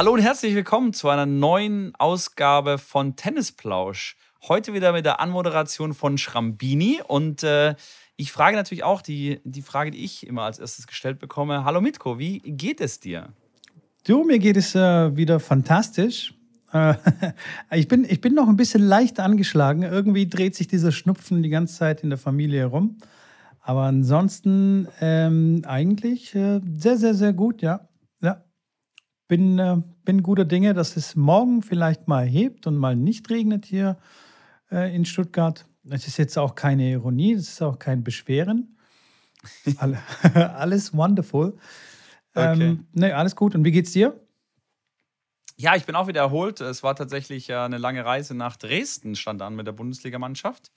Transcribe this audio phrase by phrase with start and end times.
[0.00, 4.16] Hallo und herzlich willkommen zu einer neuen Ausgabe von Tennisplausch.
[4.48, 7.74] Heute wieder mit der Anmoderation von Schrambini und äh,
[8.16, 11.64] ich frage natürlich auch die, die Frage, die ich immer als erstes gestellt bekomme.
[11.64, 13.34] Hallo Mitko, wie geht es dir?
[14.06, 16.32] Du, mir geht es äh, wieder fantastisch.
[16.72, 16.94] Äh,
[17.72, 19.82] ich, bin, ich bin noch ein bisschen leicht angeschlagen.
[19.82, 22.96] Irgendwie dreht sich dieser Schnupfen die ganze Zeit in der Familie herum.
[23.60, 27.86] Aber ansonsten ähm, eigentlich äh, sehr, sehr, sehr gut, ja.
[28.22, 28.42] ja.
[29.30, 33.64] Bin, äh, bin guter Dinge, dass es morgen vielleicht mal hebt und mal nicht regnet
[33.64, 33.96] hier
[34.72, 35.66] äh, in Stuttgart.
[35.88, 38.76] Es ist jetzt auch keine Ironie, es ist auch kein Beschweren.
[40.34, 41.56] alles wonderful.
[42.34, 42.70] Okay.
[42.70, 43.54] Ähm, ne, alles gut.
[43.54, 44.20] Und wie geht's dir?
[45.56, 46.60] Ja, ich bin auch wieder erholt.
[46.60, 50.72] Es war tatsächlich eine lange Reise nach Dresden, stand an mit der Bundesligamannschaft.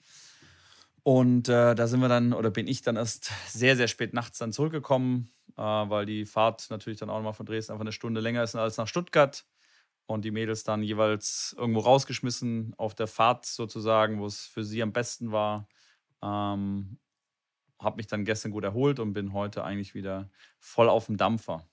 [1.04, 4.38] Und äh, da sind wir dann, oder bin ich dann erst sehr, sehr spät nachts
[4.38, 8.22] dann zurückgekommen, äh, weil die Fahrt natürlich dann auch nochmal von Dresden einfach eine Stunde
[8.22, 9.44] länger ist als nach Stuttgart.
[10.06, 14.82] Und die Mädels dann jeweils irgendwo rausgeschmissen auf der Fahrt sozusagen, wo es für sie
[14.82, 15.68] am besten war.
[16.22, 16.98] Ähm,
[17.78, 21.66] habe mich dann gestern gut erholt und bin heute eigentlich wieder voll auf dem Dampfer.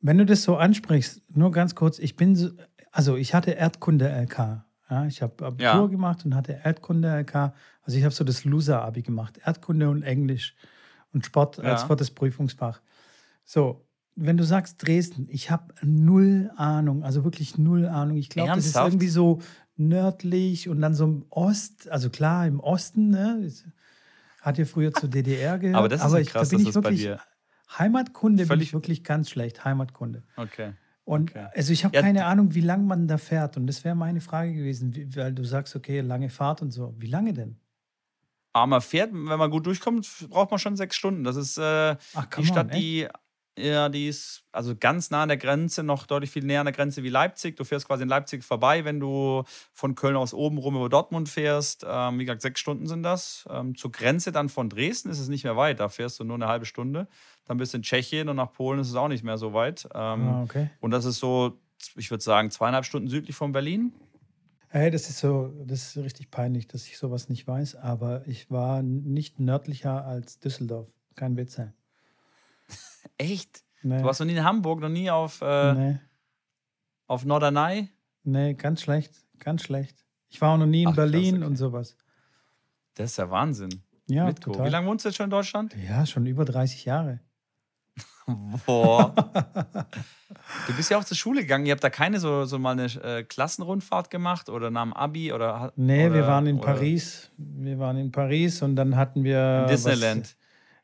[0.00, 2.50] Wenn du das so ansprichst, nur ganz kurz, ich bin so,
[2.92, 4.67] also ich hatte Erdkunde-LK.
[4.90, 5.86] Ja, ich habe Abitur ja.
[5.86, 7.52] gemacht und hatte Erdkunde-LK.
[7.82, 9.38] Also ich habe so das Loser-Abi gemacht.
[9.44, 10.54] Erdkunde und Englisch
[11.12, 11.86] und Sport als ja.
[11.86, 12.80] viertes Prüfungsfach.
[13.44, 18.16] So, wenn du sagst Dresden, ich habe null Ahnung, also wirklich null Ahnung.
[18.16, 19.40] Ich glaube, das ist irgendwie so
[19.76, 23.50] nördlich und dann so im Ost, also klar, im Osten, ne?
[24.40, 25.76] Hat ja früher zur DDR gehört.
[25.76, 27.10] Aber das ist aber ich, krass, da bin ich wirklich,
[27.78, 29.64] Heimatkunde Völlig bin ich wirklich ganz schlecht.
[29.64, 30.24] Heimatkunde.
[30.36, 30.72] Okay.
[31.08, 31.46] Und okay.
[31.54, 33.56] also ich habe ja, keine Ahnung, wie lange man da fährt.
[33.56, 36.94] Und das wäre meine Frage gewesen, wie, weil du sagst, okay, lange Fahrt und so.
[36.98, 37.58] Wie lange denn?
[38.52, 41.24] Aber man fährt, wenn man gut durchkommt, braucht man schon sechs Stunden.
[41.24, 43.08] Das ist äh, Ach, die Stadt, on, die
[43.58, 46.72] ja, die ist also ganz nah an der Grenze, noch deutlich viel näher an der
[46.74, 47.56] Grenze wie Leipzig.
[47.56, 51.28] Du fährst quasi in Leipzig vorbei, wenn du von Köln aus oben rum über Dortmund
[51.28, 51.84] fährst.
[51.88, 53.46] Ähm, wie gesagt, sechs Stunden sind das.
[53.50, 55.80] Ähm, zur Grenze dann von Dresden ist es nicht mehr weit.
[55.80, 57.08] Da fährst du nur eine halbe Stunde.
[57.44, 59.88] Dann bist du in Tschechien und nach Polen ist es auch nicht mehr so weit.
[59.94, 60.70] Ähm, ah, okay.
[60.80, 61.58] Und das ist so,
[61.96, 63.92] ich würde sagen, zweieinhalb Stunden südlich von Berlin.
[64.70, 68.50] Hey, das ist so, das ist richtig peinlich, dass ich sowas nicht weiß, aber ich
[68.50, 70.88] war nicht nördlicher als Düsseldorf.
[71.14, 71.58] Kein Witz.
[73.18, 73.64] Echt?
[73.82, 73.98] Nee.
[73.98, 76.00] Du warst noch nie in Hamburg, noch nie auf, äh, nee.
[77.06, 77.90] auf Norderney?
[78.24, 80.04] Nee, ganz schlecht, ganz schlecht.
[80.28, 81.46] Ich war auch noch nie in Ach, Berlin krass, okay.
[81.46, 81.96] und sowas.
[82.94, 83.82] Das ist ja Wahnsinn.
[84.06, 84.64] Ja, Mitko.
[84.64, 85.74] Wie lange wohnst du jetzt schon in Deutschland?
[85.88, 87.20] Ja, schon über 30 Jahre.
[88.66, 89.14] Boah.
[90.66, 91.66] du bist ja auch zur Schule gegangen.
[91.66, 95.32] Ihr habt da keine so, so mal eine äh, Klassenrundfahrt gemacht oder nach dem Abi
[95.32, 95.72] oder.
[95.76, 97.30] Nee, oder, wir waren in Paris.
[97.36, 99.62] Wir waren in Paris und dann hatten wir.
[99.62, 100.36] In Disneyland.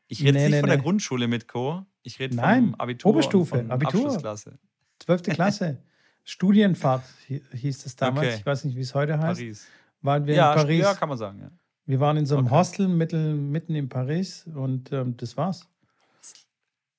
[0.07, 1.85] Ich rede nee, nicht nee, von der Grundschule mit Co.
[2.03, 3.11] Ich rede vom Abitur.
[3.11, 4.05] Oberstufe, Abitur.
[4.05, 4.59] Abschlussklasse.
[4.99, 5.81] Zwölfte Klasse.
[6.23, 8.27] Studienfahrt hieß es damals.
[8.27, 8.35] Okay.
[8.39, 9.39] Ich weiß nicht, wie es heute heißt.
[9.39, 9.67] Paris.
[10.01, 10.81] Waren wir ja, in Paris.
[10.81, 11.39] Ja, kann man sagen.
[11.39, 11.51] Ja.
[11.85, 12.55] Wir waren in so einem okay.
[12.55, 15.67] Hostel mitten, mitten in Paris und ähm, das war's.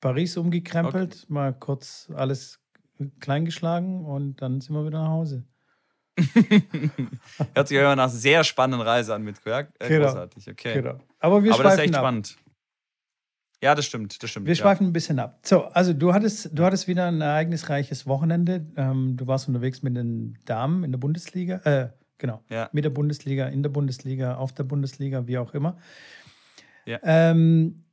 [0.00, 1.32] Paris umgekrempelt, okay.
[1.32, 2.60] mal kurz alles
[3.20, 5.44] kleingeschlagen und dann sind wir wieder nach Hause.
[7.54, 9.60] Hört sich ja immer nach einer sehr spannenden Reise an mit ja?
[9.60, 10.06] Äh, genau.
[10.06, 10.74] Großartig, okay.
[10.74, 10.98] Genau.
[11.18, 12.02] Aber wir Aber das ist echt ab.
[12.02, 12.36] spannend.
[13.62, 14.46] Ja, das stimmt, das stimmt.
[14.46, 14.90] Wir schweifen ja.
[14.90, 15.40] ein bisschen ab.
[15.42, 18.66] So, also du hattest, du hattest wieder ein ereignisreiches Wochenende.
[18.76, 22.68] Ähm, du warst unterwegs mit den Damen in der Bundesliga, äh, genau, ja.
[22.72, 25.78] mit der Bundesliga, in der Bundesliga, auf der Bundesliga, wie auch immer.
[26.84, 27.00] Ja.
[27.02, 27.84] Ähm,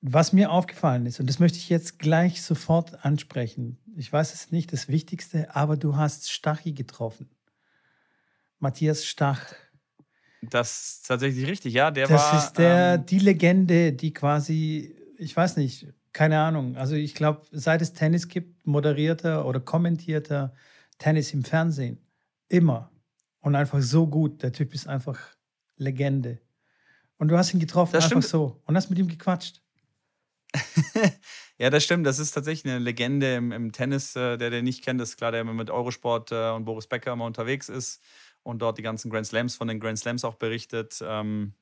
[0.00, 3.78] was mir aufgefallen ist, und das möchte ich jetzt gleich sofort ansprechen.
[3.96, 7.28] Ich weiß es nicht das Wichtigste, aber du hast Stachi getroffen.
[8.58, 9.54] Matthias Stach.
[10.50, 11.90] Das ist tatsächlich richtig, ja.
[11.90, 16.76] Der das war, ist der, ähm, die Legende, die quasi, ich weiß nicht, keine Ahnung.
[16.76, 20.54] Also ich glaube, seit es Tennis gibt, moderierter oder kommentierter
[20.98, 21.98] Tennis im Fernsehen.
[22.48, 22.90] Immer.
[23.40, 24.42] Und einfach so gut.
[24.42, 25.18] Der Typ ist einfach
[25.76, 26.38] Legende.
[27.18, 28.24] Und du hast ihn getroffen, das einfach stimmt.
[28.24, 28.62] so.
[28.64, 29.62] Und hast mit ihm gequatscht.
[31.58, 32.06] ja, das stimmt.
[32.06, 34.16] Das ist tatsächlich eine Legende im, im Tennis.
[34.16, 37.12] Äh, der, der nicht kennt, ist klar, der immer mit Eurosport äh, und Boris Becker
[37.12, 38.00] immer unterwegs ist
[38.46, 41.02] und dort die ganzen Grand Slams von den Grand Slams auch berichtet.
[41.02, 41.52] Ähm,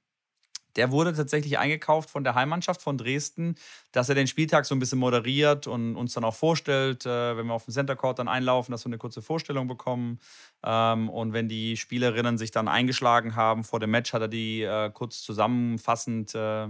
[0.77, 3.55] der wurde tatsächlich eingekauft von der Heimmannschaft von Dresden,
[3.93, 7.47] dass er den Spieltag so ein bisschen moderiert und uns dann auch vorstellt, äh, wenn
[7.47, 10.19] wir auf dem Center Court dann einlaufen, dass wir eine kurze Vorstellung bekommen.
[10.65, 14.63] Ähm, und wenn die Spielerinnen sich dann eingeschlagen haben vor dem Match, hat er die
[14.63, 16.69] äh, kurz zusammenfassend äh,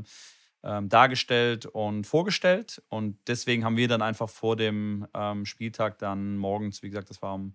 [0.62, 2.82] ähm, dargestellt und vorgestellt.
[2.88, 7.22] Und deswegen haben wir dann einfach vor dem ähm, Spieltag dann morgens, wie gesagt, das
[7.22, 7.54] war um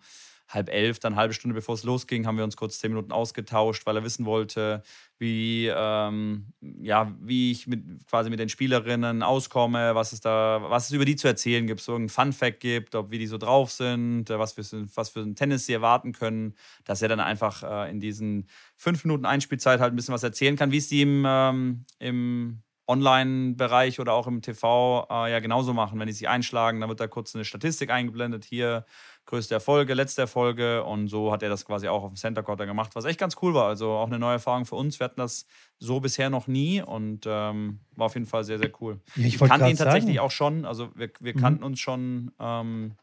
[0.50, 3.86] halb elf, dann halbe Stunde bevor es losging, haben wir uns kurz zehn Minuten ausgetauscht,
[3.86, 4.81] weil er wissen wollte,
[5.19, 10.86] wie, ähm, ja, wie ich mit, quasi mit den Spielerinnen auskomme, was es da, was
[10.88, 13.72] es über die zu erzählen gibt, so ein Fun-Fact gibt, ob wie die so drauf
[13.72, 14.63] sind, äh, was für,
[14.96, 19.06] was für ein Tennis sie erwarten können, dass er dann einfach äh, in diesen fünf
[19.06, 24.13] Minuten Einspielzeit halt ein bisschen was erzählen kann, wie es im, ähm, im Online-Bereich oder
[24.13, 26.00] auch im TV äh, ja genauso machen.
[26.00, 28.45] Wenn die sich einschlagen, dann wird da kurz eine Statistik eingeblendet.
[28.45, 28.86] Hier
[29.27, 30.83] größte Erfolge, letzte Erfolge.
[30.83, 33.36] Und so hat er das quasi auch auf dem Center Court gemacht, was echt ganz
[33.44, 33.68] cool war.
[33.68, 35.00] Also auch eine neue Erfahrung für uns.
[35.00, 35.45] Wir hatten das
[35.77, 39.00] so bisher noch nie und ähm, war auf jeden Fall sehr, sehr cool.
[39.15, 40.25] Ja, ich, ich kannte ihn tatsächlich sagen.
[40.25, 40.65] auch schon.
[40.65, 41.39] Also wir, wir mhm.
[41.39, 42.95] kannten uns schon ähm,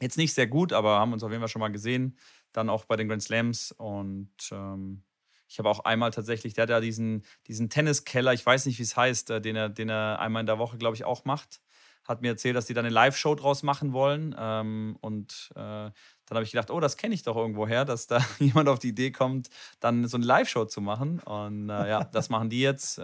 [0.00, 2.16] jetzt nicht sehr gut, aber haben uns auf jeden Fall schon mal gesehen.
[2.52, 5.02] Dann auch bei den Grand Slams und ähm,
[5.48, 8.82] ich habe auch einmal tatsächlich, der hat ja diesen, diesen Tenniskeller, ich weiß nicht, wie
[8.82, 11.60] es heißt, äh, den, er, den er einmal in der Woche, glaube ich, auch macht.
[12.06, 14.34] Hat mir erzählt, dass die da eine Live-Show draus machen wollen.
[14.38, 15.92] Ähm, und äh, dann
[16.30, 18.88] habe ich gedacht, oh, das kenne ich doch irgendwo her, dass da jemand auf die
[18.88, 19.48] Idee kommt,
[19.80, 21.20] dann so eine Live-Show zu machen.
[21.20, 23.00] Und äh, ja, das machen die jetzt.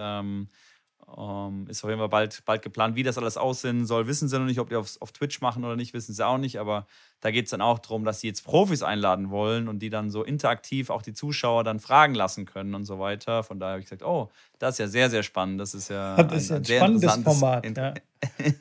[1.07, 2.97] Um, ähm, ist auf jeden Fall bald, bald geplant.
[2.97, 4.59] Wie das alles aussehen soll, wissen sie noch nicht.
[4.59, 6.59] Ob die auf, auf Twitch machen oder nicht, wissen sie auch nicht.
[6.59, 6.87] Aber
[7.21, 10.11] da geht es dann auch darum, dass sie jetzt Profis einladen wollen und die dann
[10.11, 13.43] so interaktiv auch die Zuschauer dann fragen lassen können und so weiter.
[13.43, 15.61] Von daher habe ich gesagt, oh, das ist ja sehr, sehr spannend.
[15.61, 17.77] Das ist ja das ist ein, ein sehr spannendes Format.
[17.77, 17.95] Ja.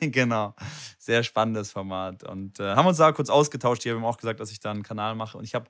[0.00, 0.54] genau,
[0.98, 2.24] sehr spannendes Format.
[2.24, 3.84] Und äh, haben uns da kurz ausgetauscht.
[3.84, 5.38] Die haben auch gesagt, dass ich da einen Kanal mache.
[5.38, 5.66] Und ich habe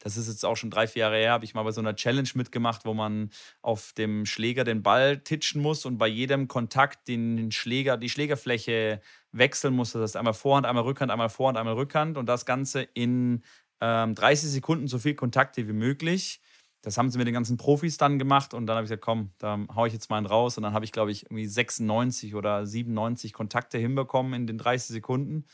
[0.00, 1.96] das ist jetzt auch schon drei, vier Jahre her, habe ich mal bei so einer
[1.96, 3.30] Challenge mitgemacht, wo man
[3.62, 9.00] auf dem Schläger den Ball titschen muss und bei jedem Kontakt den Schläger, die Schlägerfläche
[9.32, 9.92] wechseln muss.
[9.92, 13.42] Das heißt einmal Vorhand, einmal Rückhand, einmal Vorhand, einmal Rückhand und das Ganze in
[13.80, 16.40] ähm, 30 Sekunden so viel Kontakte wie möglich.
[16.82, 19.30] Das haben sie mit den ganzen Profis dann gemacht und dann habe ich gesagt, komm,
[19.38, 22.34] da haue ich jetzt mal einen raus und dann habe ich, glaube ich, irgendwie 96
[22.36, 25.46] oder 97 Kontakte hinbekommen in den 30 Sekunden.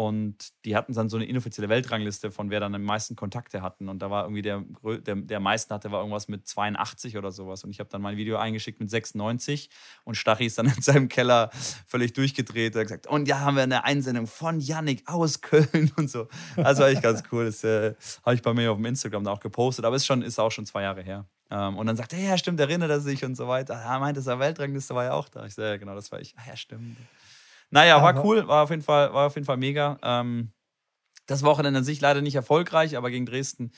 [0.00, 3.90] Und die hatten dann so eine inoffizielle Weltrangliste von wer dann am meisten Kontakte hatten.
[3.90, 7.64] Und da war irgendwie der, der, der meisten hatte, war irgendwas mit 82 oder sowas.
[7.64, 9.68] Und ich habe dann mein Video eingeschickt mit 96
[10.04, 11.50] und Stachy ist dann in seinem Keller
[11.86, 12.76] völlig durchgedreht.
[12.76, 16.28] Er hat gesagt, und ja, haben wir eine Einsendung von Yannick aus Köln und so.
[16.56, 17.44] Also war echt ganz cool.
[17.44, 17.94] Das äh,
[18.24, 19.84] habe ich bei mir auf dem Instagram auch gepostet.
[19.84, 21.26] Aber ist, schon, ist auch schon zwei Jahre her.
[21.50, 23.74] Ähm, und dann sagt er, ja, stimmt, erinnert er sich und so weiter.
[23.74, 25.44] Er meinte, das Weltrangliste war ja auch da.
[25.44, 26.34] Ich sage, ja, genau, das war ich.
[26.38, 26.96] Ah, ja, stimmt.
[27.70, 29.98] Naja, war cool, war auf jeden Fall, war auf jeden Fall mega.
[30.02, 30.52] Ähm,
[31.26, 33.70] das Wochenende an sich leider nicht erfolgreich, aber gegen Dresden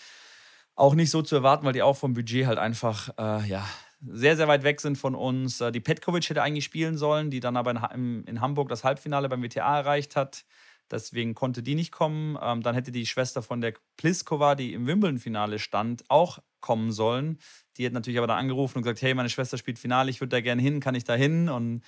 [0.74, 3.66] auch nicht so zu erwarten, weil die auch vom Budget halt einfach äh, ja,
[4.00, 5.60] sehr, sehr weit weg sind von uns.
[5.60, 9.28] Äh, die Petkovic hätte eigentlich spielen sollen, die dann aber in, in, Hamburg das Halbfinale
[9.28, 10.44] beim WTA erreicht hat.
[10.90, 12.38] Deswegen konnte die nicht kommen.
[12.42, 17.38] Ähm, dann hätte die Schwester von der Pliskova, die im Wimbledon-Finale stand, auch kommen sollen.
[17.76, 20.36] Die hat natürlich aber dann angerufen und gesagt: Hey, meine Schwester spielt Finale, ich würde
[20.36, 21.48] da gerne hin, kann ich da hin?
[21.48, 21.82] Und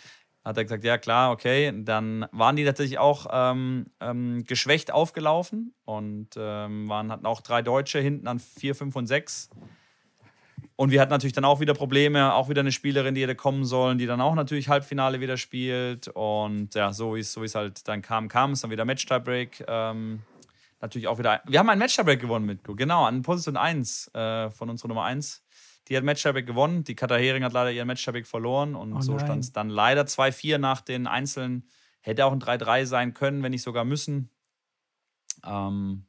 [0.44, 1.72] hat er gesagt, ja klar, okay.
[1.74, 7.62] Dann waren die natürlich auch ähm, ähm, geschwächt aufgelaufen und ähm, waren, hatten auch drei
[7.62, 9.50] Deutsche hinten an 4, 5 und 6.
[10.76, 13.64] Und wir hatten natürlich dann auch wieder Probleme, auch wieder eine Spielerin, die hätte kommen
[13.64, 16.08] sollen, die dann auch natürlich Halbfinale wieder spielt.
[16.08, 19.64] Und ja, so wie es so halt dann kam, kam es dann wieder Match-Tiebreak.
[19.68, 20.22] Ähm,
[20.80, 21.42] natürlich auch wieder.
[21.46, 25.43] Wir haben einen Match-Tiebreak gewonnen mit, genau, an Position 1 äh, von unserer Nummer 1.
[25.88, 26.84] Die hat Matchtabik gewonnen.
[26.84, 28.74] Die Katha Hering hat leider ihren Matchtabik verloren.
[28.74, 31.68] Und oh so stand es dann leider 2-4 nach den Einzelnen.
[32.00, 34.30] Hätte auch ein 3-3 sein können, wenn nicht sogar müssen.
[35.44, 36.06] Ähm,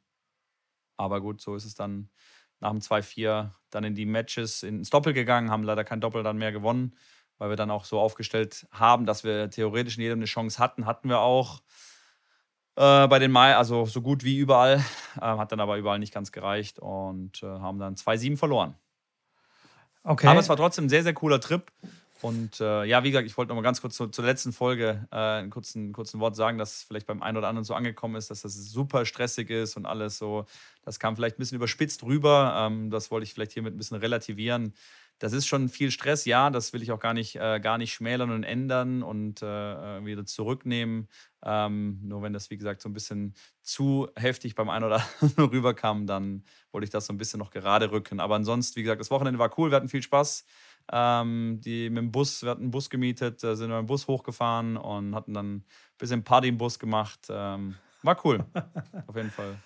[0.96, 2.08] aber gut, so ist es dann
[2.60, 6.38] nach dem 2-4 dann in die Matches ins Doppel gegangen, haben leider kein Doppel dann
[6.38, 6.96] mehr gewonnen,
[7.38, 10.86] weil wir dann auch so aufgestellt haben, dass wir theoretisch in jedem eine Chance hatten.
[10.86, 11.60] Hatten wir auch
[12.76, 14.76] äh, bei den Mai, also so gut wie überall,
[15.16, 18.76] äh, hat dann aber überall nicht ganz gereicht und äh, haben dann 2-7 verloren.
[20.06, 20.28] Okay.
[20.28, 21.70] Aber es war trotzdem ein sehr, sehr cooler Trip.
[22.22, 25.06] Und äh, ja, wie gesagt, ich wollte noch mal ganz kurz zu, zur letzten Folge
[25.12, 28.16] äh, ein kurzen, kurzen Wort sagen, dass es vielleicht beim einen oder anderen so angekommen
[28.16, 30.46] ist, dass das super stressig ist und alles so.
[30.82, 32.54] Das kam vielleicht ein bisschen überspitzt rüber.
[32.58, 34.72] Ähm, das wollte ich vielleicht hiermit ein bisschen relativieren
[35.18, 37.92] das ist schon viel Stress, ja, das will ich auch gar nicht, äh, gar nicht
[37.94, 41.08] schmälern und ändern und äh, wieder zurücknehmen.
[41.42, 45.50] Ähm, nur wenn das, wie gesagt, so ein bisschen zu heftig beim einen oder anderen
[45.50, 48.20] rüberkam, dann wollte ich das so ein bisschen noch gerade rücken.
[48.20, 50.44] Aber ansonsten, wie gesagt, das Wochenende war cool, wir hatten viel Spaß.
[50.92, 54.06] Ähm, die mit dem Bus, wir hatten einen Bus gemietet, äh, sind mit dem Bus
[54.06, 55.64] hochgefahren und hatten dann ein
[55.98, 57.26] bisschen Party im Bus gemacht.
[57.28, 58.44] Ähm, war cool,
[59.06, 59.56] auf jeden Fall.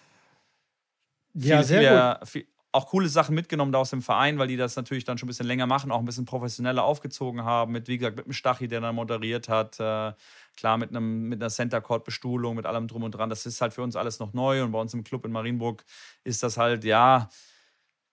[1.34, 2.28] Ja, viel, sehr gut.
[2.28, 5.26] Viel, auch coole Sachen mitgenommen da aus dem Verein, weil die das natürlich dann schon
[5.26, 8.32] ein bisschen länger machen, auch ein bisschen professioneller aufgezogen haben, mit, wie gesagt, mit dem
[8.32, 10.12] Stachy, der dann moderiert hat, äh,
[10.56, 13.28] klar, mit, einem, mit einer Center Court Bestuhlung, mit allem drum und dran.
[13.28, 15.84] Das ist halt für uns alles noch neu und bei uns im Club in Marienburg
[16.22, 17.28] ist das halt, ja,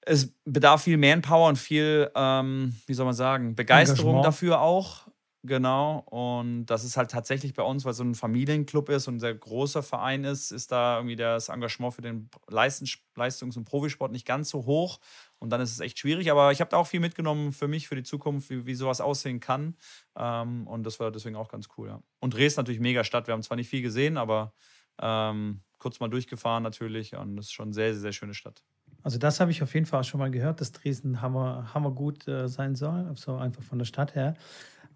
[0.02, 5.08] es bedarf viel Manpower und viel, ähm, wie soll man sagen, Begeisterung dafür auch.
[5.44, 9.20] Genau, und das ist halt tatsächlich bei uns, weil so ein Familienclub ist und ein
[9.20, 14.26] sehr großer Verein ist, ist da irgendwie das Engagement für den Leistungs- und Profisport nicht
[14.26, 15.00] ganz so hoch.
[15.40, 16.32] Und dann ist es echt schwierig.
[16.32, 19.00] Aber ich habe da auch viel mitgenommen für mich, für die Zukunft, wie, wie sowas
[19.00, 19.76] aussehen kann.
[20.16, 21.90] Ähm, und das war deswegen auch ganz cool.
[21.90, 22.02] Ja.
[22.20, 23.28] Und Dresden natürlich mega Stadt.
[23.28, 24.54] Wir haben zwar nicht viel gesehen, aber
[25.00, 27.16] ähm, kurz mal durchgefahren natürlich.
[27.16, 28.64] Und das ist schon eine sehr, sehr, sehr schöne Stadt.
[29.04, 32.28] Also das habe ich auf jeden Fall schon mal gehört, dass Dresden hammer, hammer gut
[32.28, 34.36] äh, sein soll, so einfach von der Stadt her.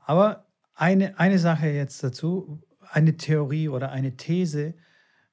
[0.02, 4.74] Aber eine, eine Sache jetzt dazu, eine Theorie oder eine These,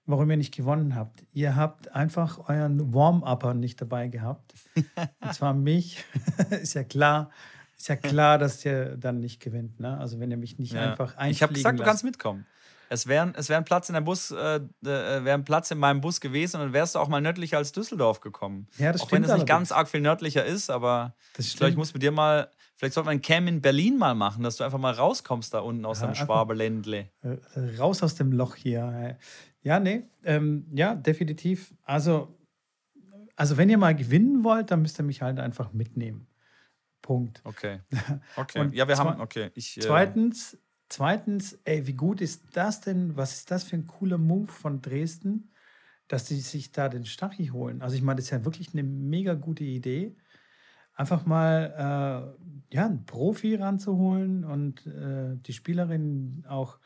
[0.07, 1.25] warum ihr nicht gewonnen habt.
[1.33, 4.55] Ihr habt einfach euren Warm-Upper nicht dabei gehabt.
[5.21, 6.05] Und zwar mich.
[6.51, 7.31] ist ja klar,
[7.77, 9.81] ist ja klar, dass ihr dann nicht gewinnt.
[9.81, 9.99] Ne?
[9.99, 10.91] Also wenn ihr mich nicht ja.
[10.91, 11.87] einfach Ich habe gesagt, lasst.
[11.87, 12.47] du kannst mitkommen.
[12.91, 15.79] Es wäre es wär ein Platz in der Bus, äh, äh wäre ein Platz in
[15.79, 18.67] meinem Bus gewesen und dann wärst du auch mal nördlicher als Düsseldorf gekommen.
[18.79, 19.25] Ja, das auch stimmt.
[19.25, 22.03] Auch wenn es nicht ganz arg viel nördlicher ist, aber ich glaube, ich muss mit
[22.03, 24.95] dir mal, vielleicht sollte man ein Cam in Berlin mal machen, dass du einfach mal
[24.95, 27.11] rauskommst da unten aus ja, dem Schwaberländle.
[27.23, 29.19] Äh, raus aus dem Loch hier.
[29.63, 31.75] Ja, nee, ähm, ja, definitiv.
[31.83, 32.39] Also,
[33.35, 36.29] also, wenn ihr mal gewinnen wollt, dann müsst ihr mich halt einfach mitnehmen.
[37.03, 37.41] Punkt.
[37.45, 37.81] Okay.
[38.37, 38.69] Okay.
[38.73, 39.51] ja, wir haben, okay.
[39.55, 40.57] Ich, äh, zweitens,
[40.89, 43.17] zweitens, ey, wie gut ist das denn?
[43.17, 45.51] Was ist das für ein cooler Move von Dresden,
[46.07, 47.83] dass sie sich da den Stachy holen?
[47.83, 50.17] Also, ich meine, das ist ja wirklich eine mega gute Idee.
[50.99, 52.35] Einfach mal
[52.73, 56.81] äh, ja, einen Profi ranzuholen und äh, die Spielerin auch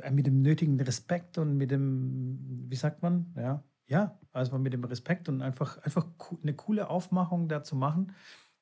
[0.00, 4.72] äh, mit dem nötigen Respekt und mit dem, wie sagt man, ja, ja, also mit
[4.72, 6.06] dem Respekt und einfach, einfach
[6.42, 8.14] eine coole Aufmachung da zu machen.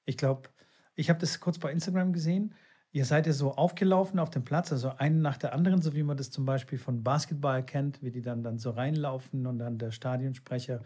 [0.04, 0.48] Ich glaube,
[0.96, 2.52] ich habe das kurz bei Instagram gesehen.
[2.90, 6.02] Ihr seid ja so aufgelaufen auf dem Platz, also einen nach der anderen, so wie
[6.02, 9.78] man das zum Beispiel von Basketball kennt, wie die dann, dann so reinlaufen und dann
[9.78, 10.82] der Stadionsprecher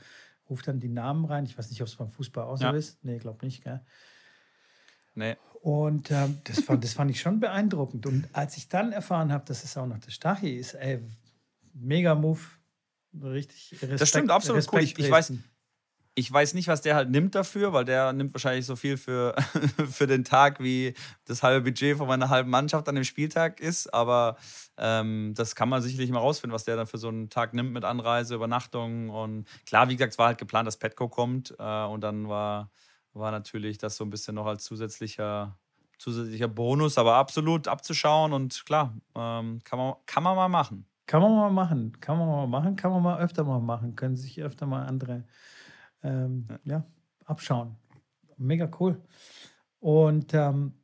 [0.51, 1.45] ruft dann die Namen rein.
[1.45, 2.73] Ich weiß nicht, ob es beim Fußball auch so ja.
[2.73, 3.03] ist.
[3.03, 3.81] Nee, ich glaube nicht, gell?
[5.15, 5.37] Nee.
[5.63, 8.07] Und ähm, das, fand, das fand ich schon beeindruckend.
[8.07, 11.01] Und als ich dann erfahren habe, dass es auch noch der Stachy ist, ey,
[11.73, 12.41] mega Move.
[13.23, 14.85] Richtig Respekt, Das stimmt, absolut Respekt cool.
[14.85, 15.33] Ich, ich, weiß,
[16.15, 19.35] ich weiß nicht, was der halt nimmt dafür, weil der nimmt wahrscheinlich so viel für,
[19.91, 23.93] für den Tag, wie das halbe Budget von meiner halben Mannschaft an dem Spieltag ist.
[23.95, 24.37] Aber
[24.77, 27.73] ähm, das kann man sicherlich mal rausfinden, was der dann für so einen Tag nimmt
[27.73, 29.11] mit Anreise, Übernachtung.
[29.11, 31.55] Und klar, wie gesagt, es war halt geplant, dass Petco kommt.
[31.59, 32.71] Äh, und dann war
[33.13, 35.59] war natürlich das so ein bisschen noch als zusätzlicher,
[35.99, 40.87] zusätzlicher Bonus, aber absolut abzuschauen und klar, ähm, kann, man, kann man mal machen.
[41.07, 44.17] Kann man mal machen, kann man mal machen, kann man mal öfter mal machen, können
[44.17, 45.25] sich öfter mal andere
[46.03, 46.59] ähm, ja.
[46.65, 46.87] ja.
[47.25, 47.77] abschauen.
[48.37, 49.03] Mega cool.
[49.81, 50.75] Und ähm,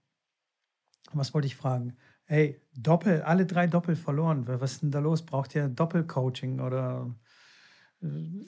[1.13, 1.97] was wollte ich fragen?
[2.25, 4.47] Hey, Doppel, alle drei Doppel verloren.
[4.49, 5.25] Was ist denn da los?
[5.25, 7.15] Braucht ihr Doppelcoaching oder?
[8.03, 8.45] Äh,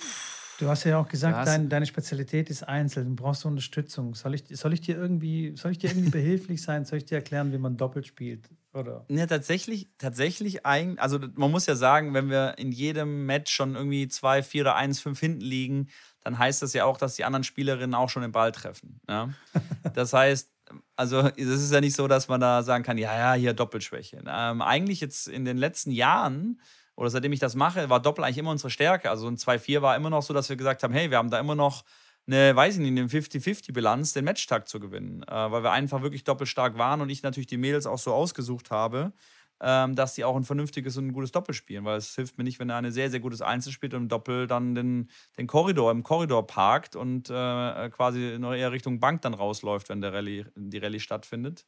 [0.58, 3.04] Du hast ja auch gesagt, dein, deine Spezialität ist Einzel.
[3.04, 4.14] Du brauchst du Unterstützung.
[4.16, 6.84] Soll ich, soll ich dir irgendwie, soll ich dir irgendwie behilflich sein?
[6.84, 8.50] Soll ich dir erklären, wie man doppelt spielt?
[8.74, 9.06] Oder?
[9.08, 13.76] Ja, tatsächlich, tatsächlich ein, also man muss ja sagen, wenn wir in jedem Match schon
[13.76, 15.88] irgendwie 2, 4 oder 1, 5 hinten liegen,
[16.22, 19.00] dann heißt das ja auch, dass die anderen Spielerinnen auch schon den Ball treffen.
[19.08, 19.30] Ja?
[19.94, 20.50] Das heißt,
[20.96, 24.22] also es ist ja nicht so, dass man da sagen kann, ja, ja, hier Doppelschwäche.
[24.26, 26.60] Ähm, eigentlich jetzt in den letzten Jahren
[26.98, 29.08] oder seitdem ich das mache, war Doppel eigentlich immer unsere Stärke.
[29.08, 31.38] Also ein 2-4 war immer noch so, dass wir gesagt haben, hey, wir haben da
[31.38, 31.84] immer noch
[32.26, 35.22] eine, weiß ich nicht, eine 50-50-Bilanz, den Matchtag zu gewinnen.
[35.22, 38.72] Äh, weil wir einfach wirklich doppelstark waren und ich natürlich die Mädels auch so ausgesucht
[38.72, 39.12] habe,
[39.60, 41.84] ähm, dass sie auch ein vernünftiges und ein gutes Doppel spielen.
[41.84, 44.08] Weil es hilft mir nicht, wenn er eine sehr, sehr gutes Einzel spielt und im
[44.08, 49.22] Doppel dann den, den Korridor im Korridor parkt und äh, quasi in eher Richtung Bank
[49.22, 51.64] dann rausläuft, wenn der Rallye, die Rallye stattfindet.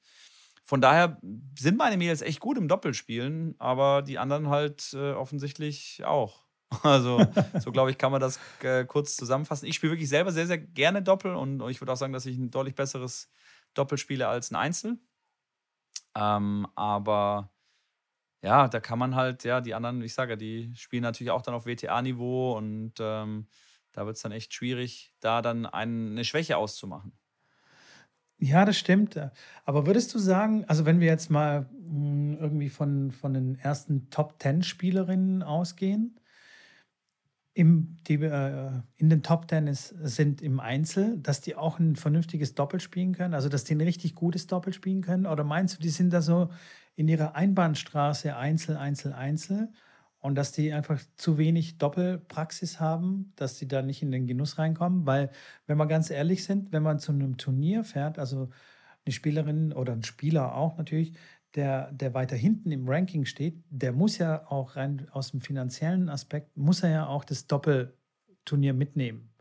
[0.70, 1.18] Von daher
[1.58, 6.44] sind meine Mädels echt gut im Doppelspielen, aber die anderen halt äh, offensichtlich auch.
[6.84, 7.26] Also,
[7.58, 9.66] so glaube ich, kann man das äh, kurz zusammenfassen.
[9.66, 12.38] Ich spiele wirklich selber sehr, sehr gerne Doppel und ich würde auch sagen, dass ich
[12.38, 13.28] ein deutlich besseres
[13.74, 15.00] Doppel spiele als ein Einzel.
[16.16, 17.50] Ähm, aber
[18.42, 21.54] ja, da kann man halt, ja, die anderen, ich sage die spielen natürlich auch dann
[21.54, 23.48] auf WTA-Niveau und ähm,
[23.90, 27.19] da wird es dann echt schwierig, da dann eine Schwäche auszumachen.
[28.42, 29.18] Ja, das stimmt.
[29.64, 34.09] Aber würdest du sagen, also wenn wir jetzt mal hm, irgendwie von, von den ersten
[34.11, 36.18] Top Ten Spielerinnen ausgehen,
[37.54, 41.97] im, die äh, in den Top Ten ist, sind im Einzel, dass die auch ein
[41.97, 45.26] vernünftiges Doppel spielen können, also dass die ein richtig gutes Doppel spielen können?
[45.26, 46.50] Oder meinst du, die sind da so
[46.97, 49.73] in ihrer Einbahnstraße Einzel, Einzel, Einzel?
[50.20, 54.58] Und dass die einfach zu wenig Doppelpraxis haben, dass sie da nicht in den Genuss
[54.58, 55.06] reinkommen.
[55.06, 55.30] Weil,
[55.66, 58.50] wenn wir ganz ehrlich sind, wenn man zu einem Turnier fährt, also
[59.04, 61.14] eine Spielerin oder ein Spieler auch natürlich,
[61.54, 66.08] der, der weiter hinten im Ranking steht, der muss ja auch rein aus dem finanziellen
[66.08, 69.32] Aspekt, muss er ja auch das Doppelturnier mitnehmen.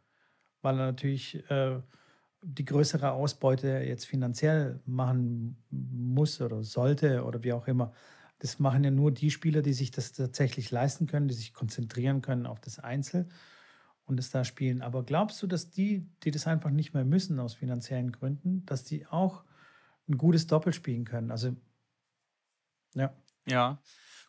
[0.61, 1.81] Weil er natürlich äh,
[2.41, 7.91] die größere Ausbeute jetzt finanziell machen muss oder sollte oder wie auch immer.
[8.39, 12.21] Das machen ja nur die Spieler, die sich das tatsächlich leisten können, die sich konzentrieren
[12.21, 13.27] können auf das Einzel
[14.05, 14.81] und es da spielen.
[14.81, 18.83] Aber glaubst du, dass die, die das einfach nicht mehr müssen aus finanziellen Gründen, dass
[18.83, 19.43] die auch
[20.09, 21.31] ein gutes Doppel spielen können?
[21.31, 21.55] Also,
[22.95, 23.13] ja.
[23.47, 23.81] Ja.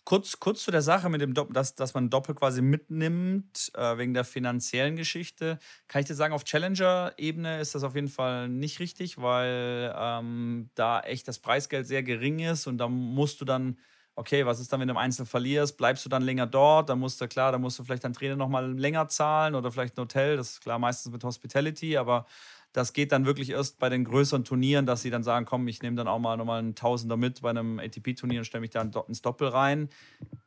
[0.05, 3.99] Kurz, kurz zu der Sache mit dem Doppel, dass, dass man Doppel quasi mitnimmt, äh,
[3.99, 5.59] wegen der finanziellen Geschichte.
[5.89, 10.71] Kann ich dir sagen, auf Challenger-Ebene ist das auf jeden Fall nicht richtig, weil ähm,
[10.75, 13.79] da echt das Preisgeld sehr gering ist und da musst du dann
[14.21, 15.79] okay, was ist dann, wenn du im Einzel verlierst?
[15.79, 16.91] Bleibst du dann länger dort?
[16.91, 19.97] Da musst du, klar, da musst du vielleicht deinen Trainer nochmal länger zahlen oder vielleicht
[19.97, 20.37] ein Hotel.
[20.37, 22.27] Das ist klar meistens mit Hospitality, aber
[22.73, 25.83] das geht dann wirklich erst bei den größeren Turnieren, dass sie dann sagen, komm, ich
[25.83, 28.93] nehme dann auch mal nochmal einen Tausender mit bei einem ATP-Turnier und stelle mich dann
[29.09, 29.89] ins Doppel rein.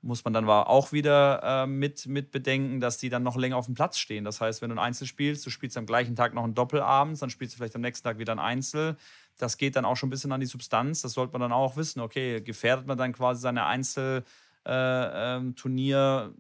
[0.02, 3.66] Muss man dann auch wieder äh, mit, mit bedenken, dass die dann noch länger auf
[3.66, 4.24] dem Platz stehen.
[4.24, 6.80] Das heißt, wenn du ein Einzel spielst, du spielst am gleichen Tag noch ein Doppel
[6.80, 8.96] abends, dann spielst du vielleicht am nächsten Tag wieder ein Einzel.
[9.38, 11.02] Das geht dann auch schon ein bisschen an die Substanz.
[11.02, 12.00] Das sollte man dann auch wissen.
[12.00, 14.24] Okay, gefährdet man dann quasi seine Einzelturnier-
[14.66, 16.34] äh, ähm,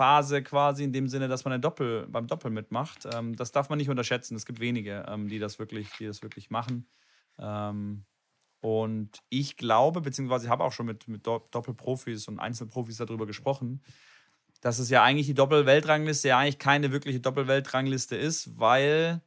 [0.00, 3.06] Phase quasi in dem Sinne, dass man ein Doppel, beim Doppel mitmacht.
[3.12, 4.34] Ähm, das darf man nicht unterschätzen.
[4.34, 6.86] Es gibt wenige, ähm, die, das wirklich, die das wirklich machen.
[7.38, 8.04] Ähm,
[8.60, 13.82] und ich glaube, beziehungsweise ich habe auch schon mit, mit Doppelprofis und Einzelprofis darüber gesprochen,
[14.60, 19.22] dass es ja eigentlich die Doppelweltrangliste ja eigentlich keine wirkliche Doppelweltrangliste ist, weil,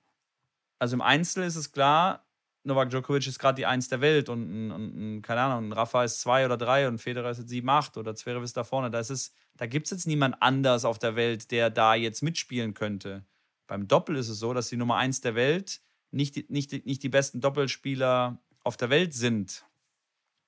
[0.79, 2.22] also im Einzel ist es klar,
[2.63, 6.21] Novak Djokovic ist gerade die Eins der Welt und, und ein, keine Ahnung, Rafa ist
[6.21, 8.89] zwei oder drei und Federer ist jetzt sieben, acht oder Zverev ist da vorne.
[8.89, 9.01] Da,
[9.55, 13.25] da gibt es jetzt niemand anders auf der Welt, der da jetzt mitspielen könnte.
[13.67, 17.03] Beim Doppel ist es so, dass die Nummer eins der Welt nicht, die, nicht, nicht
[17.03, 19.65] die besten Doppelspieler auf der Welt sind.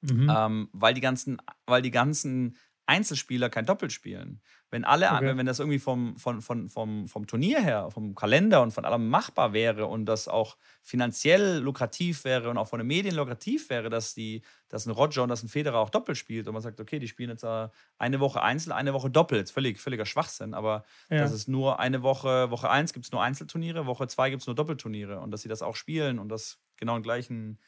[0.01, 0.31] Mhm.
[0.34, 2.55] Ähm, weil, die ganzen, weil die ganzen
[2.86, 4.41] Einzelspieler kein Doppel spielen.
[4.75, 5.38] Wenn alle, okay.
[5.38, 9.08] wenn das irgendwie vom, vom, vom, vom, vom Turnier her, vom Kalender und von allem
[9.08, 13.89] machbar wäre und das auch finanziell lukrativ wäre und auch von den Medien lukrativ wäre,
[13.89, 16.82] dass, die, dass ein Roger und dass ein Federer auch Doppel spielt und man sagt,
[16.82, 20.84] okay, die spielen jetzt eine Woche Einzel, eine Woche Doppel, jetzt völlig, völliger Schwachsinn, aber
[21.10, 21.20] ja.
[21.20, 24.48] das ist nur eine Woche, Woche 1 gibt es nur Einzelturniere, Woche 2 gibt es
[24.48, 27.60] nur Doppelturniere und dass sie das auch spielen und das genau in gleichen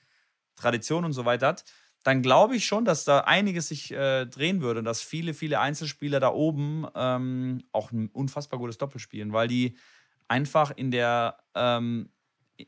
[0.58, 1.64] Traditionen und so weiter hat
[2.08, 5.60] dann glaube ich schon, dass da einiges sich äh, drehen würde und dass viele, viele
[5.60, 9.76] Einzelspieler da oben ähm, auch ein unfassbar gutes Doppel spielen, weil die
[10.30, 12.08] einfach in der, ähm,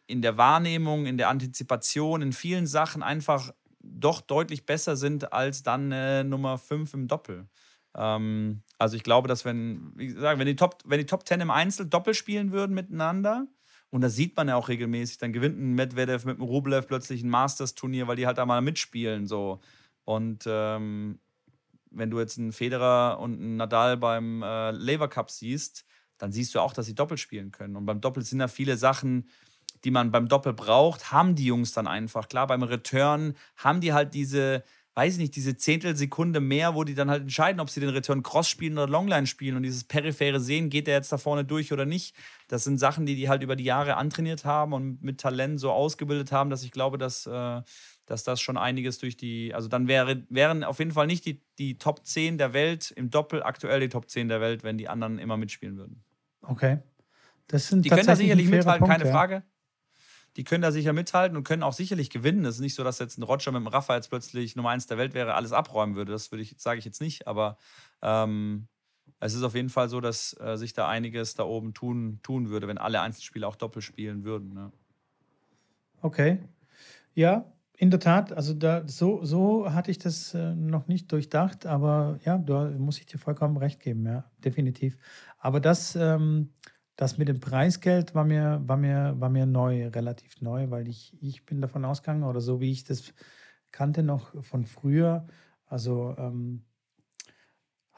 [0.07, 5.63] in der Wahrnehmung, in der Antizipation, in vielen Sachen einfach doch deutlich besser sind als
[5.63, 7.47] dann äh, Nummer 5 im Doppel.
[7.95, 11.39] Ähm, also ich glaube, dass wenn, wie gesagt, wenn die Top, wenn die Top 10
[11.39, 13.47] im Einzel Doppel spielen würden miteinander,
[13.91, 15.17] und das sieht man ja auch regelmäßig.
[15.17, 18.61] Dann gewinnt ein Medvedev mit einem Rublev plötzlich ein Masters-Turnier, weil die halt da mal
[18.61, 19.25] mitspielen.
[19.25, 19.59] So.
[20.05, 21.19] Und ähm,
[21.91, 25.85] wenn du jetzt einen Federer und einen Nadal beim äh, Lever Cup siehst,
[26.19, 27.75] dann siehst du auch, dass sie Doppel spielen können.
[27.75, 29.27] Und beim Doppel sind da viele Sachen,
[29.83, 32.27] die man beim Doppel braucht, haben die Jungs dann einfach.
[32.27, 34.63] Klar, beim Return haben die halt diese,
[34.95, 38.21] weiß ich nicht, diese Zehntelsekunde mehr, wo die dann halt entscheiden, ob sie den Return
[38.21, 41.71] Cross spielen oder Longline spielen und dieses periphere Sehen, geht der jetzt da vorne durch
[41.71, 42.13] oder nicht.
[42.49, 45.71] Das sind Sachen, die die halt über die Jahre antrainiert haben und mit Talent so
[45.71, 47.61] ausgebildet haben, dass ich glaube, dass, äh,
[48.05, 51.41] dass das schon einiges durch die, also dann wäre, wären auf jeden Fall nicht die,
[51.57, 54.89] die Top 10 der Welt im Doppel aktuell die Top 10 der Welt, wenn die
[54.89, 56.03] anderen immer mitspielen würden.
[56.41, 56.79] Okay.
[57.47, 59.11] Das sind die können da sicherlich mithalten, Punkt, keine ja.
[59.15, 59.43] Frage
[60.35, 62.45] die können da sicher mithalten und können auch sicherlich gewinnen.
[62.45, 64.87] Es ist nicht so, dass jetzt ein Roger mit dem Rafa jetzt plötzlich Nummer eins
[64.87, 66.11] der Welt wäre, alles abräumen würde.
[66.11, 67.57] Das würde ich, sage ich jetzt nicht, aber
[68.01, 68.67] ähm,
[69.19, 72.49] es ist auf jeden Fall so, dass äh, sich da einiges da oben tun, tun
[72.49, 74.53] würde, wenn alle Einzelspiele auch doppelt spielen würden.
[74.53, 74.71] Ne?
[76.01, 76.39] Okay.
[77.13, 81.65] Ja, in der Tat, also da, so, so hatte ich das äh, noch nicht durchdacht,
[81.65, 84.97] aber ja, da muss ich dir vollkommen recht geben, ja, definitiv.
[85.37, 86.53] Aber das, ähm,
[86.95, 91.17] das mit dem Preisgeld war mir, war mir, war mir neu, relativ neu, weil ich,
[91.21, 93.13] ich bin davon ausgegangen, oder so wie ich das
[93.71, 95.27] kannte noch von früher,
[95.65, 96.65] also ähm,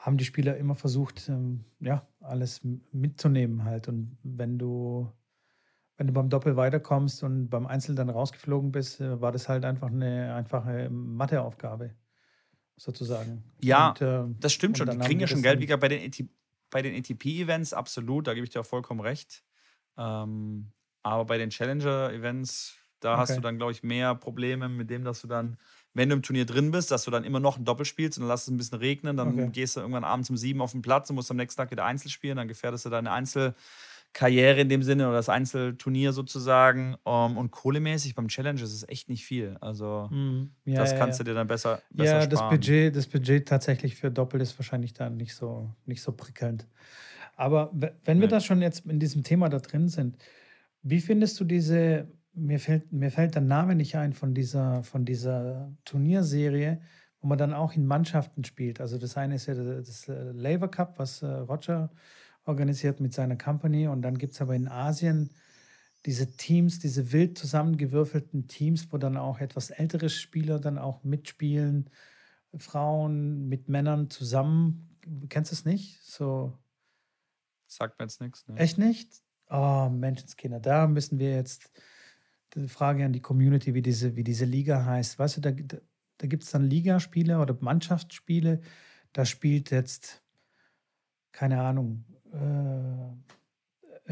[0.02, 2.60] haben die Spieler immer versucht, ähm, ja, alles
[2.90, 3.86] mitzunehmen halt.
[3.86, 5.08] Und wenn du,
[5.96, 9.64] wenn du beim Doppel weiterkommst und beim Einzel dann rausgeflogen bist, äh, war das halt
[9.64, 11.94] einfach eine einfache Matheaufgabe,
[12.76, 13.44] sozusagen.
[13.62, 14.90] Ja, und, äh, das stimmt schon.
[14.90, 16.12] Die kriegen ja schon Geld, wie bei den
[16.70, 19.44] bei den ATP-Events absolut, da gebe ich dir vollkommen recht.
[19.96, 23.20] Ähm, aber bei den Challenger-Events, da okay.
[23.20, 25.58] hast du dann, glaube ich, mehr Probleme mit dem, dass du dann,
[25.94, 28.22] wenn du im Turnier drin bist, dass du dann immer noch ein Doppel spielst und
[28.22, 29.50] dann lässt es ein bisschen regnen, dann okay.
[29.52, 31.84] gehst du irgendwann abends um sieben auf den Platz und musst am nächsten Tag wieder
[31.84, 33.54] Einzel spielen, dann gefährdest du deine Einzel-
[34.12, 36.96] Karriere in dem Sinne oder das Einzelturnier sozusagen.
[37.04, 39.56] Um, ähm, und kohlemäßig beim Challenge ist es echt nicht viel.
[39.60, 43.06] Also mm, ja, das kannst ja, du dir dann besser, besser Ja, das Budget, das
[43.06, 46.66] Budget tatsächlich für Doppel ist wahrscheinlich dann nicht so, nicht so prickelnd.
[47.36, 47.72] Aber
[48.04, 50.16] wenn wir da schon jetzt in diesem Thema da drin sind,
[50.82, 55.04] Wie findest du diese, mir fällt, mir fällt der Name nicht ein von dieser, von
[55.04, 56.80] dieser Turnierserie,
[57.20, 58.80] wo man dann auch in Mannschaften spielt.
[58.80, 61.90] Also das eine ist ja das Labour Cup, was äh, Roger
[62.44, 63.86] organisiert mit seiner Company.
[63.86, 65.30] Und dann gibt es aber in Asien
[66.04, 71.90] diese Teams, diese wild zusammengewürfelten Teams, wo dann auch etwas ältere Spieler dann auch mitspielen,
[72.56, 74.98] Frauen mit Männern zusammen.
[75.28, 76.02] Kennst du es nicht?
[76.02, 76.58] So.
[77.66, 78.46] Sagt mir jetzt nichts.
[78.48, 78.56] Ne?
[78.56, 79.22] Echt nicht?
[79.48, 81.70] Oh, Menschenskinder, da müssen wir jetzt
[82.54, 85.18] die Frage an die Community, wie diese, wie diese Liga heißt.
[85.18, 88.60] Weißt du, da, da, gibt es dann Ligaspiele oder Mannschaftsspiele.
[89.12, 90.22] Da spielt jetzt,
[91.32, 93.12] keine Ahnung, äh,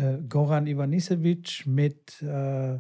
[0.01, 2.79] äh, Goran Ivanisevic mit, äh,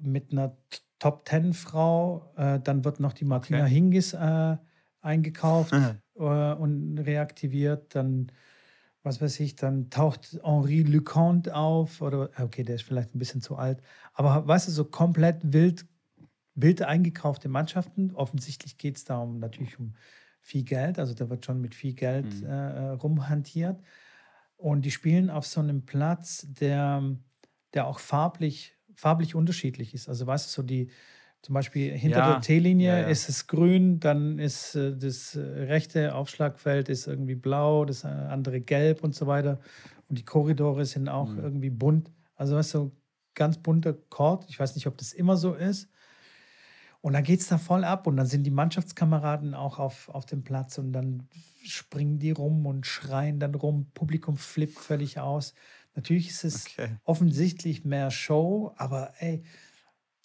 [0.00, 0.56] mit einer
[0.98, 2.32] Top-Ten-Frau.
[2.36, 3.70] Äh, dann wird noch die Martina okay.
[3.70, 4.56] Hingis äh,
[5.00, 5.72] eingekauft
[6.14, 7.94] äh, und reaktiviert.
[7.94, 8.30] Dann,
[9.02, 12.02] was weiß ich, dann taucht Henri Leconte auf.
[12.02, 13.80] Oder, okay, der ist vielleicht ein bisschen zu alt.
[14.12, 15.86] Aber weißt du, so komplett wild,
[16.54, 18.12] wild eingekaufte Mannschaften.
[18.14, 19.94] Offensichtlich geht es da um, natürlich um
[20.40, 20.98] viel Geld.
[20.98, 22.50] Also da wird schon mit viel Geld mhm.
[22.50, 23.80] rumhantiert.
[24.56, 27.02] Und die spielen auf so einem Platz, der,
[27.72, 30.08] der auch farblich, farblich unterschiedlich ist.
[30.08, 30.90] Also weißt du, so die,
[31.42, 35.40] zum Beispiel hinter ja, der T-Linie ja, ist es grün, dann ist äh, das äh,
[35.40, 39.58] rechte Aufschlagfeld ist irgendwie blau, das andere gelb und so weiter.
[40.08, 41.38] Und die Korridore sind auch mhm.
[41.38, 42.10] irgendwie bunt.
[42.34, 42.92] Also weißt du,
[43.34, 44.44] ganz bunter Chord.
[44.48, 45.88] Ich weiß nicht, ob das immer so ist.
[47.00, 50.26] Und dann geht es da voll ab und dann sind die Mannschaftskameraden auch auf, auf
[50.26, 51.28] dem Platz und dann
[51.64, 53.90] springen die rum und schreien dann rum.
[53.94, 55.54] Publikum flippt völlig aus.
[55.94, 56.96] Natürlich ist es okay.
[57.04, 59.42] offensichtlich mehr Show, aber ey,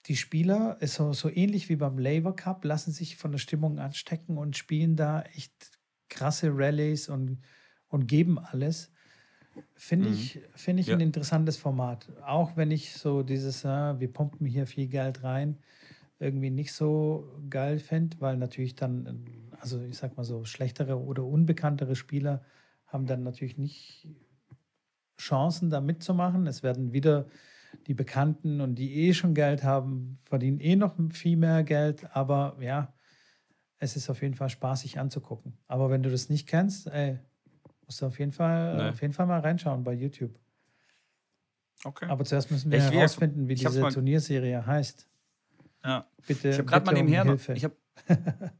[0.07, 3.79] die Spieler ist so, so ähnlich wie beim Labour Cup, lassen sich von der Stimmung
[3.79, 7.41] anstecken und spielen da echt krasse Rallyes und,
[7.87, 8.91] und geben alles.
[9.75, 10.15] Finde mhm.
[10.15, 10.95] ich, find ich ja.
[10.95, 12.11] ein interessantes Format.
[12.25, 15.57] Auch wenn ich so dieses, äh, wir pumpen hier viel Geld rein,
[16.19, 19.25] irgendwie nicht so geil fände, weil natürlich dann,
[19.59, 22.43] also ich sag mal so, schlechtere oder unbekanntere Spieler
[22.85, 24.07] haben dann natürlich nicht
[25.19, 26.45] Chancen, da mitzumachen.
[26.47, 27.27] Es werden wieder
[27.87, 32.57] die Bekannten und die eh schon Geld haben, verdienen eh noch viel mehr Geld, aber
[32.59, 32.93] ja,
[33.77, 35.57] es ist auf jeden Fall spaßig anzugucken.
[35.67, 37.19] Aber wenn du das nicht kennst, ey,
[37.85, 38.89] musst du auf jeden Fall, nee.
[38.89, 40.37] auf jeden Fall mal reinschauen bei YouTube.
[41.83, 42.07] Okay.
[42.07, 45.07] Aber zuerst müssen wir herausfinden, wie diese Turnierserie heißt.
[45.83, 46.07] Ja.
[46.25, 46.49] Bitte.
[46.49, 47.25] Ich habe gerade mal nebenher.
[47.25, 47.75] Um ich habe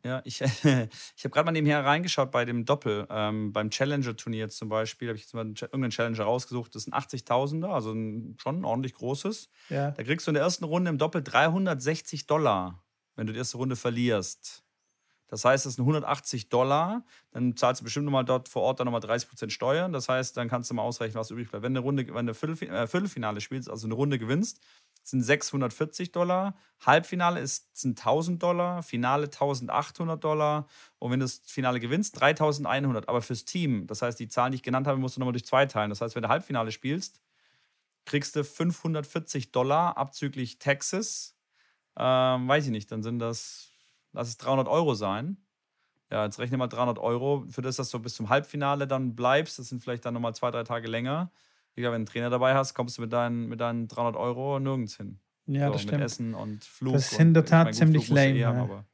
[0.04, 3.06] ja, ich, ich habe gerade mal nebenher reingeschaut bei dem Doppel.
[3.10, 6.74] Ähm, beim Challenger-Turnier zum Beispiel habe ich jetzt mal irgendeinen Challenger rausgesucht.
[6.76, 9.50] Das ist ein 80.000er, also ein, schon ein ordentlich großes.
[9.70, 9.92] Ja.
[9.92, 12.84] Da kriegst du in der ersten Runde im Doppel 360 Dollar,
[13.16, 14.66] wenn du die erste Runde verlierst.
[15.28, 17.04] Das heißt, das sind 180 Dollar.
[17.32, 19.92] Dann zahlst du bestimmt nochmal dort vor Ort dann nochmal 30% Steuern.
[19.92, 21.64] Das heißt, dann kannst du mal ausrechnen, was übrig bleibt.
[21.64, 24.62] Wenn du eine Runde, wenn du äh, Viertelfinale spielst, also eine Runde gewinnst,
[25.08, 26.56] sind 640 Dollar.
[26.86, 30.68] Halbfinale ist, sind 1000 Dollar, Finale 1800 Dollar.
[31.00, 33.08] Und wenn du das Finale gewinnst, 3100.
[33.08, 35.46] Aber fürs Team, das heißt, die Zahlen, die ich genannt habe, musst du nochmal durch
[35.46, 35.90] zwei teilen.
[35.90, 37.22] Das heißt, wenn du Halbfinale spielst,
[38.06, 41.38] kriegst du 540 Dollar abzüglich Taxes.
[41.98, 43.70] Ähm, weiß ich nicht, dann sind das,
[44.12, 45.38] lass es 300 Euro sein.
[46.12, 49.60] Ja, jetzt rechne mal 300 Euro, für das, dass du bis zum Halbfinale dann bleibst.
[49.60, 51.32] Das sind vielleicht dann nochmal zwei, drei Tage länger.
[51.76, 54.60] Digga, wenn du einen Trainer dabei hast, kommst du mit deinen, mit deinen 300 Euro
[54.60, 55.20] nirgends hin.
[55.48, 55.98] Ja, so, das stimmt.
[55.98, 56.94] Mit Essen und Flug.
[56.94, 58.38] Das ist in der Tat meine, ziemlich lame.
[58.38, 58.86] Eh haben, aber,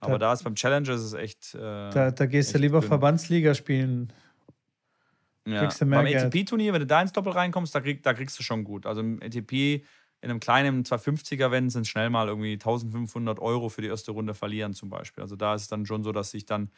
[0.00, 1.54] da, aber da ist beim Challenger ist es echt.
[1.54, 2.88] Äh, da, da gehst du lieber dünn.
[2.88, 4.12] Verbandsliga spielen.
[5.46, 5.60] Ja.
[5.60, 8.38] Kriegst du mehr beim ATP-Turnier, wenn du da ins Doppel reinkommst, da, krieg, da kriegst
[8.38, 8.86] du schon gut.
[8.86, 9.84] Also im ATP,
[10.20, 14.72] in einem kleinen 250er-Wenn sind schnell mal irgendwie 1500 Euro für die erste Runde verlieren
[14.72, 15.22] zum Beispiel.
[15.22, 16.70] Also da ist es dann schon so, dass sich dann,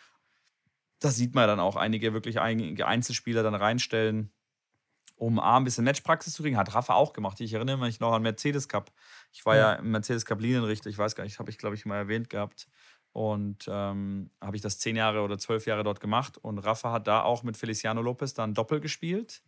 [0.98, 4.30] das sieht man dann auch, einige wirklich einige Einzelspieler dann reinstellen
[5.16, 6.56] um A, ein bisschen Matchpraxis zu kriegen.
[6.56, 7.40] Hat Rafa auch gemacht.
[7.40, 8.90] Ich erinnere mich noch an Mercedes Cup.
[9.32, 10.90] Ich war ja, ja im Mercedes Cup Linienrichter.
[10.90, 12.68] Ich weiß gar nicht, habe ich, glaube ich, mal erwähnt gehabt.
[13.12, 16.36] Und ähm, habe ich das zehn Jahre oder zwölf Jahre dort gemacht.
[16.38, 19.42] Und Rafa hat da auch mit Feliciano Lopez dann Doppel gespielt.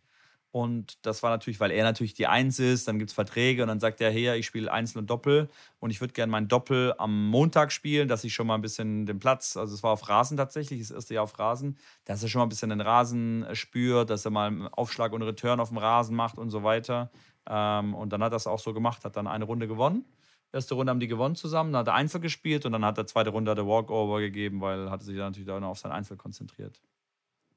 [0.51, 3.67] Und das war natürlich, weil er natürlich die Eins ist, dann gibt es Verträge und
[3.67, 6.93] dann sagt er, hey, ich spiele Einzel und Doppel und ich würde gerne mein Doppel
[6.97, 10.07] am Montag spielen, dass ich schon mal ein bisschen den Platz, also es war auf
[10.07, 13.43] Rasen tatsächlich, das erste Jahr auf Rasen, dass er schon mal ein bisschen den Rasen
[13.43, 16.63] äh, spürt, dass er mal einen Aufschlag und Return auf dem Rasen macht und so
[16.63, 17.11] weiter.
[17.49, 20.05] Ähm, und dann hat er das auch so gemacht, hat dann eine Runde gewonnen.
[20.53, 23.05] Erste Runde haben die gewonnen zusammen, dann hat er Einzel gespielt und dann hat er
[23.05, 26.15] zweite Runde der Walkover gegeben, weil er sich dann natürlich auch noch auf sein Einzel
[26.15, 26.81] konzentriert.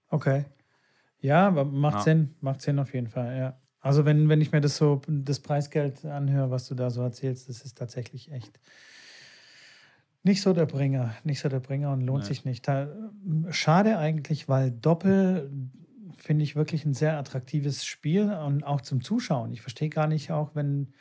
[0.09, 0.45] Okay.
[1.21, 2.03] Ja, macht ja.
[2.03, 3.59] Sinn, macht Sinn auf jeden Fall, ja.
[3.81, 7.49] Also wenn, wenn ich mir das so, das Preisgeld anhöre, was du da so erzählst,
[7.49, 8.61] das ist tatsächlich echt
[10.23, 12.29] nicht so der Bringer, nicht so der Bringer und lohnt nee.
[12.29, 12.67] sich nicht.
[13.51, 15.51] Schade eigentlich, weil Doppel
[16.19, 19.53] finde ich wirklich ein sehr attraktives Spiel und auch zum Zuschauen.
[19.53, 20.93] Ich verstehe gar nicht auch, wenn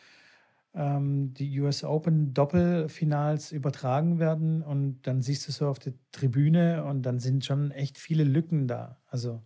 [0.73, 6.85] ähm, die US Open Doppelfinals übertragen werden und dann siehst du so auf der Tribüne
[6.85, 9.01] und dann sind schon echt viele Lücken da.
[9.07, 9.41] Also,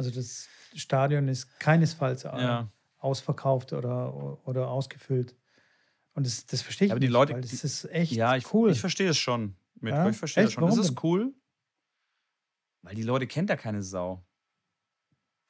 [0.00, 2.70] also das Stadion ist keinesfalls ja.
[2.98, 5.36] ausverkauft oder, oder ausgefüllt.
[6.14, 8.70] Und das, das verstehe ich aber die nicht, Leute, das ist echt ja, ich, cool.
[8.70, 9.56] Ich verstehe es schon.
[9.82, 10.08] Ja?
[10.08, 10.62] Ich verstehe es schon.
[10.62, 11.34] Warum das ist cool,
[12.80, 14.24] weil die Leute kennt ja keine Sau.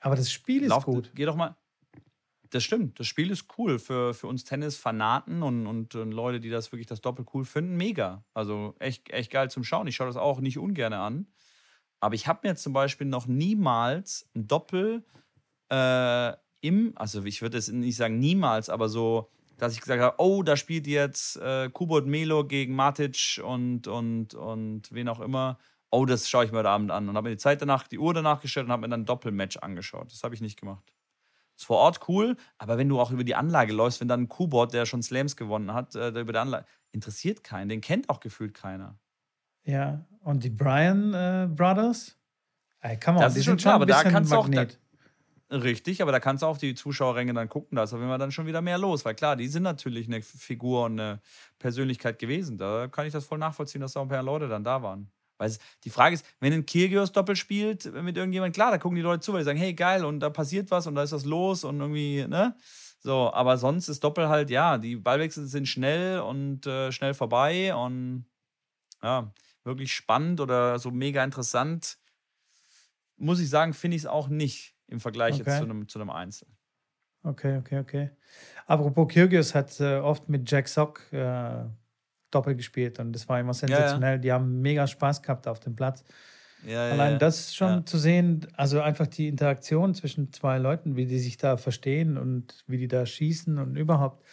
[0.00, 1.12] Aber das Spiel ist Lauf, gut.
[1.14, 1.56] Geh doch mal,
[2.50, 2.98] das stimmt.
[2.98, 6.88] Das Spiel ist cool für, für uns Tennis-Fanaten und, und, und, Leute, die das wirklich
[6.88, 7.76] das Doppel cool finden.
[7.76, 8.24] Mega.
[8.34, 9.86] Also echt, echt geil zum Schauen.
[9.86, 11.28] Ich schaue das auch nicht ungern an.
[12.00, 15.04] Aber ich habe mir zum Beispiel noch niemals ein Doppel
[15.70, 16.32] äh,
[16.62, 20.42] im, also ich würde es nicht sagen niemals, aber so, dass ich gesagt habe, oh,
[20.42, 25.58] da spielt jetzt äh, Kubot Melo gegen Matic und, und, und wen auch immer.
[25.90, 27.08] Oh, das schaue ich mir heute Abend an.
[27.08, 29.06] Und habe mir die Zeit danach, die Uhr danach gestellt und habe mir dann ein
[29.06, 30.12] Doppelmatch angeschaut.
[30.12, 30.92] Das habe ich nicht gemacht.
[31.56, 34.28] Ist vor Ort cool, aber wenn du auch über die Anlage läufst, wenn dann ein
[34.28, 38.20] Kubot, der schon Slams gewonnen hat, äh, über die Anlage, interessiert keinen, den kennt auch
[38.20, 38.98] gefühlt keiner.
[39.64, 42.16] Ja, und die Bryan äh, Brothers?
[42.80, 44.72] Ey, come on, das die ist schon klar, aber da kannst Magnet.
[44.72, 44.80] du auch.
[45.50, 48.10] Da, richtig, aber da kannst du auf die Zuschauerränge dann gucken, da ist auf jeden
[48.10, 51.20] Fall dann schon wieder mehr los, weil klar, die sind natürlich eine Figur und eine
[51.58, 52.56] Persönlichkeit gewesen.
[52.56, 55.10] Da kann ich das voll nachvollziehen, dass da ein paar Leute dann da waren.
[55.38, 59.02] Weil die Frage ist, wenn ein Kyrgios Doppel spielt mit irgendjemand, klar, da gucken die
[59.02, 61.24] Leute zu, weil die sagen, hey, geil, und da passiert was und da ist was
[61.24, 62.54] los und irgendwie, ne?
[63.02, 67.74] So, aber sonst ist Doppel halt, ja, die Ballwechsel sind schnell und äh, schnell vorbei
[67.74, 68.26] und
[69.02, 69.32] ja,
[69.64, 71.98] wirklich spannend oder so mega interessant.
[73.16, 75.44] Muss ich sagen, finde ich es auch nicht im Vergleich okay.
[75.46, 76.48] jetzt zu einem, zu einem Einzel.
[77.22, 78.10] Okay, okay, okay.
[78.66, 81.64] Apropos Kyrgios hat äh, oft mit Jack Sock äh,
[82.30, 84.10] Doppel gespielt und das war immer sensationell.
[84.10, 84.18] Ja, ja.
[84.18, 86.04] Die haben mega Spaß gehabt auf dem Platz.
[86.66, 91.18] Ja, Allein das schon zu sehen, also einfach die Interaktion zwischen zwei Leuten, wie die
[91.18, 94.24] sich da verstehen und wie die da schießen und überhaupt,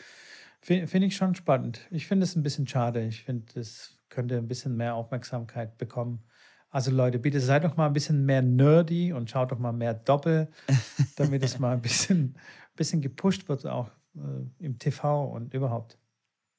[0.62, 1.88] finde find ich schon spannend.
[1.90, 3.06] Ich finde es ein bisschen schade.
[3.06, 6.24] Ich finde, es könnte ein bisschen mehr Aufmerksamkeit bekommen.
[6.72, 9.94] Also Leute, bitte seid doch mal ein bisschen mehr nerdy und schaut doch mal mehr
[9.94, 10.50] Doppel,
[11.18, 12.36] damit es mal ein bisschen,
[12.76, 16.00] bisschen gepusht wird, auch äh, im TV und überhaupt.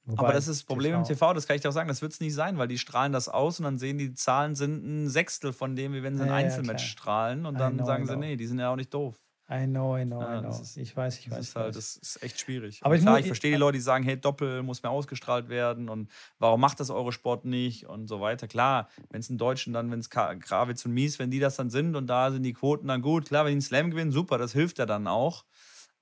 [0.04, 0.98] Wobei, aber das ist das Problem TV.
[0.98, 2.78] im TV, das kann ich dir auch sagen, das wird es nicht sein, weil die
[2.78, 6.16] strahlen das aus und dann sehen die Zahlen sind ein Sechstel von dem, wie wenn
[6.16, 8.70] sie ein ja, Einzelmatch ja, strahlen und dann know, sagen sie, nee, die sind ja
[8.70, 9.20] auch nicht doof.
[9.50, 10.50] I know, I know, ja, I know.
[10.50, 11.38] Ist, ich weiß, ich weiß.
[11.38, 12.80] Ist halt, das ist echt schwierig.
[12.82, 15.88] Aber ich, klar, ich verstehe die Leute, die sagen, hey, Doppel muss mehr ausgestrahlt werden
[15.88, 18.46] und warum macht das eure Sport nicht und so weiter.
[18.46, 21.70] Klar, wenn es in Deutschen dann, wenn es Krawitz und Mies, wenn die das dann
[21.70, 23.28] sind und da sind die Quoten dann gut.
[23.28, 25.44] Klar, wenn die einen Slam gewinnen, super, das hilft ja dann auch.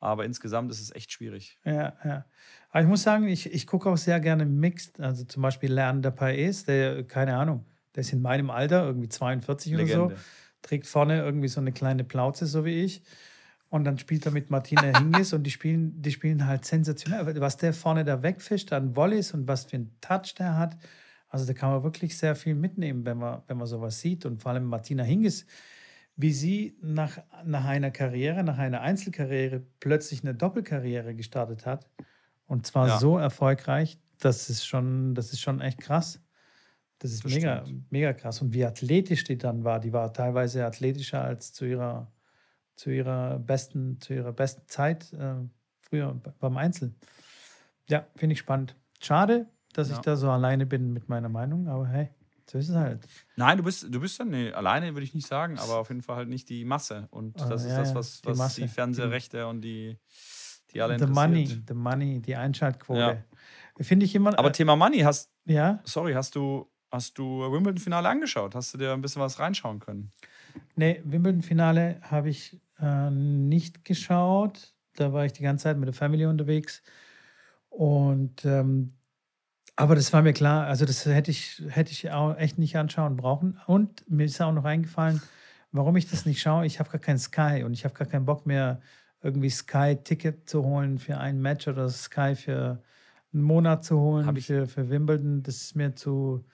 [0.01, 1.59] Aber insgesamt ist es echt schwierig.
[1.65, 2.25] Ja, ja.
[2.71, 5.01] Aber ich muss sagen, ich, ich gucke auch sehr gerne Mixed.
[5.01, 9.73] Also zum Beispiel Lernender Paes, der, keine Ahnung, der ist in meinem Alter, irgendwie 42
[9.73, 10.05] Legende.
[10.05, 10.23] oder so,
[10.63, 13.03] trägt vorne irgendwie so eine kleine Plauze, so wie ich.
[13.77, 17.41] Und dann spielt er mit Martina Hingis und die spielen, die spielen halt sensationell.
[17.41, 20.77] Was der vorne da wegfischt an Volleys und was für einen Touch der hat.
[21.29, 24.27] Also da kann man wirklich sehr viel mitnehmen, wenn man, wenn man sowas sieht.
[24.27, 25.47] Und vor allem Martina Hingis,
[26.17, 31.89] wie sie nach, nach einer Karriere, nach einer Einzelkarriere plötzlich eine Doppelkarriere gestartet hat.
[32.47, 32.99] Und zwar ja.
[32.99, 36.23] so erfolgreich, das ist schon, das ist schon echt krass.
[36.99, 38.41] Das ist das mega, mega krass.
[38.41, 42.11] Und wie athletisch die dann war, die war teilweise athletischer als zu ihrer,
[42.77, 45.35] zu ihrer besten, zu ihrer besten Zeit äh,
[45.81, 46.95] früher beim Einzel.
[47.89, 48.77] Ja, finde ich spannend.
[49.01, 49.97] Schade, dass ja.
[49.97, 52.11] ich da so alleine bin mit meiner Meinung, aber hey.
[52.49, 53.01] So ist es halt.
[53.35, 56.03] Nein, du bist, du bist dann, nee, alleine würde ich nicht sagen, aber auf jeden
[56.03, 57.09] Fall halt nicht die Masse.
[57.11, 59.99] Und ah, das ist ja, das, was, die, was die, Fernsehrechte und die,
[60.73, 63.01] die alle The Money, the Money, die Einschaltquote.
[63.01, 63.17] Ja.
[63.85, 64.39] Finde ich immer.
[64.39, 65.81] Aber äh, Thema Money, hast, ja?
[65.83, 68.55] sorry, hast du, hast du Wimbledon-Finale angeschaut?
[68.55, 70.12] Hast du dir ein bisschen was reinschauen können?
[70.77, 74.75] Nee, Wimbledon-Finale habe ich äh, nicht geschaut.
[74.95, 76.83] Da war ich die ganze Zeit mit der Family unterwegs.
[77.69, 78.95] Und ähm,
[79.77, 83.17] aber das war mir klar, also das hätte ich, hätte ich auch echt nicht anschauen
[83.17, 83.61] brauchen.
[83.67, 85.21] Und mir ist auch noch eingefallen,
[85.71, 86.65] warum ich das nicht schaue.
[86.65, 88.81] Ich habe gar kein Sky und ich habe gar keinen Bock mehr,
[89.23, 92.83] irgendwie Sky-Ticket zu holen für ein Match oder Sky für
[93.33, 95.43] einen Monat zu holen ich für, für Wimbledon.
[95.43, 96.45] Das ist mir zu,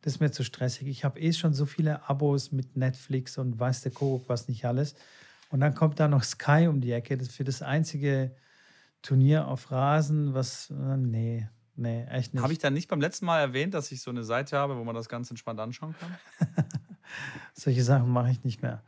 [0.00, 0.88] das ist mir zu stressig.
[0.88, 4.64] Ich habe eh schon so viele Abos mit Netflix und weiß der Kuckuck was nicht
[4.64, 4.96] alles.
[5.50, 7.16] Und dann kommt da noch Sky um die Ecke.
[7.16, 8.34] Das ist für das einzige
[9.02, 12.42] Turnier auf Rasen, was, äh, nee, Nee, echt nicht.
[12.42, 14.84] Habe ich dann nicht beim letzten Mal erwähnt, dass ich so eine Seite habe, wo
[14.84, 16.16] man das ganz entspannt anschauen kann?
[17.54, 18.82] Solche Sachen mache ich nicht mehr.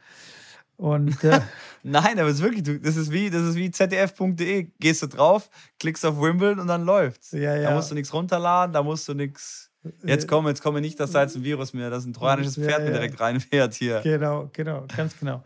[0.76, 1.40] Und äh,
[1.82, 4.68] Nein, aber es ist wirklich, das ist wie, das ist wie zdf.de.
[4.78, 7.32] Gehst du drauf, klickst auf Wimbledon und dann läuft's.
[7.32, 7.70] Ja, ja.
[7.70, 9.70] Da musst du nichts runterladen, da musst du nichts.
[10.04, 12.56] Jetzt äh, komm, jetzt komme nicht, dass da jetzt ein Virus mehr, dass ein trojanisches
[12.56, 12.84] Pferd ja.
[12.84, 14.00] mir direkt reinfährt hier.
[14.02, 15.42] Genau, genau, ganz genau.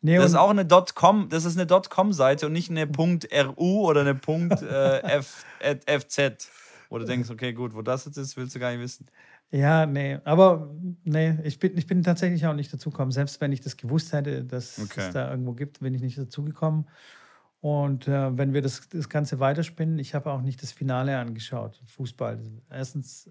[0.00, 4.02] Nee, das ist auch eine .com, das ist eine .com-Seite und nicht eine .ru oder
[4.02, 5.22] eine äh,
[6.00, 6.50] .fz,
[6.88, 9.06] wo du denkst, okay, gut, wo das jetzt ist, willst du gar nicht wissen.
[9.50, 13.12] Ja, nee, aber nee, ich bin, ich bin tatsächlich auch nicht dazugekommen.
[13.12, 15.00] Selbst wenn ich das gewusst hätte, dass okay.
[15.00, 16.86] es da irgendwo gibt, bin ich nicht dazugekommen.
[17.60, 21.82] Und äh, wenn wir das, das Ganze weiterspinnen, ich habe auch nicht das Finale angeschaut,
[21.86, 22.40] Fußball.
[22.70, 23.30] Erstens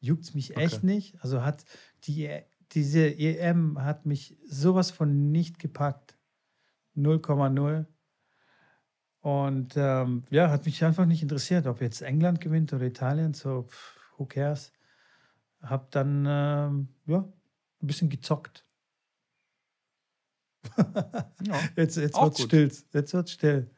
[0.00, 0.86] juckt es mich echt okay.
[0.86, 1.16] nicht.
[1.22, 1.64] Also hat
[2.04, 2.28] die,
[2.72, 6.16] diese EM hat mich sowas von nicht gepackt.
[6.96, 7.86] 0,0.
[9.20, 13.34] Und ähm, ja, hat mich einfach nicht interessiert, ob jetzt England gewinnt oder Italien.
[13.34, 14.72] So, pff, who cares?
[15.62, 18.64] habe dann ähm, ja, ein bisschen gezockt.
[20.76, 22.72] ja, jetzt jetzt wird es still.
[22.92, 23.70] Jetzt wird's still.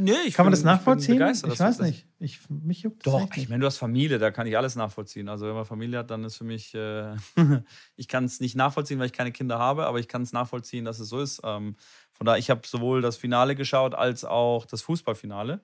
[0.00, 1.20] Nee, ich kann man das nachvollziehen?
[1.20, 2.06] Ich, ich weiß nicht.
[2.18, 5.28] Ich, mich juckt Doch, ich meine, du hast Familie, da kann ich alles nachvollziehen.
[5.28, 7.14] Also wenn man Familie hat, dann ist für mich, äh,
[7.96, 10.84] ich kann es nicht nachvollziehen, weil ich keine Kinder habe, aber ich kann es nachvollziehen,
[10.84, 11.40] dass es so ist.
[11.44, 11.76] Ähm,
[12.12, 15.60] von daher, ich habe sowohl das Finale geschaut als auch das Fußballfinale.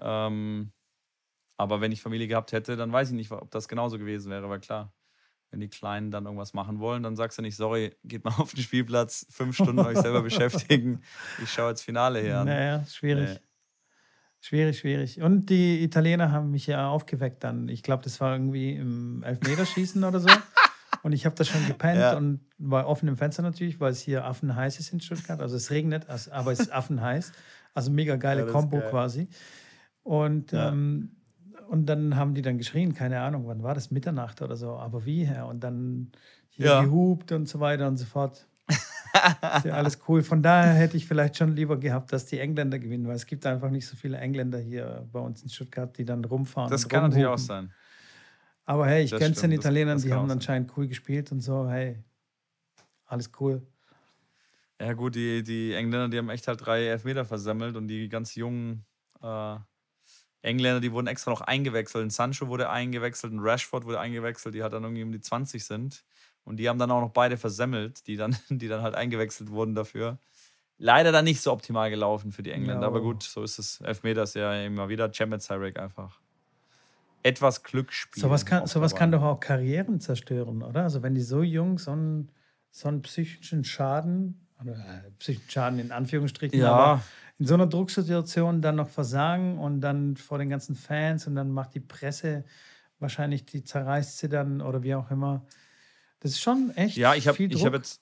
[0.00, 0.72] Ähm,
[1.56, 4.48] aber wenn ich Familie gehabt hätte, dann weiß ich nicht, ob das genauso gewesen wäre,
[4.48, 4.92] weil klar,
[5.50, 8.54] wenn die Kleinen dann irgendwas machen wollen, dann sagst du nicht, sorry, geht mal auf
[8.54, 11.02] den Spielplatz, fünf Stunden euch selber beschäftigen.
[11.42, 12.44] Ich schaue jetzt Finale her.
[12.44, 13.30] Naja, schwierig.
[13.30, 13.47] Nee.
[14.40, 15.20] Schwierig, schwierig.
[15.20, 17.68] Und die Italiener haben mich ja aufgeweckt dann.
[17.68, 20.28] Ich glaube, das war irgendwie im Elfmeterschießen oder so.
[21.02, 22.16] Und ich habe da schon gepennt ja.
[22.16, 25.40] und war offen im Fenster natürlich, weil es hier affenheiß ist in Stuttgart.
[25.40, 27.32] Also es regnet, aber es ist affenheiß.
[27.72, 29.28] Also mega geile ja, Kombo quasi.
[30.02, 30.70] Und ja.
[30.70, 31.10] ähm,
[31.68, 33.90] und dann haben die dann geschrien, keine Ahnung, wann war das?
[33.90, 34.72] Mitternacht oder so.
[34.72, 35.46] Aber wie, Herr?
[35.46, 36.10] Und dann
[36.48, 38.46] hier gehupt und so weiter und so fort.
[39.56, 40.22] ist ja alles cool.
[40.22, 43.46] Von daher hätte ich vielleicht schon lieber gehabt, dass die Engländer gewinnen, weil es gibt
[43.46, 46.70] einfach nicht so viele Engländer hier bei uns in Stuttgart, die dann rumfahren.
[46.70, 47.72] Das kann natürlich auch sein.
[48.64, 51.40] Aber hey, ich kenne es den Italienern, das, das die haben anscheinend cool gespielt und
[51.40, 51.68] so.
[51.68, 52.02] Hey,
[53.06, 53.66] alles cool.
[54.80, 58.34] Ja, gut, die, die Engländer, die haben echt halt drei Elfmeter versammelt und die ganz
[58.34, 58.84] jungen
[59.22, 59.56] äh,
[60.42, 62.04] Engländer, die wurden extra noch eingewechselt.
[62.04, 65.64] Ein Sancho wurde eingewechselt, ein Rashford wurde eingewechselt, die halt dann irgendwie um die 20
[65.64, 66.04] sind.
[66.48, 69.74] Und die haben dann auch noch beide versemmelt, die dann, die dann halt eingewechselt wurden
[69.74, 70.18] dafür.
[70.78, 72.86] Leider dann nicht so optimal gelaufen für die Engländer, no.
[72.86, 73.80] aber gut, so ist es.
[73.80, 76.20] Elfmeter ist ja immer wieder Champions League einfach.
[77.22, 78.22] Etwas Glücksspiel.
[78.22, 80.84] Sowas kann, sowas kann doch auch Karrieren zerstören, oder?
[80.84, 82.30] Also wenn die so jung so einen,
[82.70, 86.72] so einen psychischen Schaden, oder äh, psychischen Schaden in Anführungsstrichen, ja.
[86.72, 87.02] aber
[87.38, 91.50] in so einer Drucksituation dann noch versagen und dann vor den ganzen Fans und dann
[91.50, 92.44] macht die Presse
[93.00, 95.44] wahrscheinlich, die zerreißt sie dann oder wie auch immer.
[96.20, 98.00] Das ist schon echt ja, ich hab, habe jetzt,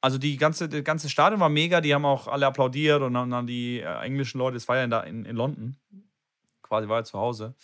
[0.00, 3.46] also die ganze, das ganze Stadion war mega, die haben auch alle applaudiert und dann
[3.46, 5.76] die äh, englischen Leute, es war ja in, in, in London,
[6.62, 7.54] quasi war ja zu Hause,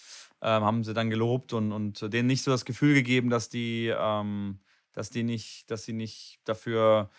[0.43, 3.93] ähm, haben sie dann gelobt und, und denen nicht so das Gefühl gegeben, dass die,
[3.97, 4.61] ähm,
[4.93, 7.11] dass die nicht, dass sie nicht dafür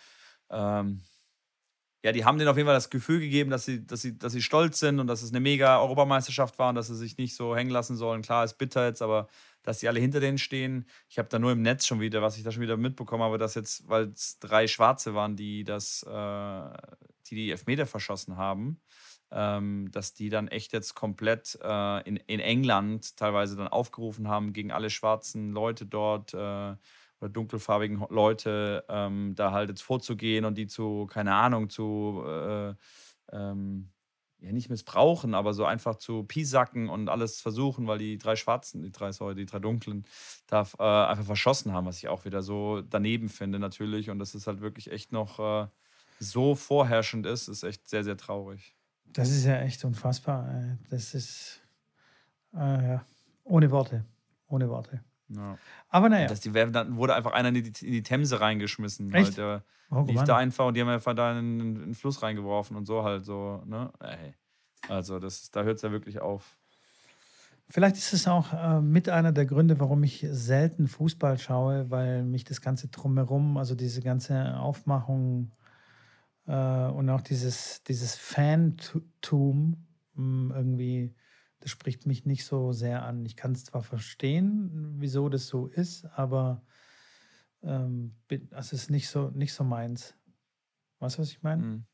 [0.50, 1.02] ähm,
[2.02, 4.32] ja, die haben denen auf jeden Fall das Gefühl gegeben, dass sie, dass sie, dass
[4.32, 7.34] sie stolz sind und dass es eine mega Europameisterschaft war und dass sie sich nicht
[7.34, 8.22] so hängen lassen sollen.
[8.22, 9.28] Klar, ist bitter jetzt, aber
[9.62, 10.86] dass sie alle hinter denen stehen.
[11.08, 13.38] Ich habe da nur im Netz schon wieder, was ich da schon wieder mitbekommen habe,
[13.38, 16.70] dass jetzt, weil es drei Schwarze waren, die das, äh,
[17.26, 18.80] die, die Elfmeter verschossen haben,
[19.30, 24.52] ähm, dass die dann echt jetzt komplett äh, in, in England teilweise dann aufgerufen haben
[24.52, 26.34] gegen alle schwarzen Leute dort.
[26.34, 26.76] Äh,
[27.20, 32.74] oder dunkelfarbigen Leute ähm, da halt jetzt vorzugehen und die zu, keine Ahnung, zu äh,
[33.32, 33.90] ähm,
[34.40, 38.82] ja nicht missbrauchen, aber so einfach zu piesacken und alles versuchen, weil die drei Schwarzen,
[38.82, 40.06] die drei, sorry, die drei Dunklen
[40.46, 44.34] da äh, einfach verschossen haben, was ich auch wieder so daneben finde natürlich und das
[44.34, 45.68] ist halt wirklich echt noch äh,
[46.18, 48.76] so vorherrschend ist, ist echt sehr, sehr traurig.
[49.06, 50.78] Das ist ja echt unfassbar.
[50.90, 51.60] Das ist
[52.54, 53.06] äh, ja,
[53.44, 54.04] ohne Worte,
[54.46, 55.02] ohne Worte.
[55.30, 55.58] Ja.
[55.88, 56.26] Aber naja.
[56.26, 59.12] Das, die, dann wurde einfach einer in die, in die Themse reingeschmissen.
[59.14, 59.38] Echt?
[59.38, 60.26] der oh, lief Mann.
[60.26, 63.24] da einfach und die haben einfach da in, in, den Fluss reingeworfen und so halt
[63.24, 63.62] so.
[63.66, 63.92] Ne?
[64.00, 64.34] Ey.
[64.88, 66.56] Also das, da hört es ja wirklich auf.
[67.68, 72.24] Vielleicht ist es auch äh, mit einer der Gründe, warum ich selten Fußball schaue, weil
[72.24, 75.52] mich das ganze Drumherum, also diese ganze Aufmachung
[76.46, 81.14] äh, und auch dieses, dieses Fantum hm, irgendwie
[81.60, 83.24] das spricht mich nicht so sehr an.
[83.24, 86.62] Ich kann es zwar verstehen, wieso das so ist, aber
[87.62, 88.16] ähm,
[88.50, 90.14] es ist nicht so, nicht so meins.
[90.98, 91.62] Weißt du, was ich meine?
[91.62, 91.86] Mhm.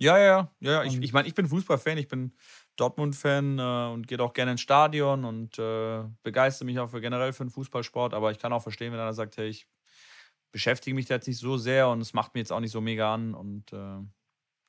[0.00, 0.24] Ja, ja,
[0.60, 0.72] ja.
[0.72, 0.84] ja.
[0.84, 2.32] Ich, ich meine, ich bin Fußballfan, ich bin
[2.76, 7.32] Dortmund-Fan äh, und gehe auch gerne ins Stadion und äh, begeistere mich auch für generell
[7.32, 9.66] für den Fußballsport, aber ich kann auch verstehen, wenn einer sagt, hey, ich
[10.52, 12.80] beschäftige mich da jetzt nicht so sehr und es macht mir jetzt auch nicht so
[12.80, 13.98] mega an und äh,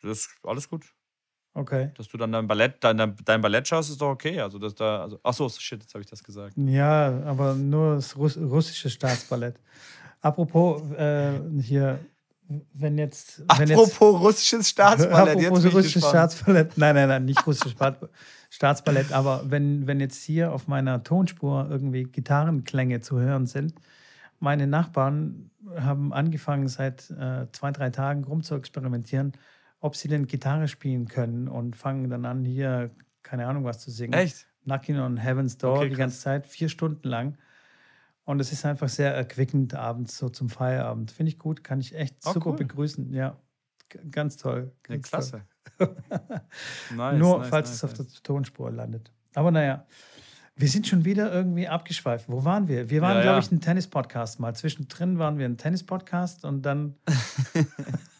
[0.02, 0.94] das ist alles gut.
[1.54, 1.92] Okay.
[1.98, 4.40] Dass du dann dein Ballett, dein, dein Ballett schaust, ist doch okay.
[4.40, 6.54] Also, dass da, also, ach so, shit, jetzt habe ich das gesagt.
[6.58, 9.60] Ja, aber nur das Russ russische Staatsballett.
[10.22, 12.00] Apropos äh, hier
[12.74, 13.44] wenn jetzt.
[13.58, 15.38] Wenn apropos jetzt, russisches Staatsballett.
[15.38, 16.78] Apropos jetzt russisches Staatsballett.
[16.78, 17.76] Nein, nein, nein, nicht russisches
[18.50, 19.12] Staatsballett.
[19.12, 23.76] Aber wenn, wenn jetzt hier auf meiner Tonspur irgendwie Gitarrenklänge zu hören sind,
[24.40, 29.34] meine Nachbarn haben angefangen, seit äh, zwei, drei Tagen rum zu experimentieren,
[29.80, 32.92] ob sie denn Gitarre spielen können und fangen dann an, hier,
[33.24, 34.14] keine Ahnung, was zu singen.
[34.14, 34.48] Echt?
[34.64, 37.38] Knocking on Heaven's Door okay, die ganze Zeit, vier Stunden lang.
[38.26, 41.12] Und es ist einfach sehr erquickend abends, so zum Feierabend.
[41.12, 42.58] Finde ich gut, kann ich echt oh, super cool.
[42.58, 43.12] begrüßen.
[43.14, 43.38] Ja,
[44.12, 44.72] ganz toll.
[44.84, 45.42] Ganz ja, klasse.
[45.78, 45.96] Toll.
[46.96, 49.12] nice, Nur nice, falls nice, es auf der Tonspur landet.
[49.34, 49.86] Aber naja,
[50.56, 52.28] wir sind schon wieder irgendwie abgeschweift.
[52.28, 52.90] Wo waren wir?
[52.90, 54.54] Wir waren, ja, glaube ich, ein Tennis-Podcast mal.
[54.54, 56.96] Zwischendrin waren wir ein Tennis-Podcast und dann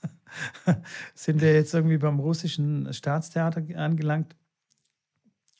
[1.14, 4.36] sind wir jetzt irgendwie beim russischen Staatstheater angelangt.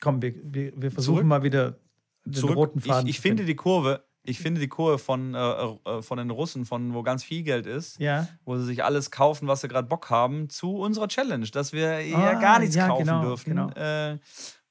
[0.02, 1.28] Komm, wir, wir, wir versuchen Zurück.
[1.28, 1.78] mal wieder
[2.26, 2.56] den Zurück.
[2.56, 3.08] roten Faden.
[3.08, 6.66] Ich, ich finde die Kurve, ich finde die Kurve von, äh, äh, von den Russen,
[6.66, 8.28] von wo ganz viel Geld ist, ja.
[8.46, 11.90] wo sie sich alles kaufen, was sie gerade Bock haben, zu unserer Challenge, dass wir
[11.90, 13.50] ah, ja gar nichts ja, kaufen genau, dürfen.
[13.50, 13.70] Genau.
[13.72, 14.20] Äh,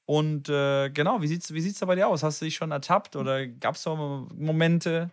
[0.05, 2.23] und äh, genau, wie sieht es wie sieht's da bei dir aus?
[2.23, 5.11] Hast du dich schon ertappt oder gab es so Momente?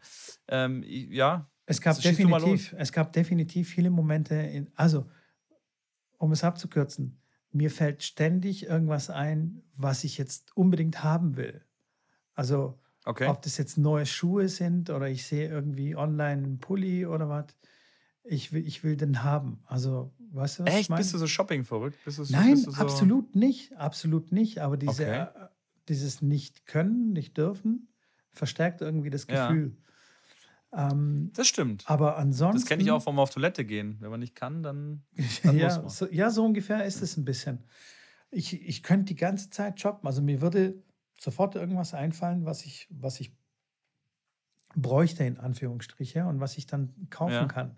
[0.49, 1.47] Ähm, ja.
[1.66, 5.10] Es gab, definitiv, es gab definitiv viele Momente, in, also
[6.18, 7.20] um es abzukürzen,
[7.52, 11.64] mir fällt ständig irgendwas ein, was ich jetzt unbedingt haben will.
[12.34, 13.28] Also Okay.
[13.28, 17.46] Ob das jetzt neue Schuhe sind oder ich sehe irgendwie online einen Pulli oder was.
[18.24, 19.60] Ich will, ich will den haben.
[19.66, 20.74] Also, weißt du was?
[20.74, 20.94] Echt?
[20.96, 21.96] Bist du so Shopping verrückt?
[22.04, 23.76] So, Nein, so absolut nicht.
[23.76, 24.58] Absolut nicht.
[24.58, 25.22] Aber diese, okay.
[25.22, 25.48] äh,
[25.88, 27.86] dieses Nicht-Können, nicht dürfen,
[28.32, 29.76] verstärkt irgendwie das Gefühl.
[29.76, 29.86] Ja.
[30.72, 31.84] Ähm, das stimmt.
[31.86, 32.60] Aber ansonsten.
[32.60, 33.96] Das kenne ich auch, wenn man auf Toilette gehen.
[34.00, 35.04] Wenn man nicht kann, dann,
[35.42, 35.88] dann ja, muss man.
[35.88, 37.64] So, ja, so ungefähr ist es ein bisschen.
[38.30, 40.06] Ich, ich könnte die ganze Zeit shoppen.
[40.06, 40.82] Also mir würde
[41.18, 43.34] sofort irgendwas einfallen, was ich, was ich
[44.74, 47.46] bräuchte, in Anführungsstriche, und was ich dann kaufen ja.
[47.46, 47.76] kann.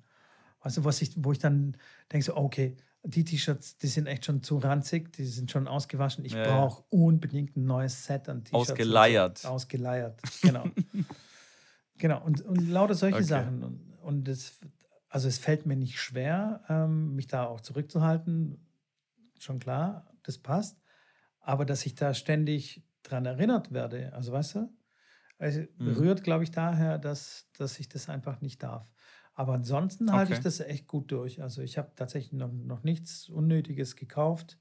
[0.61, 1.77] Also, was ich, wo ich dann
[2.11, 6.25] denke, so, okay, die T-Shirts, die sind echt schon zu ranzig, die sind schon ausgewaschen.
[6.25, 6.87] Ich ja, brauche ja.
[6.91, 8.71] unbedingt ein neues Set an T-Shirts.
[8.71, 9.47] Ausgeleiert.
[9.47, 10.65] Ausgeleiert, genau.
[11.99, 13.25] genau, und, und lauter solche okay.
[13.27, 13.63] Sachen.
[13.63, 14.59] Und, und es,
[15.09, 18.67] also es fällt mir nicht schwer, ähm, mich da auch zurückzuhalten.
[19.39, 20.81] Schon klar, das passt.
[21.41, 24.13] Aber dass ich da ständig daran erinnert werde.
[24.13, 24.69] Also weißt du,
[25.39, 25.93] also mhm.
[25.93, 28.91] rührt, glaube ich, daher, dass, dass ich das einfach nicht darf.
[29.35, 31.41] Aber ansonsten halte ich das echt gut durch.
[31.41, 34.59] Also ich habe tatsächlich noch, noch nichts Unnötiges gekauft.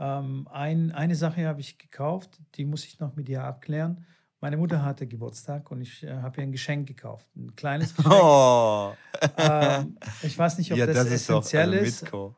[0.00, 4.04] Ähm, ein, eine Sache habe ich gekauft, die muss ich noch mit dir abklären.
[4.42, 7.26] Meine Mutter hatte Geburtstag und ich äh, habe ihr ein Geschenk gekauft.
[7.36, 8.14] Ein kleines Geschenk.
[8.14, 8.92] Oh.
[9.36, 12.02] Ähm, ich weiß nicht, ob ja, das, das ist essentiell ist.
[12.02, 12.34] Mitko.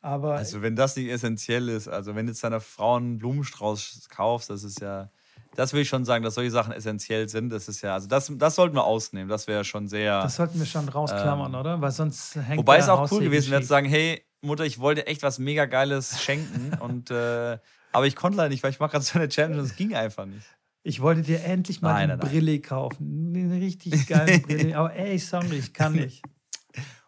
[0.00, 4.08] Aber also wenn das nicht essentiell ist, also wenn du jetzt deiner Frau einen Blumenstrauß
[4.08, 5.10] kaufst, das ist ja,
[5.56, 7.50] das will ich schon sagen, dass solche Sachen essentiell sind.
[7.50, 9.28] Das ist ja, also das, das sollten wir ausnehmen.
[9.28, 10.22] Das wäre schon sehr.
[10.22, 11.80] Das sollten wir schon rausklammern, ähm, oder?
[11.80, 15.08] Weil sonst hängt Wobei es auch cool gewesen wäre zu sagen, hey Mutter, ich wollte
[15.08, 17.58] echt was mega Geiles schenken und äh,
[17.90, 19.94] aber ich konnte leider nicht, weil ich mache gerade so eine Challenge und es ging
[19.94, 20.46] einfach nicht.
[20.86, 23.32] Ich wollte dir endlich mal nein, eine nein, Brille kaufen.
[23.34, 24.76] Eine richtig geile Brille.
[24.76, 26.22] Aber ey, sorry, ich kann nicht.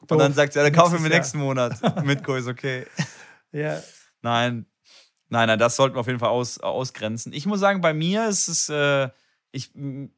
[0.00, 1.78] Und dann sagt sie, ja, dann kaufen wir nächsten Monat.
[2.04, 2.86] Mitko ist okay.
[3.52, 3.80] Ja.
[4.20, 4.66] Nein,
[5.28, 7.32] nein, nein, das sollten wir auf jeden Fall aus, ausgrenzen.
[7.32, 9.10] Ich muss sagen, bei mir ist es, äh,
[9.52, 9.70] ich,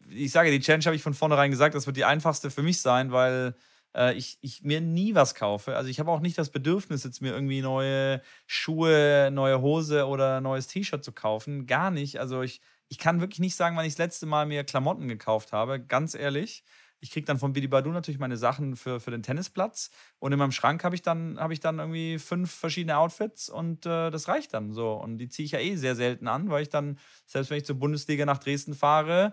[0.08, 2.80] ich sage, die Challenge habe ich von vornherein gesagt, das wird die einfachste für mich
[2.80, 3.54] sein, weil
[3.94, 5.76] äh, ich, ich mir nie was kaufe.
[5.76, 10.40] Also ich habe auch nicht das Bedürfnis, jetzt mir irgendwie neue Schuhe, neue Hose oder
[10.40, 11.66] neues T-Shirt zu kaufen.
[11.66, 12.20] Gar nicht.
[12.20, 15.52] Also ich, ich kann wirklich nicht sagen, wann ich das letzte Mal mir Klamotten gekauft
[15.52, 16.64] habe, ganz ehrlich.
[16.98, 19.90] Ich kriege dann von Bidi Badu natürlich meine Sachen für, für den Tennisplatz.
[20.18, 23.86] Und in meinem Schrank habe ich, dann, hab ich dann irgendwie fünf verschiedene Outfits und
[23.86, 24.92] äh, das reicht dann so.
[24.92, 27.64] Und die ziehe ich ja eh sehr selten an, weil ich dann, selbst wenn ich
[27.64, 29.32] zur Bundesliga nach Dresden fahre,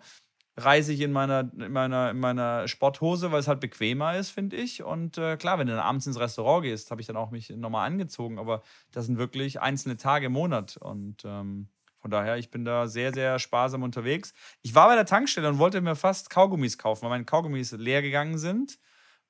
[0.55, 4.55] reise ich in meiner, in meiner, in meiner Sporthose, weil es halt bequemer ist, finde
[4.55, 4.83] ich.
[4.83, 7.49] Und äh, klar, wenn du dann abends ins Restaurant gehst, habe ich dann auch mich
[7.49, 8.37] nochmal angezogen.
[8.37, 10.77] Aber das sind wirklich einzelne Tage im Monat.
[10.77, 11.69] Und ähm,
[11.99, 14.33] von daher, ich bin da sehr, sehr sparsam unterwegs.
[14.61, 18.01] Ich war bei der Tankstelle und wollte mir fast Kaugummis kaufen, weil meine Kaugummis leer
[18.01, 18.77] gegangen sind.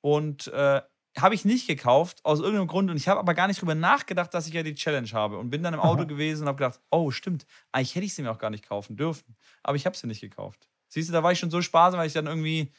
[0.01, 0.81] Und äh,
[1.17, 2.89] habe ich nicht gekauft, aus irgendeinem Grund.
[2.91, 5.37] Und ich habe aber gar nicht drüber nachgedacht, dass ich ja die Challenge habe.
[5.37, 6.07] Und bin dann im Auto Aha.
[6.07, 8.97] gewesen und habe gedacht, oh, stimmt, eigentlich hätte ich sie mir auch gar nicht kaufen
[8.97, 9.35] dürfen.
[9.63, 10.69] Aber ich habe sie nicht gekauft.
[10.89, 12.71] Siehst du, da war ich schon so sparsam, weil ich dann irgendwie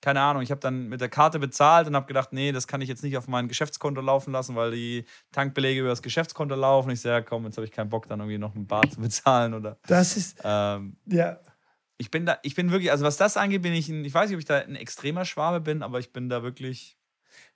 [0.00, 2.80] keine Ahnung, ich habe dann mit der Karte bezahlt und habe gedacht, nee, das kann
[2.80, 6.90] ich jetzt nicht auf mein Geschäftskonto laufen lassen, weil die Tankbelege über das Geschäftskonto laufen.
[6.90, 9.00] Ich sage, ja, komm, jetzt habe ich keinen Bock, dann irgendwie noch ein Bar zu
[9.00, 9.78] bezahlen oder.
[9.86, 10.38] Das ist.
[10.42, 11.38] Ähm, ja.
[11.98, 14.30] Ich bin da, ich bin wirklich, also was das angeht, bin ich, ein, ich weiß
[14.30, 16.96] nicht, ob ich da ein extremer Schwabe bin, aber ich bin da wirklich.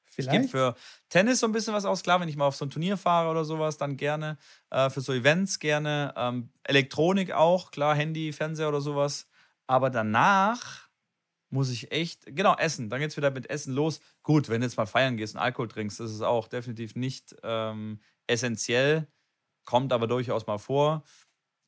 [0.03, 0.33] Vielleicht.
[0.33, 0.77] Ich gebe für
[1.09, 3.31] Tennis so ein bisschen was aus, klar, wenn ich mal auf so ein Turnier fahre
[3.31, 4.37] oder sowas, dann gerne.
[4.71, 6.15] Äh, für so Events gerne.
[6.17, 9.27] Ähm, Elektronik auch, klar, Handy, Fernseher oder sowas.
[9.67, 10.84] Aber danach
[11.55, 12.91] muss ich echt, genau, essen.
[12.91, 14.01] Dann geht es wieder mit Essen los.
[14.23, 17.35] Gut, wenn du jetzt mal feiern gehst und Alkohol trinkst, das ist auch definitiv nicht
[17.43, 19.07] ähm, essentiell,
[19.65, 21.05] kommt aber durchaus mal vor.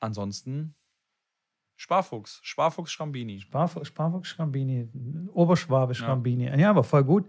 [0.00, 0.74] Ansonsten
[1.76, 3.40] Sparfuchs, Sparfuchs Schrambini.
[3.40, 4.88] Sparfuchs, Sparfuchs Schrambini,
[5.32, 6.46] Oberschwabe Schrambini.
[6.46, 6.56] Ja.
[6.56, 7.26] ja, aber voll gut.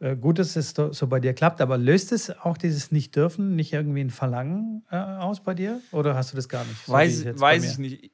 [0.00, 3.72] Äh, gut, dass es so bei dir klappt, aber löst es auch dieses Nicht-Dürfen nicht
[3.72, 5.80] irgendwie ein Verlangen äh, aus bei dir?
[5.92, 6.86] Oder hast du das gar nicht?
[6.86, 8.13] So weiß weiß ich nicht.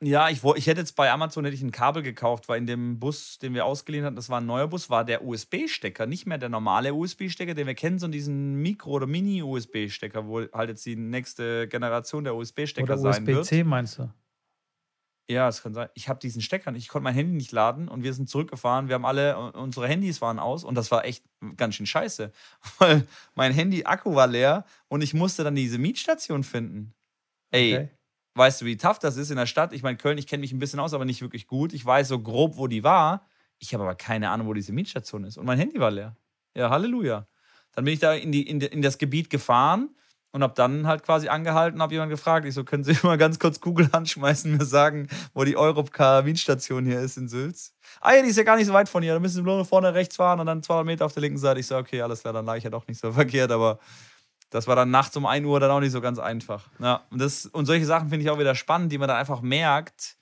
[0.00, 3.00] Ja, ich, ich hätte jetzt bei Amazon hätte ich ein Kabel gekauft, weil in dem
[3.00, 6.38] Bus, den wir ausgeliehen hatten, das war ein neuer Bus, war der USB-Stecker, nicht mehr
[6.38, 10.94] der normale USB-Stecker, den wir kennen, sondern diesen Mikro- oder Mini-USB-Stecker, wo halt jetzt die
[10.94, 13.38] nächste Generation der USB-Stecker sein USB wird.
[13.38, 14.08] USB-C meinst du?
[15.30, 15.88] Ja, es kann sein.
[15.94, 16.84] Ich habe diesen Stecker nicht.
[16.84, 18.88] Ich konnte mein Handy nicht laden und wir sind zurückgefahren.
[18.88, 21.24] Wir haben alle, unsere Handys waren aus und das war echt
[21.56, 22.32] ganz schön scheiße,
[22.78, 26.94] weil mein Handy-Akku war leer und ich musste dann diese Mietstation finden.
[27.50, 27.97] Ey, okay.
[28.38, 29.72] Weißt du, wie tough das ist in der Stadt?
[29.72, 31.72] Ich meine, Köln, ich kenne mich ein bisschen aus, aber nicht wirklich gut.
[31.72, 33.26] Ich weiß so grob, wo die war.
[33.58, 35.36] Ich habe aber keine Ahnung, wo diese Mietstation ist.
[35.36, 36.16] Und mein Handy war leer.
[36.54, 37.26] Ja, Halleluja.
[37.74, 39.90] Dann bin ich da in, die, in, in das Gebiet gefahren
[40.32, 43.38] und habe dann halt quasi angehalten, habe jemanden gefragt, ich so, können Sie mal ganz
[43.38, 47.74] kurz Google anschmeißen, mir sagen, wo die Europcar Mietstation hier ist in Sülz?
[48.00, 49.64] Ah ja, die ist ja gar nicht so weit von hier, da müssen Sie nur
[49.64, 51.60] vorne rechts fahren und dann 200 Meter auf der linken Seite.
[51.60, 53.78] Ich so, okay, alles klar, dann lag ich ja doch nicht so verkehrt, aber
[54.50, 56.68] das war dann nachts um 1 Uhr dann auch nicht so ganz einfach.
[56.78, 59.42] Ja, und, das, und solche Sachen finde ich auch wieder spannend, die man dann einfach
[59.42, 60.16] merkt,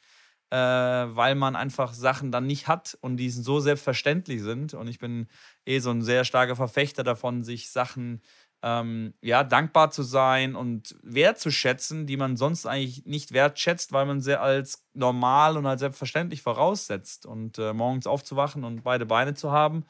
[0.50, 4.74] äh, weil man einfach Sachen dann nicht hat und die so selbstverständlich sind.
[4.74, 5.28] Und ich bin
[5.64, 8.22] eh so ein sehr starker Verfechter davon, sich Sachen
[8.62, 14.20] ähm, ja, dankbar zu sein und wertzuschätzen, die man sonst eigentlich nicht wertschätzt, weil man
[14.20, 17.26] sie als normal und als selbstverständlich voraussetzt.
[17.26, 19.84] Und äh, morgens aufzuwachen und beide Beine zu haben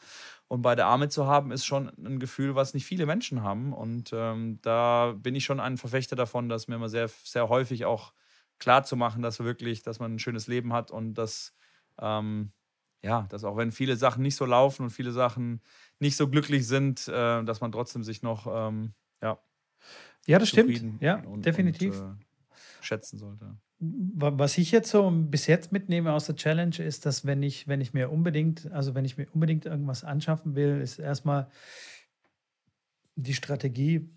[0.49, 3.73] und beide Arme zu haben, ist schon ein Gefühl, was nicht viele Menschen haben.
[3.73, 7.85] Und ähm, da bin ich schon ein Verfechter davon, dass mir immer sehr, sehr häufig
[7.85, 8.13] auch
[8.59, 11.55] klar zu machen, dass wirklich, dass man ein schönes Leben hat und dass,
[12.01, 12.53] ähm,
[13.03, 15.63] ja, dass auch wenn viele Sachen nicht so laufen und viele Sachen
[15.99, 19.39] nicht so glücklich sind, äh, dass man trotzdem sich noch, ähm, ja.
[20.27, 20.85] Ja, das stimmt.
[21.01, 22.01] Ja, und, definitiv.
[22.01, 22.25] Und, äh,
[22.81, 23.57] schätzen sollte.
[23.79, 27.81] Was ich jetzt so bis jetzt mitnehme aus der Challenge ist, dass wenn ich, wenn
[27.81, 31.49] ich mir unbedingt, also wenn ich mir unbedingt irgendwas anschaffen will, ist erstmal
[33.17, 34.11] die Strategie,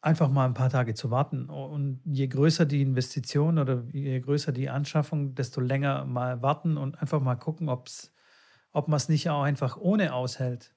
[0.00, 1.48] einfach mal ein paar Tage zu warten.
[1.48, 7.00] Und je größer die Investition oder je größer die Anschaffung, desto länger mal warten und
[7.00, 8.12] einfach mal gucken, ob es
[8.72, 10.74] ob man es nicht auch einfach ohne aushält.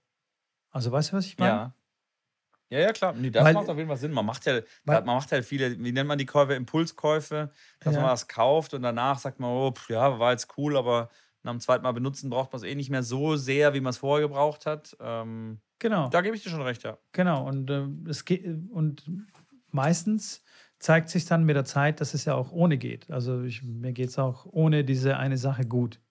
[0.70, 1.52] Also weißt du, was ich meine?
[1.52, 1.76] Ja.
[2.70, 3.14] Ja, ja, klar.
[3.14, 4.12] Nee, das weil, macht auf jeden Fall Sinn.
[4.12, 6.54] Man macht ja, weil, man macht halt viele, wie nennt man die Käufe?
[6.54, 8.02] Impulskäufe, dass ja.
[8.02, 11.10] man was kauft und danach sagt man, oh, pff, ja, war jetzt cool, aber
[11.44, 13.92] nach dem zweiten Mal benutzen braucht man es eh nicht mehr so sehr, wie man
[13.92, 14.98] es vorher gebraucht hat.
[15.00, 16.10] Ähm, genau.
[16.10, 16.98] Da gebe ich dir schon recht, ja.
[17.12, 17.48] Genau.
[17.48, 19.04] Und, äh, es geht, und
[19.70, 20.44] meistens
[20.80, 23.10] zeigt sich dann mit der Zeit, dass es ja auch ohne geht.
[23.12, 26.02] Also ich, mir geht es auch ohne diese eine Sache gut.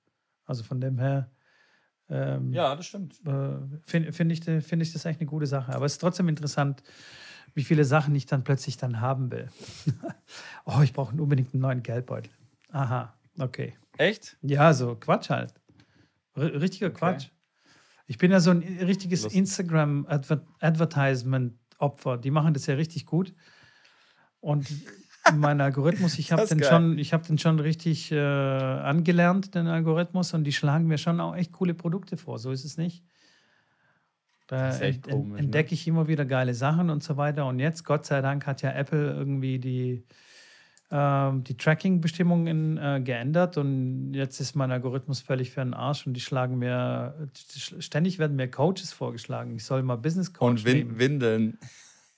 [0.46, 1.30] Also von dem her
[2.10, 3.20] ähm, ja, das stimmt.
[3.26, 5.74] Äh, Finde find ich, find ich das echt eine gute Sache.
[5.74, 6.82] Aber es ist trotzdem interessant,
[7.54, 9.48] wie viele Sachen ich dann plötzlich dann haben will.
[10.64, 12.30] oh, ich brauche unbedingt einen neuen Geldbeutel.
[12.72, 13.74] Aha, okay.
[13.96, 14.36] Echt?
[14.42, 15.54] Ja, so Quatsch halt.
[16.34, 16.98] R richtiger okay.
[16.98, 17.28] Quatsch.
[18.06, 22.18] Ich bin ja so ein richtiges Instagram-Advertisement-Opfer.
[22.18, 23.32] Die machen das ja richtig gut.
[24.40, 24.70] Und
[25.32, 30.44] mein Algorithmus, ich habe den, schon, hab den schon richtig äh, angelernt, den Algorithmus, und
[30.44, 32.38] die schlagen mir schon auch echt coole Produkte vor.
[32.38, 33.02] So ist es nicht.
[34.46, 35.38] Da ent, komisch, ne?
[35.38, 37.46] entdecke ich immer wieder geile Sachen und so weiter.
[37.46, 40.04] Und jetzt, Gott sei Dank, hat ja Apple irgendwie die,
[40.90, 46.12] äh, die Tracking-Bestimmungen äh, geändert und jetzt ist mein Algorithmus völlig für den Arsch und
[46.12, 47.30] die schlagen mir,
[47.78, 49.56] ständig werden mir Coaches vorgeschlagen.
[49.56, 51.58] Ich soll mal Business Coach Und Win Windeln.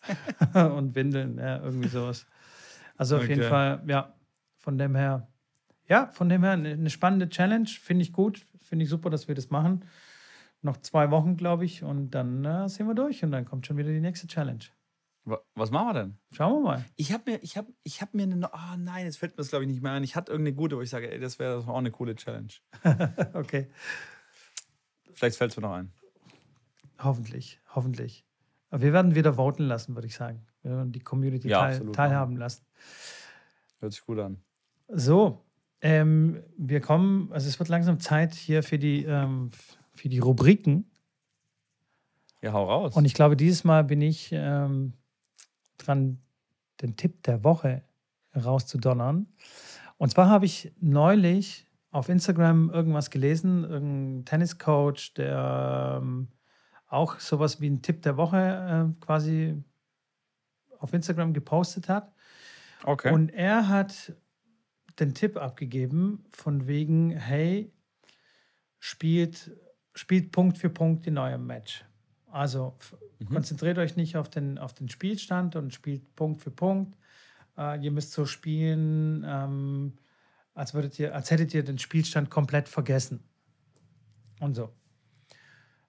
[0.55, 2.27] und Windeln, ja, irgendwie sowas.
[2.97, 3.35] Also auf okay.
[3.35, 4.15] jeden Fall, ja,
[4.59, 5.29] von dem her,
[5.89, 9.35] ja, von dem her eine spannende Challenge, finde ich gut, finde ich super, dass wir
[9.35, 9.85] das machen.
[10.63, 13.77] Noch zwei Wochen, glaube ich, und dann äh, sind wir durch und dann kommt schon
[13.77, 14.65] wieder die nächste Challenge.
[15.55, 16.19] Was machen wir denn?
[16.33, 16.85] Schauen wir mal.
[16.95, 19.49] Ich habe mir, ich habe, ich habe mir eine, oh nein, jetzt fällt mir das
[19.49, 20.05] glaube ich nicht mehr ein.
[20.05, 22.53] Ich hatte irgendeine gute, wo ich sage, ey, das wäre auch eine coole Challenge.
[23.35, 23.69] okay.
[25.13, 25.93] Vielleicht fällt es mir noch ein.
[26.99, 28.25] Hoffentlich, hoffentlich.
[28.71, 30.47] Aber wir werden wieder voten lassen, würde ich sagen.
[30.67, 32.65] Werden die Community ja, teil, teilhaben lassen.
[33.81, 34.39] Hört sich gut an.
[34.89, 35.45] So,
[35.81, 39.51] ähm, wir kommen, also es wird langsam Zeit hier für die, ähm,
[39.95, 40.91] für die Rubriken.
[42.43, 42.97] Ja, hau raus.
[42.97, 44.93] Und ich glaube, dieses Mal bin ich ähm,
[45.79, 46.19] dran,
[46.83, 47.83] den Tipp der Woche
[48.35, 49.27] rauszudonnern.
[49.97, 56.29] Und zwar habe ich neulich auf Instagram irgendwas gelesen, irgendein Tenniscoach, der ähm,
[56.89, 58.37] auch sowas wie einen Tipp der Woche
[58.97, 59.63] äh, quasi
[60.81, 62.13] auf Instagram gepostet hat.
[62.85, 63.13] Okay.
[63.13, 64.15] Und er hat
[64.99, 67.73] den Tipp abgegeben von wegen, hey,
[68.79, 69.57] spielt,
[69.95, 71.85] spielt Punkt für Punkt in eurem Match.
[72.27, 72.77] Also
[73.19, 73.29] mhm.
[73.29, 76.97] konzentriert euch nicht auf den, auf den Spielstand und spielt Punkt für Punkt.
[77.57, 79.95] Äh, ihr müsst so spielen, ähm,
[80.55, 83.23] als, würdet ihr, als hättet ihr den Spielstand komplett vergessen.
[84.41, 84.73] Und so.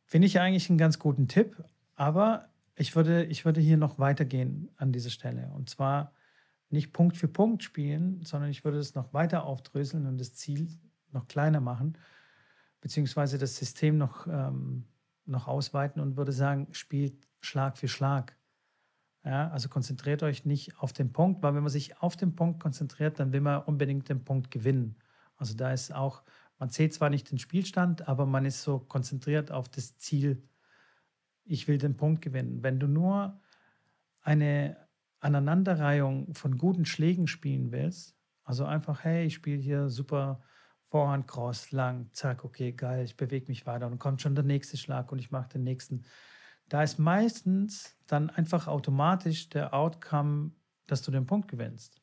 [0.06, 1.62] Finde ich eigentlich einen ganz guten Tipp,
[1.96, 5.52] aber ich würde, ich würde hier noch weitergehen an dieser Stelle.
[5.56, 6.14] Und zwar
[6.70, 10.70] nicht Punkt für Punkt spielen, sondern ich würde es noch weiter aufdröseln und das Ziel
[11.12, 11.98] noch kleiner machen,
[12.82, 14.86] beziehungsweise das System noch, ähm,
[15.26, 18.38] noch ausweiten und würde sagen, spielt Schlag für Schlag.
[19.24, 22.62] Ja, also konzentriert euch nicht auf den Punkt, weil wenn man sich auf den Punkt
[22.62, 24.96] konzentriert, dann will man unbedingt den Punkt gewinnen.
[25.36, 26.24] Also da ist auch,
[26.60, 30.44] man zählt zwar nicht den Spielstand, aber man ist so konzentriert auf das Ziel,
[31.48, 32.64] ich will den Punkt gewinnen.
[32.64, 33.40] Wenn du nur
[34.22, 34.78] eine
[35.20, 40.42] Aneinanderreihung von guten Schlägen spielen willst, also einfach, hey, ich spiele hier super
[40.90, 44.78] Vorhand, Cross, lang, zack, okay, geil, ich bewege mich weiter und kommt schon der nächste
[44.78, 46.06] Schlag und ich mache den nächsten.
[46.70, 50.52] Da ist meistens dann einfach automatisch der Outcome,
[50.86, 52.02] dass du den Punkt gewinnst.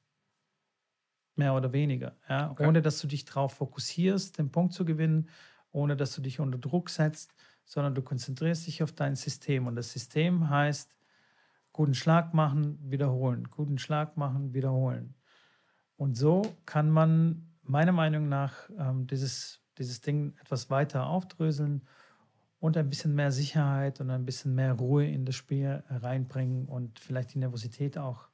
[1.36, 2.16] Mehr oder weniger.
[2.28, 2.51] Ja?
[2.51, 2.66] Okay.
[2.66, 5.30] Ohne dass du dich darauf fokussierst, den Punkt zu gewinnen,
[5.72, 7.34] ohne dass du dich unter Druck setzt,
[7.65, 9.67] sondern du konzentrierst dich auf dein System.
[9.67, 10.95] Und das System heißt,
[11.73, 15.15] guten Schlag machen, wiederholen, guten Schlag machen, wiederholen.
[15.97, 21.87] Und so kann man meiner Meinung nach ähm, dieses, dieses Ding etwas weiter aufdröseln
[22.61, 26.99] und ein bisschen mehr Sicherheit und ein bisschen mehr Ruhe in das Spiel reinbringen und
[26.99, 28.29] vielleicht die Nervosität auch,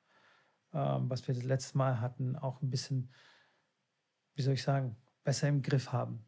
[0.73, 3.11] ähm, was wir das letzte Mal hatten, auch ein bisschen,
[4.35, 6.25] wie soll ich sagen, besser im Griff haben.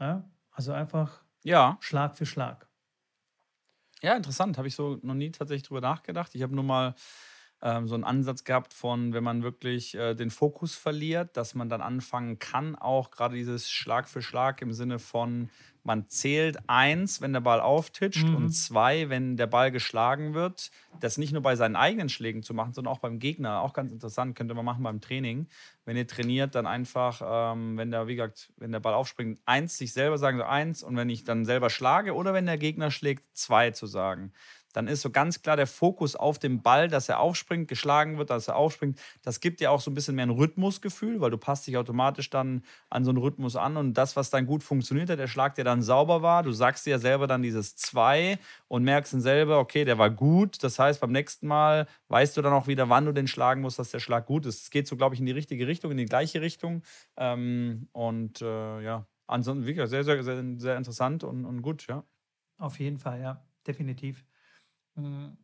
[0.00, 0.30] Ja?
[0.50, 1.78] Also einfach ja.
[1.80, 2.68] Schlag für Schlag.
[4.02, 4.58] Ja, interessant.
[4.58, 6.34] Habe ich so noch nie tatsächlich drüber nachgedacht.
[6.34, 6.94] Ich habe nur mal
[7.62, 11.68] ähm, so einen Ansatz gehabt von, wenn man wirklich äh, den Fokus verliert, dass man
[11.68, 15.50] dann anfangen kann, auch gerade dieses Schlag für Schlag im Sinne von,
[15.88, 18.36] man zählt eins, wenn der Ball auftitscht mhm.
[18.36, 20.70] und zwei, wenn der Ball geschlagen wird.
[21.00, 23.62] Das nicht nur bei seinen eigenen Schlägen zu machen, sondern auch beim Gegner.
[23.62, 25.48] Auch ganz interessant, könnte man machen beim Training.
[25.86, 29.78] Wenn ihr trainiert, dann einfach, ähm, wenn der, wie gesagt, wenn der Ball aufspringt, eins,
[29.78, 30.82] sich selber sagen, so eins.
[30.82, 34.32] Und wenn ich dann selber schlage oder wenn der Gegner schlägt, zwei zu sagen
[34.72, 38.30] dann ist so ganz klar der Fokus auf dem Ball, dass er aufspringt, geschlagen wird,
[38.30, 38.98] dass er aufspringt.
[39.22, 42.30] Das gibt dir auch so ein bisschen mehr ein Rhythmusgefühl, weil du passt dich automatisch
[42.30, 45.54] dann an so einen Rhythmus an und das, was dann gut funktioniert hat, der Schlag,
[45.54, 48.38] der dann sauber war, du sagst dir ja selber dann dieses zwei
[48.68, 50.62] und merkst dann selber, okay, der war gut.
[50.62, 53.78] Das heißt, beim nächsten Mal weißt du dann auch wieder, wann du den schlagen musst,
[53.78, 54.62] dass der Schlag gut ist.
[54.62, 56.82] Es geht so, glaube ich, in die richtige Richtung, in die gleiche Richtung.
[57.16, 62.04] Ähm, und äh, ja, ansonsten, gesagt, sehr, sehr, sehr, sehr interessant und, und gut, ja.
[62.58, 64.27] Auf jeden Fall, ja, definitiv.
[64.98, 65.36] Hm.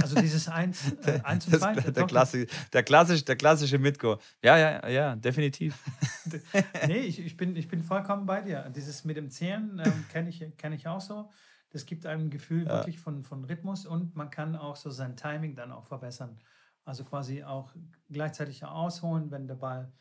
[0.00, 1.74] Also dieses Eins, äh, eins und zwei.
[1.74, 4.18] Der, der, Klassi der, klassisch, der klassische Mitgo.
[4.42, 5.78] Ja, ja, ja, definitiv.
[6.86, 8.70] nee, ich, ich, bin, ich bin vollkommen bei dir.
[8.74, 11.28] Dieses mit dem Zählen ähm, kenne ich, kenn ich auch so.
[11.70, 12.78] Das gibt einem ein Gefühl ja.
[12.78, 16.38] wirklich von, von Rhythmus und man kann auch so sein Timing dann auch verbessern.
[16.86, 17.74] Also quasi auch
[18.10, 19.92] gleichzeitig ausholen, wenn der Ball,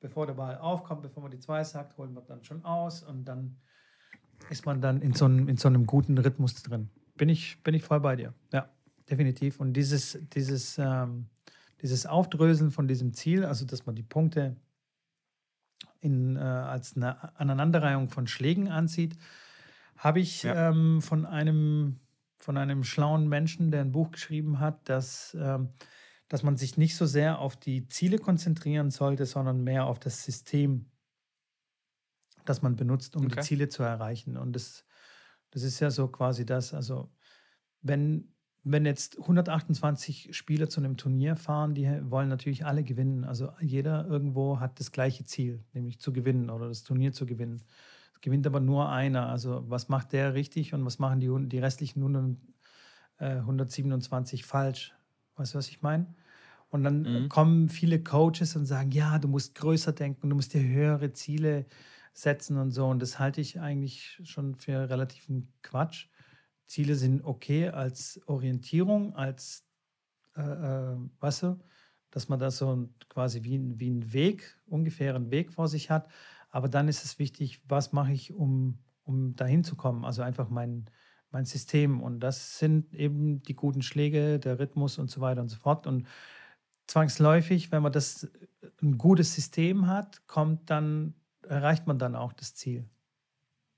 [0.00, 3.26] bevor der Ball aufkommt, bevor man die zwei sagt, holen wir dann schon aus und
[3.26, 3.58] dann
[4.50, 7.74] ist man dann in so einem, in so einem guten Rhythmus drin bin ich, bin
[7.74, 8.34] ich voll bei dir.
[8.52, 8.68] Ja,
[9.08, 9.60] definitiv.
[9.60, 11.26] Und dieses, dieses, ähm,
[11.82, 14.56] dieses Aufdröseln von diesem Ziel, also dass man die Punkte
[16.00, 19.16] in, äh, als eine Aneinanderreihung von Schlägen ansieht,
[19.96, 20.70] habe ich ja.
[20.70, 22.00] ähm, von, einem,
[22.38, 25.70] von einem schlauen Menschen, der ein Buch geschrieben hat, dass, ähm,
[26.28, 30.24] dass man sich nicht so sehr auf die Ziele konzentrieren sollte, sondern mehr auf das
[30.24, 30.90] System,
[32.44, 33.36] das man benutzt, um okay.
[33.36, 34.36] die Ziele zu erreichen.
[34.36, 34.84] Und das
[35.54, 36.74] das ist ja so quasi das.
[36.74, 37.08] Also,
[37.80, 38.34] wenn,
[38.64, 43.24] wenn jetzt 128 Spieler zu einem Turnier fahren, die wollen natürlich alle gewinnen.
[43.24, 47.62] Also jeder irgendwo hat das gleiche Ziel, nämlich zu gewinnen oder das Turnier zu gewinnen.
[48.14, 49.28] Es gewinnt aber nur einer.
[49.28, 52.36] Also was macht der richtig und was machen die, die restlichen 100,
[53.18, 54.92] äh, 127 falsch?
[55.36, 56.12] Weißt du, was ich meine?
[56.68, 57.28] Und dann mhm.
[57.28, 61.60] kommen viele Coaches und sagen, ja, du musst größer denken, du musst dir höhere Ziele
[61.60, 61.64] äh,
[62.14, 62.86] setzen und so.
[62.86, 66.08] Und das halte ich eigentlich schon für relativen Quatsch.
[66.66, 69.64] Ziele sind okay als Orientierung, als,
[70.36, 71.58] äh, äh, weißt du,
[72.10, 76.08] dass man da so quasi wie, wie ein Weg, ungefähr einen Weg vor sich hat.
[76.50, 80.04] Aber dann ist es wichtig, was mache ich, um, um dahin zu kommen?
[80.04, 80.86] Also einfach mein,
[81.32, 82.00] mein System.
[82.00, 85.88] Und das sind eben die guten Schläge, der Rhythmus und so weiter und so fort.
[85.88, 86.06] Und
[86.86, 88.30] zwangsläufig, wenn man das
[88.80, 91.14] ein gutes System hat, kommt dann
[91.48, 92.88] erreicht man dann auch das Ziel.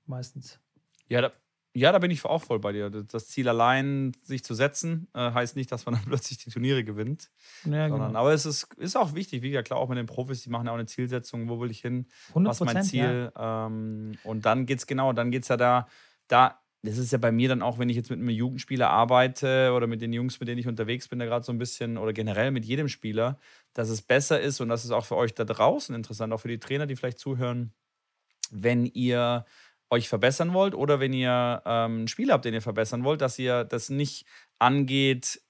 [0.05, 0.59] Meistens.
[1.07, 1.31] Ja, da,
[1.73, 2.89] Ja, da bin ich auch voll bei dir.
[2.89, 6.83] Das Ziel allein, sich zu setzen, äh, heißt nicht, dass man dann plötzlich die Turniere
[6.83, 7.29] gewinnt.
[7.65, 8.19] Ja, sondern, genau.
[8.19, 10.65] Aber es ist, ist auch wichtig, wie gesagt, klar, auch mit den Profis, die machen
[10.65, 13.31] ja auch eine Zielsetzung, wo will ich hin, was ist mein Ziel.
[13.35, 13.67] Ja.
[13.67, 15.87] Ähm, und dann geht es genau, dann geht es ja da,
[16.27, 19.73] da, das ist ja bei mir dann auch, wenn ich jetzt mit einem Jugendspieler arbeite
[19.75, 22.13] oder mit den Jungs, mit denen ich unterwegs bin, da gerade so ein bisschen, oder
[22.13, 23.39] generell mit jedem Spieler,
[23.73, 26.47] dass es besser ist und das ist auch für euch da draußen interessant, auch für
[26.47, 27.73] die Trainer, die vielleicht zuhören,
[28.51, 29.45] wenn ihr
[29.89, 33.39] euch verbessern wollt oder wenn ihr ähm, einen Spieler habt, den ihr verbessern wollt, dass
[33.39, 34.25] ihr das nicht
[34.59, 35.41] angeht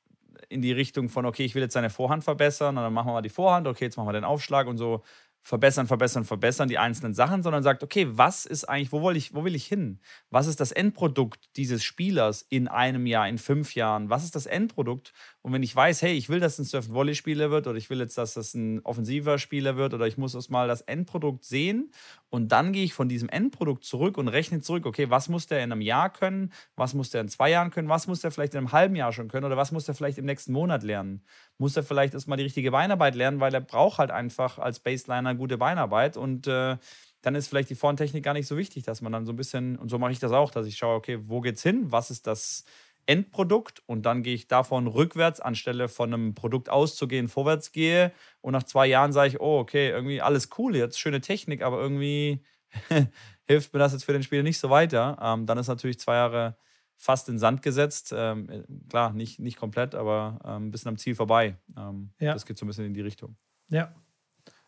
[0.49, 3.13] in die Richtung von, okay, ich will jetzt seine Vorhand verbessern und dann machen wir
[3.13, 5.03] mal die Vorhand, okay, jetzt machen wir den Aufschlag und so
[5.47, 9.33] verbessern, verbessern, verbessern die einzelnen Sachen, sondern sagt, okay, was ist eigentlich, wo will ich,
[9.33, 10.01] wo will ich hin?
[10.29, 14.09] Was ist das Endprodukt dieses Spielers in einem Jahr, in fünf Jahren?
[14.09, 15.13] Was ist das Endprodukt?
[15.41, 18.17] Und wenn ich weiß, hey, ich will, dass ein Surf-Volley-Spieler wird oder ich will jetzt,
[18.17, 21.93] dass das ein offensiver Spieler wird oder ich muss erstmal das Endprodukt sehen
[22.29, 25.63] und dann gehe ich von diesem Endprodukt zurück und rechne zurück, okay, was muss der
[25.63, 26.51] in einem Jahr können?
[26.75, 27.87] Was muss der in zwei Jahren können?
[27.87, 29.45] Was muss der vielleicht in einem halben Jahr schon können?
[29.45, 31.23] Oder was muss der vielleicht im nächsten Monat lernen?
[31.57, 35.35] Muss er vielleicht erstmal die richtige Beinarbeit lernen, weil er braucht halt einfach als Baseliner
[35.35, 36.77] gute Beinarbeit und äh,
[37.21, 39.77] dann ist vielleicht die Vorentechnik gar nicht so wichtig, dass man dann so ein bisschen,
[39.77, 41.91] und so mache ich das auch, dass ich schaue, okay, wo geht's hin?
[41.91, 42.63] Was ist das
[43.07, 48.51] Endprodukt und dann gehe ich davon rückwärts, anstelle von einem Produkt auszugehen, vorwärts gehe und
[48.53, 52.43] nach zwei Jahren sage ich, oh, okay, irgendwie alles cool jetzt, schöne Technik, aber irgendwie
[53.47, 55.17] hilft mir das jetzt für den Spieler nicht so weiter.
[55.21, 56.57] Ähm, dann ist natürlich zwei Jahre
[56.97, 58.13] fast in Sand gesetzt.
[58.15, 61.57] Ähm, klar, nicht, nicht komplett, aber ähm, ein bisschen am Ziel vorbei.
[61.77, 62.33] Ähm, ja.
[62.33, 63.37] Das geht so ein bisschen in die Richtung.
[63.69, 63.93] Ja.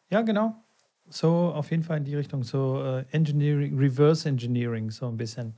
[0.09, 0.63] Ja, genau.
[1.07, 2.43] So auf jeden Fall in die Richtung.
[2.43, 5.55] So äh, Engineering, Reverse Engineering, so ein bisschen.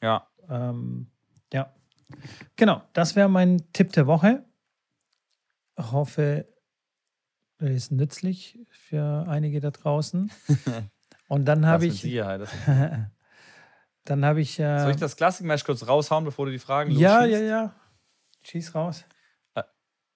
[0.00, 0.26] Ja.
[0.48, 1.10] Ähm,
[1.52, 1.74] ja.
[2.56, 4.44] Genau, das wäre mein Tipp der Woche.
[5.78, 6.46] Ich hoffe,
[7.58, 10.30] er ist nützlich für einige da draußen.
[11.28, 12.00] Und dann habe ich.
[12.02, 12.48] Sicherheit.
[14.04, 14.58] dann habe ich.
[14.58, 17.74] Äh, Soll ich das Klassik-Match kurz raushauen, bevor du die Fragen Ja, ja, ja.
[18.42, 19.04] Schieß raus.
[19.54, 19.62] Äh,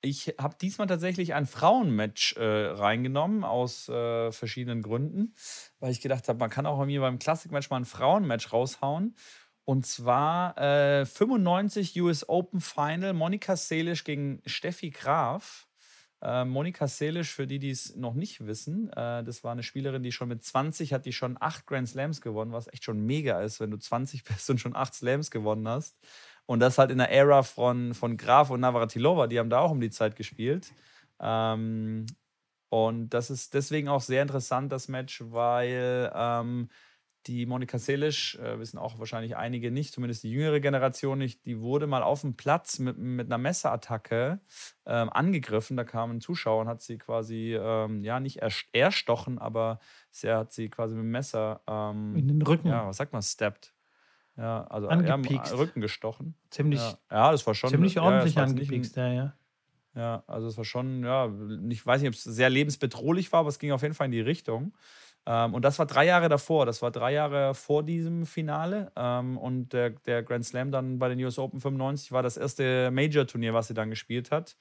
[0.01, 5.35] ich habe diesmal tatsächlich ein Frauenmatch äh, reingenommen, aus äh, verschiedenen Gründen,
[5.78, 9.14] weil ich gedacht habe, man kann auch bei mir beim Klassik-Match mal ein Frauenmatch raushauen.
[9.65, 15.67] Und zwar äh, 95 US Open Final, Monika Selisch gegen Steffi Graf.
[16.21, 20.03] Äh, Monika Selisch, für die, die es noch nicht wissen, äh, das war eine Spielerin,
[20.03, 23.41] die schon mit 20 hat, die schon acht Grand Slams gewonnen, was echt schon mega
[23.43, 25.97] ist, wenn du 20 bist und schon acht Slams gewonnen hast.
[26.47, 29.71] Und das halt in der Ära von, von Graf und Navratilova, die haben da auch
[29.71, 30.73] um die Zeit gespielt.
[31.21, 32.07] Ähm,
[32.71, 36.69] und das ist deswegen auch sehr interessant, das Match, weil ähm,
[37.27, 41.61] die Monika Selisch, äh, wissen auch wahrscheinlich einige nicht, zumindest die jüngere Generation nicht, die
[41.61, 44.41] wurde mal auf dem Platz mit, mit einer Messerattacke
[44.87, 45.77] ähm, angegriffen.
[45.77, 48.41] Da kam ein Zuschauer und hat sie quasi, ähm, ja, nicht
[48.72, 49.81] erstochen, aber
[50.22, 51.62] er hat sie quasi mit dem Messer.
[51.66, 52.68] Ähm, In den Rücken.
[52.68, 53.22] Ja, was sagt man?
[53.22, 53.75] Stepped.
[54.37, 55.53] Ja, also Angepiekst.
[55.53, 56.35] Ja, Rücken gestochen.
[56.51, 56.99] Ziemlich, ja.
[57.11, 57.70] ja, das war schon.
[57.70, 59.35] Ziemlich ordentlich ja, angepiekst, ja, ja.
[59.95, 61.33] Ja, also es war schon, ja,
[61.68, 64.12] ich weiß nicht, ob es sehr lebensbedrohlich war, aber es ging auf jeden Fall in
[64.12, 64.77] die Richtung.
[65.27, 66.66] Ähm, und das war drei Jahre davor.
[66.66, 68.93] Das war drei Jahre vor diesem Finale.
[68.97, 72.91] Ähm, und der, der Grand Slam dann bei den US Open 95 war das erste
[72.91, 74.57] Major-Turnier, was sie dann gespielt hat,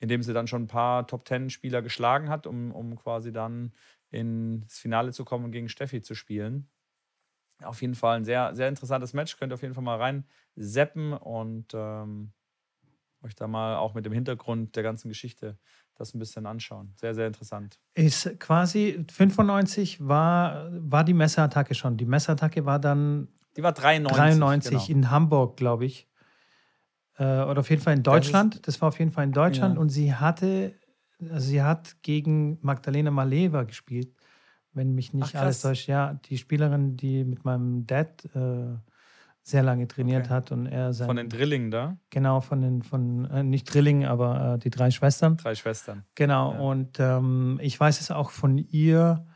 [0.00, 3.72] in dem sie dann schon ein paar Top-Ten-Spieler geschlagen hat, um, um quasi dann
[4.10, 6.68] ins Finale zu kommen und gegen Steffi zu spielen.
[7.62, 9.36] Auf jeden Fall ein sehr, sehr interessantes Match.
[9.38, 12.32] Könnt ihr auf jeden Fall mal rein seppen und ähm,
[13.22, 15.58] euch da mal auch mit dem Hintergrund der ganzen Geschichte
[15.96, 16.92] das ein bisschen anschauen.
[16.96, 17.78] Sehr, sehr interessant.
[17.94, 21.96] Ist quasi 95 war, war die Messerattacke schon.
[21.96, 23.28] Die Messerattacke war dann.
[23.56, 24.16] Die war 93.
[24.16, 24.84] 93 genau.
[24.88, 26.08] in Hamburg, glaube ich.
[27.16, 28.54] Äh, oder auf jeden Fall in Deutschland.
[28.54, 29.76] Das, das war auf jeden Fall in Deutschland.
[29.76, 29.80] Ja.
[29.80, 30.74] Und sie hatte,
[31.20, 34.12] also sie hat gegen Magdalena Maleva gespielt,
[34.72, 35.86] wenn mich nicht Ach, alles täuscht.
[35.86, 38.24] Ja, die Spielerin, die mit meinem Dad.
[38.34, 38.76] Äh,
[39.44, 40.34] sehr lange trainiert okay.
[40.34, 41.98] hat und er sein, von den Drillingen da?
[42.08, 45.36] Genau von den von äh, nicht Drillingen aber äh, die drei Schwestern.
[45.36, 46.04] Drei Schwestern.
[46.14, 46.58] Genau ja.
[46.58, 49.26] und ähm, ich weiß es auch von ihr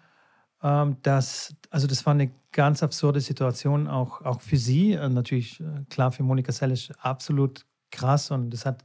[0.63, 4.93] ähm, dass also das war eine ganz absurde Situation auch auch für sie.
[4.93, 8.83] Äh, natürlich äh, klar für Monika Sellisch absolut krass und das hat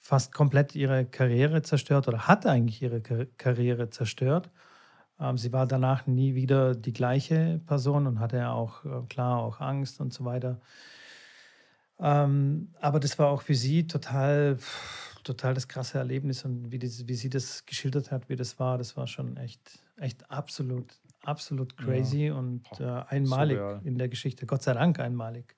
[0.00, 4.50] fast komplett ihre Karriere zerstört oder hat eigentlich ihre Kar Karriere zerstört
[5.36, 10.00] sie war danach nie wieder die gleiche Person und hatte auch, äh, klar, auch Angst
[10.00, 10.60] und so weiter.
[11.98, 14.58] Ähm, aber das war auch für sie total,
[15.24, 18.76] total das krasse Erlebnis und wie, die, wie sie das geschildert hat, wie das war,
[18.76, 20.92] das war schon echt, echt absolut,
[21.24, 22.34] absolut crazy ja.
[22.34, 23.80] und äh, einmalig Surreal.
[23.84, 24.44] in der Geschichte.
[24.44, 25.56] Gott sei Dank einmalig.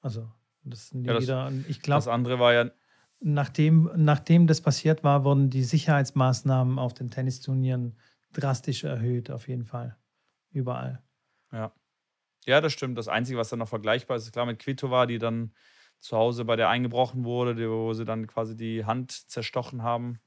[0.00, 0.28] Also,
[0.64, 1.52] das nie ja, das, wieder.
[1.68, 1.98] ich glaube.
[1.98, 2.70] Das andere war ja.
[3.20, 7.96] Nachdem, nachdem das passiert war, wurden die Sicherheitsmaßnahmen auf den Tennisturnieren
[8.32, 9.96] drastisch erhöht, auf jeden Fall.
[10.50, 11.02] Überall.
[11.52, 11.72] Ja.
[12.44, 12.98] Ja, das stimmt.
[12.98, 15.54] Das Einzige, was dann noch vergleichbar ist, ist klar mit Kvitova, die dann
[16.00, 20.18] zu Hause bei der eingebrochen wurde, wo sie dann quasi die Hand zerstochen haben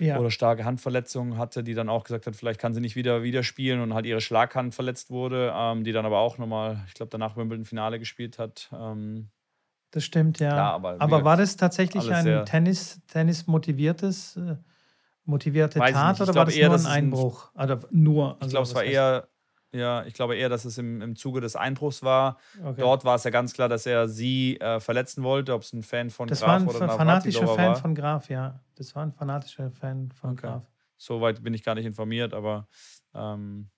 [0.00, 0.18] ja.
[0.18, 3.42] oder starke Handverletzungen hatte, die dann auch gesagt hat, vielleicht kann sie nicht wieder, wieder
[3.42, 7.10] spielen und halt ihre Schlaghand verletzt wurde, ähm, die dann aber auch nochmal, ich glaube,
[7.10, 8.68] danach Wimbledon Finale gespielt hat.
[8.72, 9.30] Ähm,
[9.92, 10.50] das stimmt, ja.
[10.50, 13.46] Klar, aber, aber war das tatsächlich ein Tennis, Tennis
[15.24, 17.50] motivierte Tat oder war das eher, nur ein Einbruch?
[17.54, 19.28] Ein, oder nur, also ich glaube, es war eher
[19.72, 22.38] ja, ich glaube eher, dass es im, im Zuge des Einbruchs war.
[22.60, 22.80] Okay.
[22.80, 25.82] Dort war es ja ganz klar, dass er sie äh, verletzen wollte, ob es ein
[25.82, 27.76] Fan von das Graf oder ein fanatischer Fan war.
[27.76, 28.60] von Graf, ja.
[28.74, 30.46] Das war ein fanatischer Fan von okay.
[30.46, 30.62] Graf.
[30.96, 32.66] Soweit bin ich gar nicht informiert, aber
[33.14, 33.70] ähm,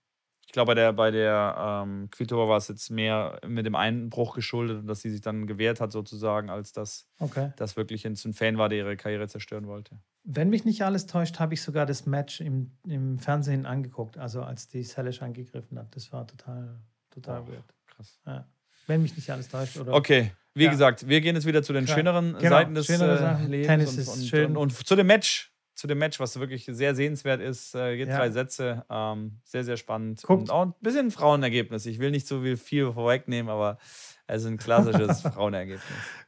[0.52, 4.34] ich glaube, bei der, bei der ähm, Kvitova war es jetzt mehr mit dem Einbruch
[4.34, 7.54] geschuldet, dass sie sich dann gewehrt hat, sozusagen, als dass okay.
[7.56, 9.98] das wirklich ein Fan war, der ihre Karriere zerstören wollte.
[10.24, 14.42] Wenn mich nicht alles täuscht, habe ich sogar das Match im, im Fernsehen angeguckt, also
[14.42, 15.96] als die Salish angegriffen hat.
[15.96, 16.78] Das war total,
[17.08, 17.64] total oh, weird.
[17.86, 18.20] Krass.
[18.26, 18.46] Ja.
[18.86, 19.78] Wenn mich nicht alles täuscht.
[19.78, 20.70] Oder okay, wie ja.
[20.70, 21.96] gesagt, wir gehen jetzt wieder zu den Klar.
[21.96, 22.50] schöneren genau.
[22.50, 23.66] Seiten des Schönere äh, Lebens.
[23.68, 24.50] Tennis und, ist und, schön.
[24.50, 25.51] Und, und, zu dem Match.
[25.74, 27.74] Zu dem Match, was wirklich sehr sehenswert ist.
[27.74, 28.18] Äh, geht ja.
[28.18, 28.84] drei Sätze.
[28.90, 30.22] Ähm, sehr, sehr spannend.
[30.22, 30.42] Guckt.
[30.42, 31.86] Und auch ein bisschen Frauenergebnis.
[31.86, 33.78] Ich will nicht so viel, vorwegnehmen, aber
[34.26, 35.82] es ist ein klassisches Frauenergebnis.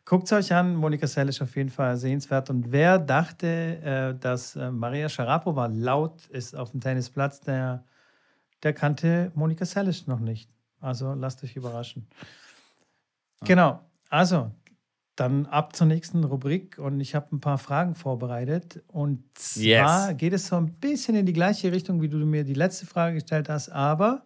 [0.05, 2.51] Guckt es euch an, Monika Selisch auf jeden Fall sehenswert.
[2.51, 7.84] Und wer dachte, äh, dass äh, Maria Sharapova laut ist auf dem Tennisplatz, der,
[8.62, 10.51] der kannte Monika Selisch noch nicht.
[10.80, 12.07] Also lasst euch überraschen.
[13.40, 13.47] Ah.
[13.47, 13.80] Genau,
[14.11, 14.51] also
[15.17, 18.83] dann ab zur nächsten Rubrik und ich habe ein paar Fragen vorbereitet.
[18.89, 20.17] Und zwar yes.
[20.17, 23.15] geht es so ein bisschen in die gleiche Richtung, wie du mir die letzte Frage
[23.15, 24.25] gestellt hast, aber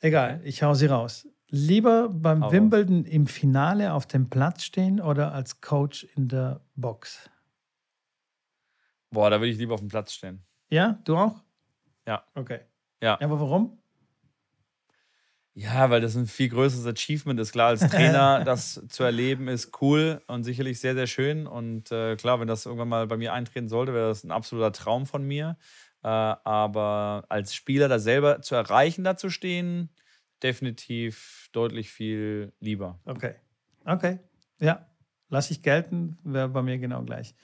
[0.00, 1.26] egal, ich hau sie raus.
[1.48, 2.52] Lieber beim Aber.
[2.52, 7.28] Wimbledon im Finale auf dem Platz stehen oder als Coach in der Box?
[9.10, 10.42] Boah, da würde ich lieber auf dem Platz stehen.
[10.70, 11.42] Ja, du auch?
[12.06, 12.24] Ja.
[12.34, 12.60] Okay.
[13.02, 13.20] Ja.
[13.20, 13.81] Aber warum?
[15.54, 17.52] Ja, weil das ein viel größeres Achievement ist.
[17.52, 21.46] Klar, als Trainer das zu erleben ist cool und sicherlich sehr, sehr schön.
[21.46, 24.72] Und äh, klar, wenn das irgendwann mal bei mir eintreten sollte, wäre das ein absoluter
[24.72, 25.58] Traum von mir.
[26.02, 29.90] Äh, aber als Spieler da selber zu erreichen, da zu stehen,
[30.42, 32.98] definitiv deutlich viel lieber.
[33.04, 33.34] Okay.
[33.84, 34.20] Okay.
[34.58, 34.86] Ja,
[35.28, 37.34] lasse ich gelten, wäre bei mir genau gleich.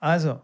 [0.00, 0.40] Also,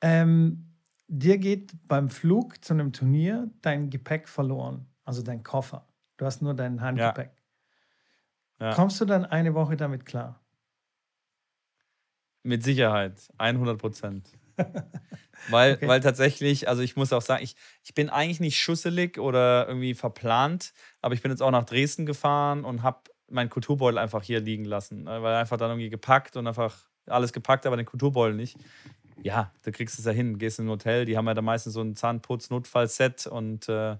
[0.00, 0.72] ähm,
[1.08, 5.86] dir geht beim Flug zu einem Turnier dein Gepäck verloren, also dein Koffer.
[6.16, 7.30] Du hast nur dein Handgepäck.
[8.60, 8.66] Ja.
[8.68, 8.74] Ja.
[8.74, 10.40] Kommst du dann eine Woche damit klar?
[12.42, 14.30] Mit Sicherheit, 100 Prozent.
[15.50, 15.88] weil, okay.
[15.88, 19.94] weil tatsächlich, also ich muss auch sagen, ich, ich bin eigentlich nicht schusselig oder irgendwie
[19.94, 24.40] verplant, aber ich bin jetzt auch nach Dresden gefahren und habe meinen Kulturbeutel einfach hier
[24.40, 28.34] liegen lassen, ne, weil einfach dann irgendwie gepackt und einfach alles gepackt, aber den Kulturbeutel
[28.34, 28.56] nicht.
[29.22, 31.42] Ja, da kriegst du es ja hin, gehst in ein Hotel, die haben ja da
[31.42, 33.96] meistens so ein Zahnputz-Notfallset und äh,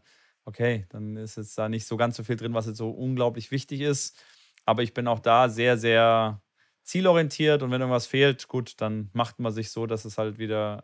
[0.47, 3.51] okay, dann ist jetzt da nicht so ganz so viel drin, was jetzt so unglaublich
[3.51, 4.19] wichtig ist.
[4.65, 6.41] Aber ich bin auch da sehr, sehr
[6.83, 10.83] zielorientiert und wenn irgendwas fehlt, gut, dann macht man sich so, dass es halt wieder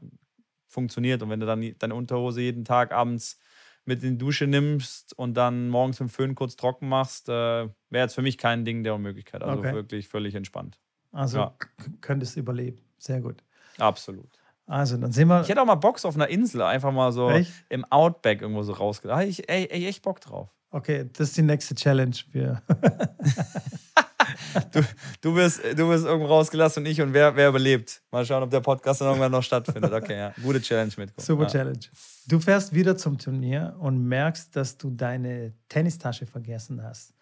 [0.67, 1.23] funktioniert.
[1.23, 3.39] Und wenn du dann deine Unterhose jeden Tag abends
[3.85, 7.33] mit in die Dusche nimmst und dann morgens mit dem Föhn kurz trocken machst, äh,
[7.33, 9.43] wäre jetzt für mich kein Ding der Unmöglichkeit.
[9.43, 9.75] Also okay.
[9.75, 10.81] wirklich völlig entspannt.
[11.13, 11.55] Also ja.
[12.01, 12.81] könntest überleben.
[12.99, 13.43] Sehr gut.
[13.79, 14.42] Absolut.
[14.73, 15.43] Also, dann sehen wir.
[15.43, 17.53] Ich hätte auch mal Box auf einer Insel, einfach mal so echt?
[17.69, 19.21] im Outback irgendwo so rausgedacht.
[19.21, 20.49] Da ich ey, ey, echt Bock drauf.
[20.71, 22.17] Okay, das ist die nächste Challenge.
[22.31, 22.63] Wir
[24.73, 24.83] du,
[25.21, 28.01] du, wirst, du wirst irgendwo rausgelassen und ich und wer, wer überlebt.
[28.11, 29.93] Mal schauen, ob der Podcast dann irgendwann noch stattfindet.
[29.93, 30.33] Okay, ja.
[30.43, 31.21] Gute Challenge mit.
[31.21, 31.49] Super ja.
[31.49, 31.85] Challenge.
[32.29, 37.13] Du fährst wieder zum Turnier und merkst, dass du deine Tennistasche vergessen hast.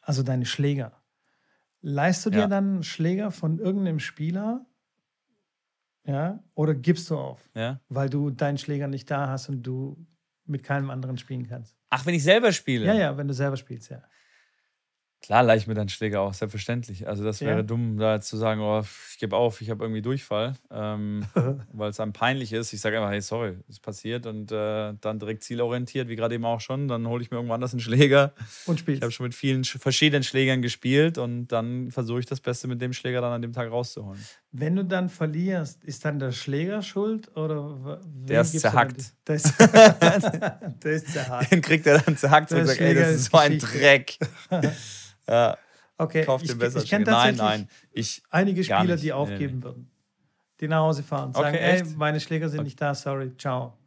[0.00, 1.02] Also deine Schläger.
[1.82, 2.46] Leihst du dir ja.
[2.46, 4.64] dann Schläger von irgendeinem Spieler?
[6.04, 6.42] Ja?
[6.54, 7.48] Oder gibst du auf?
[7.54, 7.80] Ja.
[7.88, 9.96] Weil du deinen Schläger nicht da hast und du
[10.44, 11.76] mit keinem anderen spielen kannst.
[11.90, 12.86] Ach, wenn ich selber spiele?
[12.86, 14.02] Ja, ja, wenn du selber spielst, ja.
[15.22, 17.06] Klar, leicht mir dann Schläger auch, selbstverständlich.
[17.06, 17.62] Also das wäre ja.
[17.62, 21.24] dumm, da jetzt zu sagen, oh, ich gebe auf, ich habe irgendwie Durchfall, ähm,
[21.72, 22.72] weil es einem peinlich ist.
[22.72, 26.44] Ich sage einfach, hey, sorry, ist passiert und äh, dann direkt zielorientiert, wie gerade eben
[26.44, 26.88] auch schon.
[26.88, 28.32] Dann hole ich mir irgendwann anders einen Schläger.
[28.66, 28.98] Und spielst.
[28.98, 32.82] Ich habe schon mit vielen verschiedenen Schlägern gespielt und dann versuche ich das Beste mit
[32.82, 34.20] dem Schläger dann an dem Tag rauszuholen.
[34.54, 39.14] Wenn du dann verlierst, ist dann der Schläger schuld oder Der ist zerhackt.
[39.26, 41.50] Der ist, der ist zerhackt.
[41.50, 44.18] Den kriegt er dann zerhackt und sagt, ey, das ist so ein Dreck.
[45.28, 45.56] Ja.
[45.98, 46.78] Okay, Kauf den besser.
[46.78, 49.90] Ich, ich kenne tatsächlich nein, nein, ich einige Spieler, die aufgeben nee, würden.
[50.60, 52.64] Die nach Hause fahren, sagen, okay, ey, meine Schläger sind okay.
[52.64, 53.78] nicht da, sorry, ciao.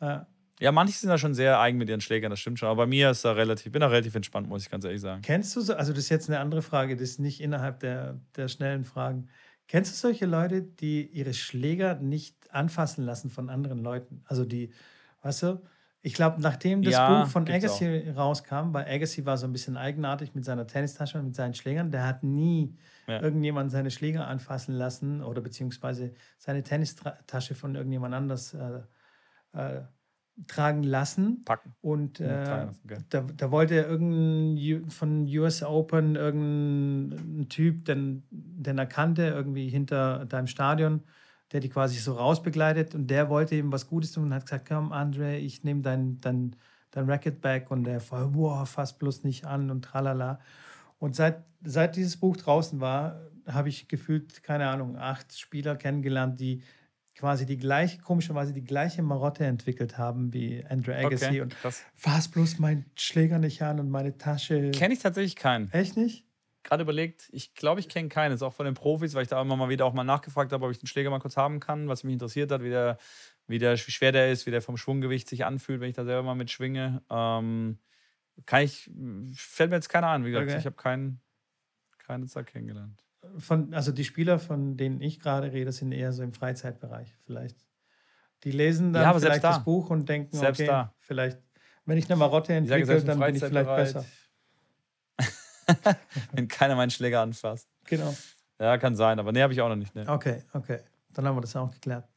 [0.00, 0.26] Ja.
[0.58, 2.68] Ja, manche sind da schon sehr eigen mit ihren Schlägern, das stimmt schon.
[2.68, 5.20] Aber bei mir ist da relativ, bin da relativ entspannt, muss ich ganz ehrlich sagen.
[5.22, 8.20] Kennst du so, also das ist jetzt eine andere Frage, das ist nicht innerhalb der,
[8.36, 9.28] der schnellen Fragen.
[9.72, 14.22] Kennst du solche Leute, die ihre Schläger nicht anfassen lassen von anderen Leuten?
[14.26, 14.70] Also die,
[15.22, 15.62] weißt du,
[16.04, 18.16] Ich glaube, nachdem das ja, Buch von Agassi auch.
[18.16, 21.90] rauskam, weil Agassi war so ein bisschen eigenartig mit seiner Tennistasche und mit seinen Schlägern,
[21.90, 23.20] der hat nie ja.
[23.22, 28.80] irgendjemand seine Schläger anfassen lassen oder beziehungsweise seine Tennistasche von irgendjemand anders äh,
[29.54, 29.82] äh,
[30.46, 31.44] tragen lassen.
[31.44, 31.74] Packen.
[31.80, 32.98] Und äh, okay.
[33.10, 39.68] da, da wollte er irgendein von US Open irgendein Typ, den, den er kannte, irgendwie
[39.68, 41.02] hinter deinem Stadion,
[41.52, 44.68] der die quasi so rausbegleitet und der wollte ihm was Gutes tun und hat gesagt,
[44.68, 46.56] komm Andre, ich nehme dein, dein,
[46.90, 50.40] dein Racket back und der voll, boah, fass bloß nicht an und tralala.
[50.98, 53.16] Und seit, seit dieses Buch draußen war,
[53.46, 56.62] habe ich gefühlt, keine Ahnung, acht Spieler kennengelernt, die
[57.14, 61.56] quasi die gleiche, komischerweise die gleiche Marotte entwickelt haben wie Andrew Agassi okay, und
[61.94, 64.70] fass bloß meinen Schläger nicht an und meine Tasche.
[64.70, 65.70] Kenne ich tatsächlich keinen.
[65.72, 66.26] Echt nicht?
[66.62, 68.32] Gerade überlegt, ich glaube, ich kenne keinen.
[68.32, 70.64] Ist auch von den Profis, weil ich da immer mal wieder auch mal nachgefragt habe,
[70.64, 72.98] ob ich den Schläger mal kurz haben kann, was mich interessiert hat, wie, der,
[73.48, 76.04] wie, der, wie schwer der ist, wie der vom Schwunggewicht sich anfühlt, wenn ich da
[76.04, 77.02] selber mal mit schwinge.
[77.10, 77.78] Ähm,
[78.46, 78.90] kann ich,
[79.34, 80.24] fällt mir jetzt keiner an.
[80.24, 80.58] Wie gesagt, okay.
[80.58, 81.20] ich habe keinen,
[81.98, 83.04] keinen Zack kennengelernt
[83.38, 87.56] von, also die Spieler, von denen ich gerade rede, sind eher so im Freizeitbereich vielleicht.
[88.44, 89.52] Die lesen dann ja, vielleicht da.
[89.52, 90.94] das Buch und denken, selbst okay, da.
[90.98, 91.38] vielleicht,
[91.84, 94.04] wenn ich eine Marotte entwickle, dann bin ich vielleicht besser.
[96.32, 97.68] wenn keiner meinen Schläger anfasst.
[97.84, 98.14] Genau.
[98.58, 99.94] Ja, kann sein, aber nee, habe ich auch noch nicht.
[99.94, 100.06] Nee.
[100.06, 100.80] Okay, okay.
[101.12, 102.08] Dann haben wir das auch geklärt.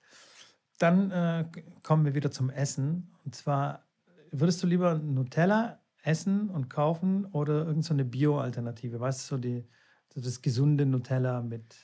[0.80, 1.46] Dann äh,
[1.84, 3.12] kommen wir wieder zum Essen.
[3.24, 3.86] Und zwar,
[4.32, 9.00] würdest du lieber Nutella essen und kaufen oder irgendeine so Bio-Alternative?
[9.00, 9.68] Weißt du, so die
[10.16, 11.76] das gesunde Nutella mit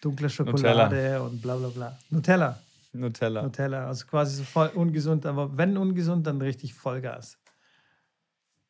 [0.00, 1.20] dunkler Schokolade Nutella.
[1.20, 1.98] und bla bla bla.
[2.10, 2.58] Nutella.
[2.92, 3.42] Nutella.
[3.42, 3.86] Nutella.
[3.86, 7.38] Also quasi so voll ungesund, aber wenn ungesund, dann richtig Vollgas.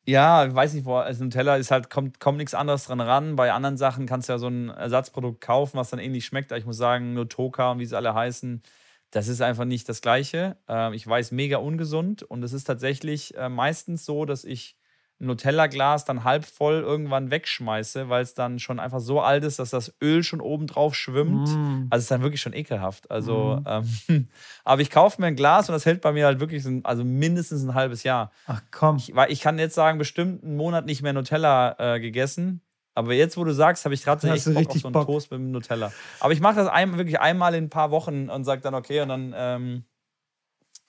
[0.05, 0.95] Ja, ich weiß nicht, wo.
[0.95, 3.35] Also Nutella ist halt, kommt, kommt nichts anderes dran ran.
[3.35, 6.51] Bei anderen Sachen kannst du ja so ein Ersatzprodukt kaufen, was dann ähnlich schmeckt.
[6.51, 8.63] Aber ich muss sagen, Nutoka und wie sie alle heißen,
[9.11, 10.57] das ist einfach nicht das Gleiche.
[10.67, 12.23] Ähm, ich weiß, mega ungesund.
[12.23, 14.78] Und es ist tatsächlich äh, meistens so, dass ich
[15.19, 19.59] ein Nutella-Glas dann halb voll irgendwann wegschmeiße, weil es dann schon einfach so alt ist,
[19.59, 21.49] dass das Öl schon oben drauf schwimmt.
[21.49, 21.87] Mm.
[21.89, 23.11] Also es ist dann wirklich schon ekelhaft.
[23.11, 23.85] Also, mm.
[24.07, 24.27] ähm,
[24.63, 27.03] aber ich kaufe mir ein Glas und das hält bei mir halt wirklich so, also
[27.03, 28.31] mindestens ein halbes Jahr.
[28.47, 28.97] Ach komm.
[28.97, 32.61] Ich, weil ich kann jetzt sagen, bestimmt einen Monat nicht mehr Nutella äh, gegessen.
[32.95, 35.07] Aber jetzt, wo du sagst, habe ich gerade echt Bock auf so einen Bock.
[35.07, 35.91] Toast mit Nutella.
[36.19, 39.01] Aber ich mache das ein, wirklich einmal in ein paar Wochen und sage dann, okay,
[39.01, 39.83] und dann ähm,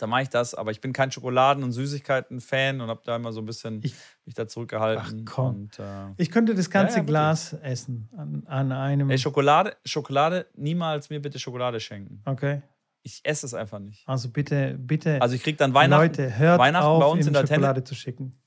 [0.01, 0.55] da mache ich das.
[0.55, 3.95] Aber ich bin kein Schokoladen- und Süßigkeiten-Fan und habe da immer so ein bisschen ich,
[4.25, 5.25] mich da zurückgehalten.
[5.27, 5.47] Ach komm.
[5.47, 9.11] Und, äh, ich könnte das ganze ja, ja, Glas essen an, an einem.
[9.11, 12.23] Ey, Schokolade, Schokolade, niemals mir bitte Schokolade schenken.
[12.25, 12.63] Okay.
[13.03, 14.07] Ich esse es einfach nicht.
[14.07, 15.21] Also bitte, bitte.
[15.23, 17.89] Also ich kriege dann Weihnachten, Leute, hört Weihnachten auf, bei uns in der Schokolade Tennis
[17.89, 18.39] zu schicken.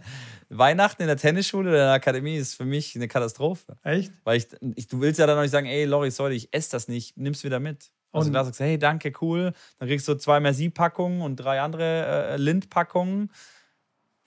[0.49, 3.78] Weihnachten in der Tennisschule oder in der Akademie ist für mich eine Katastrophe.
[3.84, 4.11] Echt?
[4.23, 6.71] Weil ich, ich du willst ja dann noch nicht sagen, ey Lori, sorry, ich esse
[6.71, 7.91] das nicht, nimm's wieder mit.
[8.11, 9.53] Also da sagst du, hey, danke, cool.
[9.79, 13.31] Dann kriegst du zwei Merci-Packungen und drei andere äh, Lind-Packungen.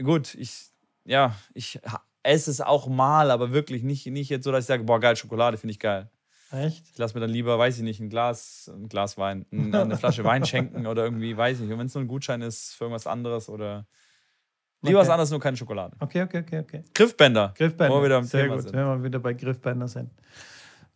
[0.02, 0.70] Gut, ich,
[1.04, 1.80] ja, ich
[2.22, 5.16] esse es auch mal, aber wirklich nicht, nicht jetzt so, dass ich sage, boah, geil,
[5.16, 6.10] Schokolade finde ich geil.
[6.52, 6.84] Echt?
[6.90, 10.24] Ich lasse mir dann lieber, weiß ich nicht, ein Glas, ein Glas Wein, eine Flasche
[10.24, 11.72] Wein schenken oder irgendwie, weiß ich nicht.
[11.72, 13.86] Und wenn es nur ein Gutschein ist für irgendwas anderes oder
[14.82, 15.06] lieber okay.
[15.06, 15.96] was anderes, nur keine Schokolade.
[16.00, 16.82] Okay, okay, okay, okay.
[16.92, 17.54] Griffbänder.
[17.56, 17.94] Griffbänder.
[17.94, 18.72] Wo wir wieder Sehr Thema gut, sind.
[18.74, 20.10] wenn wir wieder bei Griffbänder sind.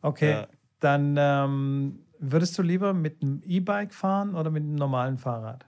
[0.02, 0.48] Okay, ja.
[0.80, 5.66] dann ähm, Würdest du lieber mit einem E-Bike fahren oder mit einem normalen Fahrrad?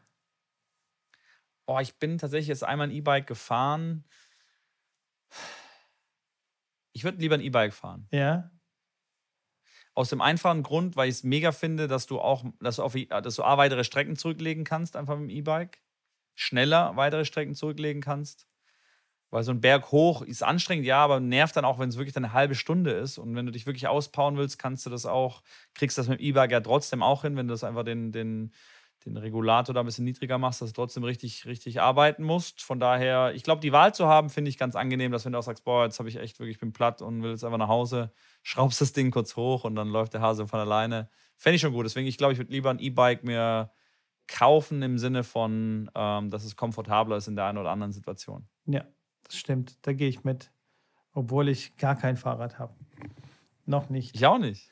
[1.66, 4.04] Oh, ich bin tatsächlich jetzt einmal ein E-Bike gefahren.
[6.92, 8.08] Ich würde lieber ein E-Bike fahren.
[8.12, 8.50] Ja.
[9.94, 12.94] Aus dem einfachen Grund, weil ich es mega finde, dass du auch, dass du, auf,
[12.94, 15.82] dass du A, weitere Strecken zurücklegen kannst, einfach mit dem E-Bike.
[16.34, 18.46] Schneller weitere Strecken zurücklegen kannst.
[19.36, 22.16] Weil so ein Berg hoch ist anstrengend, ja, aber nervt dann auch, wenn es wirklich
[22.16, 23.18] eine halbe Stunde ist.
[23.18, 25.42] Und wenn du dich wirklich auspowern willst, kannst du das auch,
[25.74, 28.50] kriegst das mit dem E-Bike ja trotzdem auch hin, wenn du das einfach den, den,
[29.04, 32.62] den Regulator da ein bisschen niedriger machst, dass du trotzdem richtig, richtig arbeiten musst.
[32.62, 35.38] Von daher, ich glaube, die Wahl zu haben, finde ich ganz angenehm, dass wenn du
[35.38, 37.68] auch sagst, boah, jetzt habe ich echt wirklich, bin platt und will jetzt einfach nach
[37.68, 38.12] Hause,
[38.42, 41.10] schraubst das Ding kurz hoch und dann läuft der Hase von alleine.
[41.36, 41.84] Fände ich schon gut.
[41.84, 43.70] Deswegen, ich glaube, ich würde lieber ein E-Bike mir
[44.28, 48.48] kaufen im Sinne von, ähm, dass es komfortabler ist in der einen oder anderen Situation.
[48.64, 48.84] Ja,
[49.26, 50.50] das stimmt, da gehe ich mit.
[51.12, 52.74] Obwohl ich gar kein Fahrrad habe.
[53.64, 54.14] Noch nicht.
[54.14, 54.68] Ich auch nicht.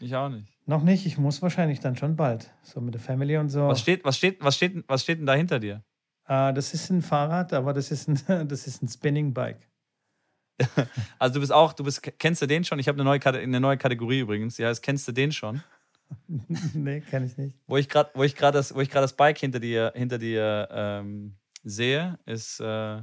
[0.00, 0.46] Ich auch nicht.
[0.66, 2.52] Noch nicht, ich muss wahrscheinlich dann schon bald.
[2.62, 3.68] So mit der Family und so.
[3.68, 5.82] Was steht, was steht, was steht, was steht denn da hinter dir?
[6.26, 8.18] Uh, das ist ein Fahrrad, aber das ist ein,
[8.48, 9.68] das ist ein Spinning Bike.
[11.18, 12.78] also du bist auch, du bist, kennst du den schon?
[12.78, 15.62] Ich habe eine neue, eine neue Kategorie übrigens, heißt, kennst du den schon?
[16.74, 17.58] nee, kenn ich nicht.
[17.66, 18.12] Wo ich gerade
[18.52, 23.02] das, das Bike hinter dir, hinter dir ähm, sehe, ist äh,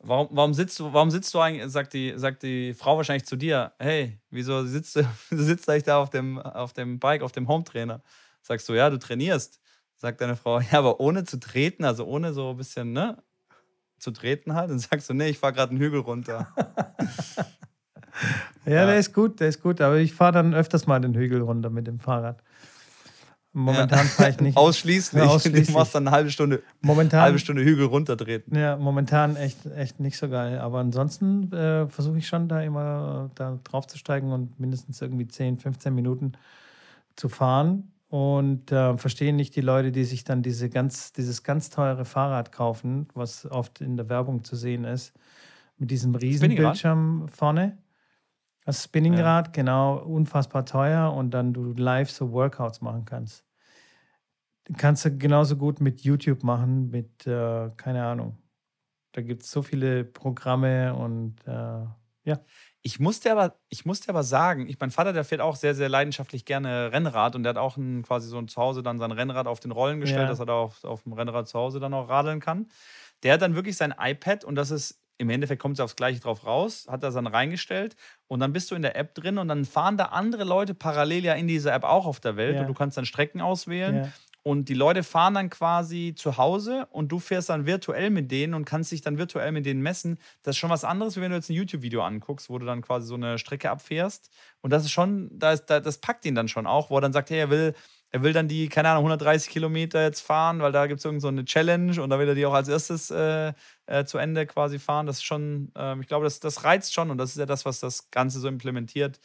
[0.00, 3.34] Warum, warum, sitzt du, warum sitzt du eigentlich, sagt die, sagt die Frau wahrscheinlich zu
[3.34, 7.48] dir, hey, wieso sitzt du, sitzt eigentlich da auf dem, auf dem Bike, auf dem
[7.48, 8.02] Hometrainer?
[8.42, 9.60] Sagst du, ja, du trainierst.
[9.96, 13.22] sagt deine Frau, ja, aber ohne zu treten, also ohne so ein bisschen, ne?
[13.98, 14.70] Zu treten halt.
[14.70, 16.54] Dann sagst du, nee, ich fahre gerade einen Hügel runter.
[18.64, 19.80] ja, ja, der ist gut, der ist gut.
[19.80, 22.40] Aber ich fahre dann öfters mal den Hügel runter mit dem Fahrrad.
[23.58, 24.04] Momentan ja.
[24.04, 24.56] fahre ich nicht.
[24.56, 25.22] Ausschließlich.
[25.22, 25.66] Ja, ausschließlich.
[25.66, 28.56] Du machst dann eine halbe Stunde, momentan, halbe Stunde Hügel runtertreten.
[28.56, 30.58] Ja, momentan echt, echt nicht so geil.
[30.60, 35.26] Aber ansonsten äh, versuche ich schon da immer da drauf zu steigen und mindestens irgendwie
[35.26, 36.32] 10, 15 Minuten
[37.16, 41.68] zu fahren und äh, verstehen nicht die Leute, die sich dann diese ganz, dieses ganz
[41.68, 45.12] teure Fahrrad kaufen, was oft in der Werbung zu sehen ist,
[45.78, 47.76] mit diesem riesen Bildschirm vorne.
[48.64, 49.52] Das Spinningrad, ja.
[49.52, 53.47] genau, unfassbar teuer und dann du live so Workouts machen kannst.
[54.76, 58.36] Kannst du genauso gut mit YouTube machen, mit, äh, keine Ahnung.
[59.12, 61.86] Da gibt es so viele Programme und äh,
[62.24, 62.40] ja.
[62.82, 65.88] Ich musste aber, ich musste aber sagen, ich, mein Vater, der fährt auch sehr, sehr
[65.88, 69.46] leidenschaftlich gerne Rennrad und der hat auch ein, quasi so ein Zuhause dann sein Rennrad
[69.46, 70.28] auf den Rollen gestellt, ja.
[70.28, 72.68] dass er da auf, auf dem Rennrad zu Hause dann auch radeln kann.
[73.22, 76.20] Der hat dann wirklich sein iPad und das ist im Endeffekt kommt es aufs Gleiche
[76.20, 77.96] drauf raus, hat er dann reingestellt
[78.28, 81.24] und dann bist du in der App drin und dann fahren da andere Leute parallel
[81.24, 82.60] ja in dieser App auch auf der Welt ja.
[82.60, 83.96] und du kannst dann Strecken auswählen.
[83.96, 84.12] Ja.
[84.48, 88.54] Und die Leute fahren dann quasi zu Hause und du fährst dann virtuell mit denen
[88.54, 90.18] und kannst dich dann virtuell mit denen messen.
[90.42, 92.80] Das ist schon was anderes, wie wenn du jetzt ein YouTube-Video anguckst, wo du dann
[92.80, 94.30] quasi so eine Strecke abfährst.
[94.62, 97.28] Und das ist schon, das, das packt ihn dann schon auch, wo er dann sagt,
[97.28, 97.74] hey, er will,
[98.10, 101.20] er will dann die, keine Ahnung, 130 Kilometer jetzt fahren, weil da gibt es irgend
[101.20, 103.52] so Challenge und da will er die auch als erstes äh,
[103.84, 105.04] äh, zu Ende quasi fahren.
[105.04, 107.66] Das ist schon, äh, ich glaube, das, das reizt schon und das ist ja das,
[107.66, 109.20] was das Ganze so implementiert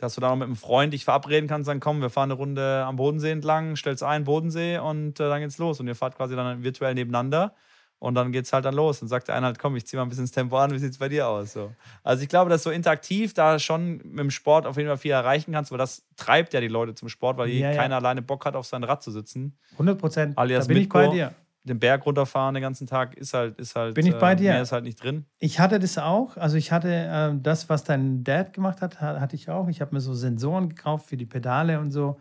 [0.00, 2.38] dass du da noch mit einem Freund dich verabreden kannst, dann komm, wir fahren eine
[2.38, 5.78] Runde am Bodensee entlang, stellst ein, Bodensee und äh, dann geht's los.
[5.78, 7.54] Und ihr fahrt quasi dann virtuell nebeneinander
[7.98, 9.02] und dann geht's halt dann los.
[9.02, 10.78] Und sagt der eine halt, komm, ich zieh mal ein bisschen das Tempo an, wie
[10.78, 11.52] sieht's bei dir aus?
[11.52, 11.72] So.
[12.02, 15.12] Also ich glaube, dass so interaktiv da schon mit dem Sport auf jeden Fall viel
[15.12, 17.98] erreichen kannst, weil das treibt ja die Leute zum Sport, weil ja, keiner ja.
[17.98, 19.58] alleine Bock hat, auf sein Rad zu sitzen.
[19.72, 20.38] 100 Prozent.
[20.38, 21.34] Da bin ich bei dir
[21.64, 24.52] den Berg runterfahren den ganzen Tag ist halt ist halt bin ich bei äh, dir.
[24.52, 25.26] mehr ist halt nicht drin.
[25.38, 26.36] Ich hatte das auch.
[26.36, 29.68] Also ich hatte äh, das was dein Dad gemacht hat hatte ich auch.
[29.68, 32.18] Ich habe mir so Sensoren gekauft für die Pedale und so.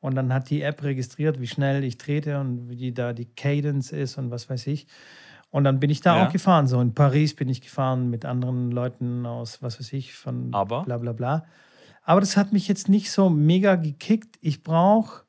[0.00, 3.92] Und dann hat die App registriert wie schnell ich trete und wie da die Cadence
[3.92, 4.88] ist und was weiß ich.
[5.50, 6.26] Und dann bin ich da ja.
[6.26, 6.66] auch gefahren.
[6.66, 10.82] So in Paris bin ich gefahren mit anderen Leuten aus was weiß ich von aber?
[10.84, 11.44] bla bla bla.
[12.02, 14.38] Aber das hat mich jetzt nicht so mega gekickt.
[14.40, 15.22] Ich brauche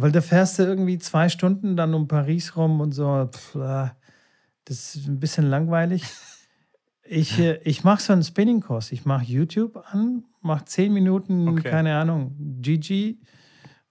[0.00, 3.28] weil da fährst du irgendwie zwei Stunden dann um Paris rum und so.
[3.32, 3.90] Pff, äh,
[4.64, 6.04] das ist ein bisschen langweilig.
[7.12, 8.92] Ich, äh, ich mache so einen Spinning-Kurs.
[8.92, 11.68] Ich mache YouTube an, mache zehn Minuten, okay.
[11.68, 13.20] keine Ahnung, Gigi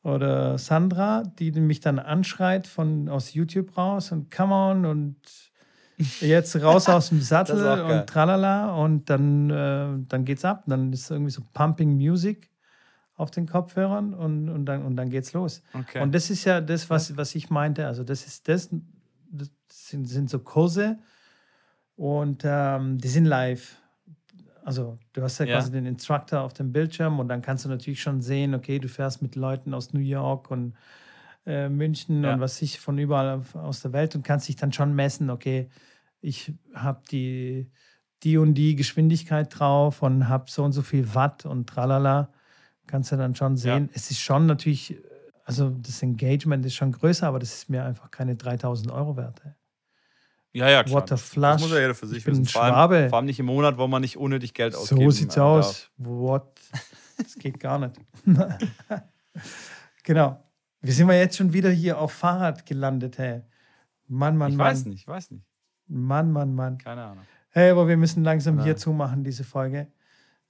[0.03, 5.18] oder Sandra, die mich dann anschreit von aus YouTube raus und come on und
[6.22, 10.64] jetzt raus aus dem Sattel und tralala und dann, äh, dann geht's ab.
[10.68, 12.49] Dann ist irgendwie so Pumping Music
[13.20, 15.62] auf den Kopfhörern und, und, dann, und dann geht's los.
[15.74, 16.02] Okay.
[16.02, 17.86] Und das ist ja das, was, was ich meinte.
[17.86, 18.70] Also, das ist das,
[19.30, 20.98] das sind, sind so Kurse
[21.98, 23.76] und ähm, die sind live.
[24.64, 27.70] Also, du hast ja, ja, quasi den Instructor auf dem Bildschirm und dann kannst du
[27.70, 30.76] natürlich schon sehen, okay, du fährst mit Leuten aus New York und
[31.46, 32.34] äh, München ja.
[32.34, 35.70] und was ich von überall aus der Welt und kannst dich dann schon messen, okay,
[36.22, 37.70] ich habe die,
[38.24, 42.32] die und die Geschwindigkeit drauf und habe so und so viel Watt und tralala
[42.90, 43.86] kannst du dann schon sehen.
[43.86, 43.92] Ja.
[43.94, 44.98] Es ist schon natürlich,
[45.46, 49.42] also das Engagement ist schon größer, aber das ist mir einfach keine 3000 Euro wert.
[50.52, 51.04] Ja, ja, klar.
[51.04, 51.52] What flush.
[51.52, 52.46] Das muss ja jeder für sich ich wissen.
[52.46, 55.02] Vor allem, vor allem, nicht im Monat, wo man nicht unnötig Geld ausgibt.
[55.02, 55.90] So sieht's aus.
[55.98, 56.60] What?
[57.18, 58.00] Das geht gar nicht.
[60.04, 60.44] genau.
[60.82, 63.42] Wie sind wir jetzt schon wieder hier auf Fahrrad gelandet, hey?
[64.08, 64.68] Mann, Mann, ich Mann.
[64.68, 65.46] Ich weiß nicht, ich weiß nicht.
[65.88, 66.78] Mann, Mann, Mann.
[66.78, 67.26] Keine Ahnung.
[67.50, 68.64] Hey, aber wir müssen langsam ja.
[68.64, 69.92] hier zumachen, diese Folge.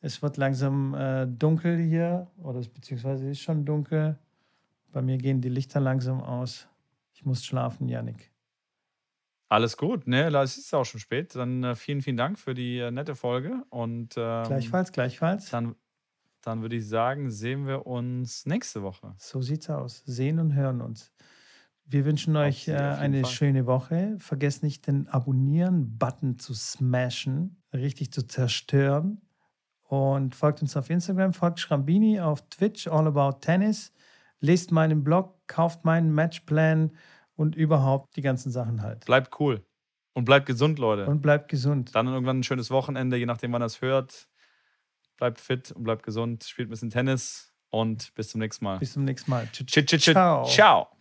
[0.02, 4.18] Es wird langsam äh, dunkel hier, oder beziehungsweise ist schon dunkel.
[4.91, 6.68] Bei mir gehen die Lichter langsam aus.
[7.14, 8.32] Ich muss schlafen, Yannick.
[9.50, 10.28] Alles gut, ne?
[10.28, 11.36] Es ist auch schon spät.
[11.36, 13.64] Dann äh, vielen, vielen Dank für die äh, nette Folge.
[13.69, 15.49] Und, ähm, gleichfalls, gleichfalls.
[15.49, 15.76] Dann,
[16.41, 19.15] dann würde ich sagen, sehen wir uns nächste Woche.
[19.18, 20.03] So sieht's aus.
[20.06, 21.11] Sehen und hören uns.
[21.84, 23.32] Wir wünschen euch äh, eine Fall.
[23.32, 24.15] schöne Woche.
[24.19, 29.19] Vergesst nicht, den Abonnieren-Button zu smashen, richtig zu zerstören.
[29.90, 33.91] Und folgt uns auf Instagram, folgt Schrambini auf Twitch, All About Tennis.
[34.40, 36.91] Lest meinen Blog, kauft meinen Matchplan
[37.36, 39.06] und überhaupt die ganzen Sachen halt.
[39.06, 39.66] Bleibt cool.
[40.14, 41.07] Und bleibt gesund, Leute.
[41.07, 41.95] Und bleibt gesund.
[41.95, 44.28] Dann irgendwann ein schönes Wochenende, je nachdem, wann ihr es hört.
[45.18, 46.44] Bleibt fit und bleibt gesund.
[46.44, 48.78] Spielt ein bisschen Tennis und bis zum nächsten Mal.
[48.78, 49.49] Bis zum nächsten Mal.
[49.52, 50.45] Ciao.
[50.45, 50.99] Ciao.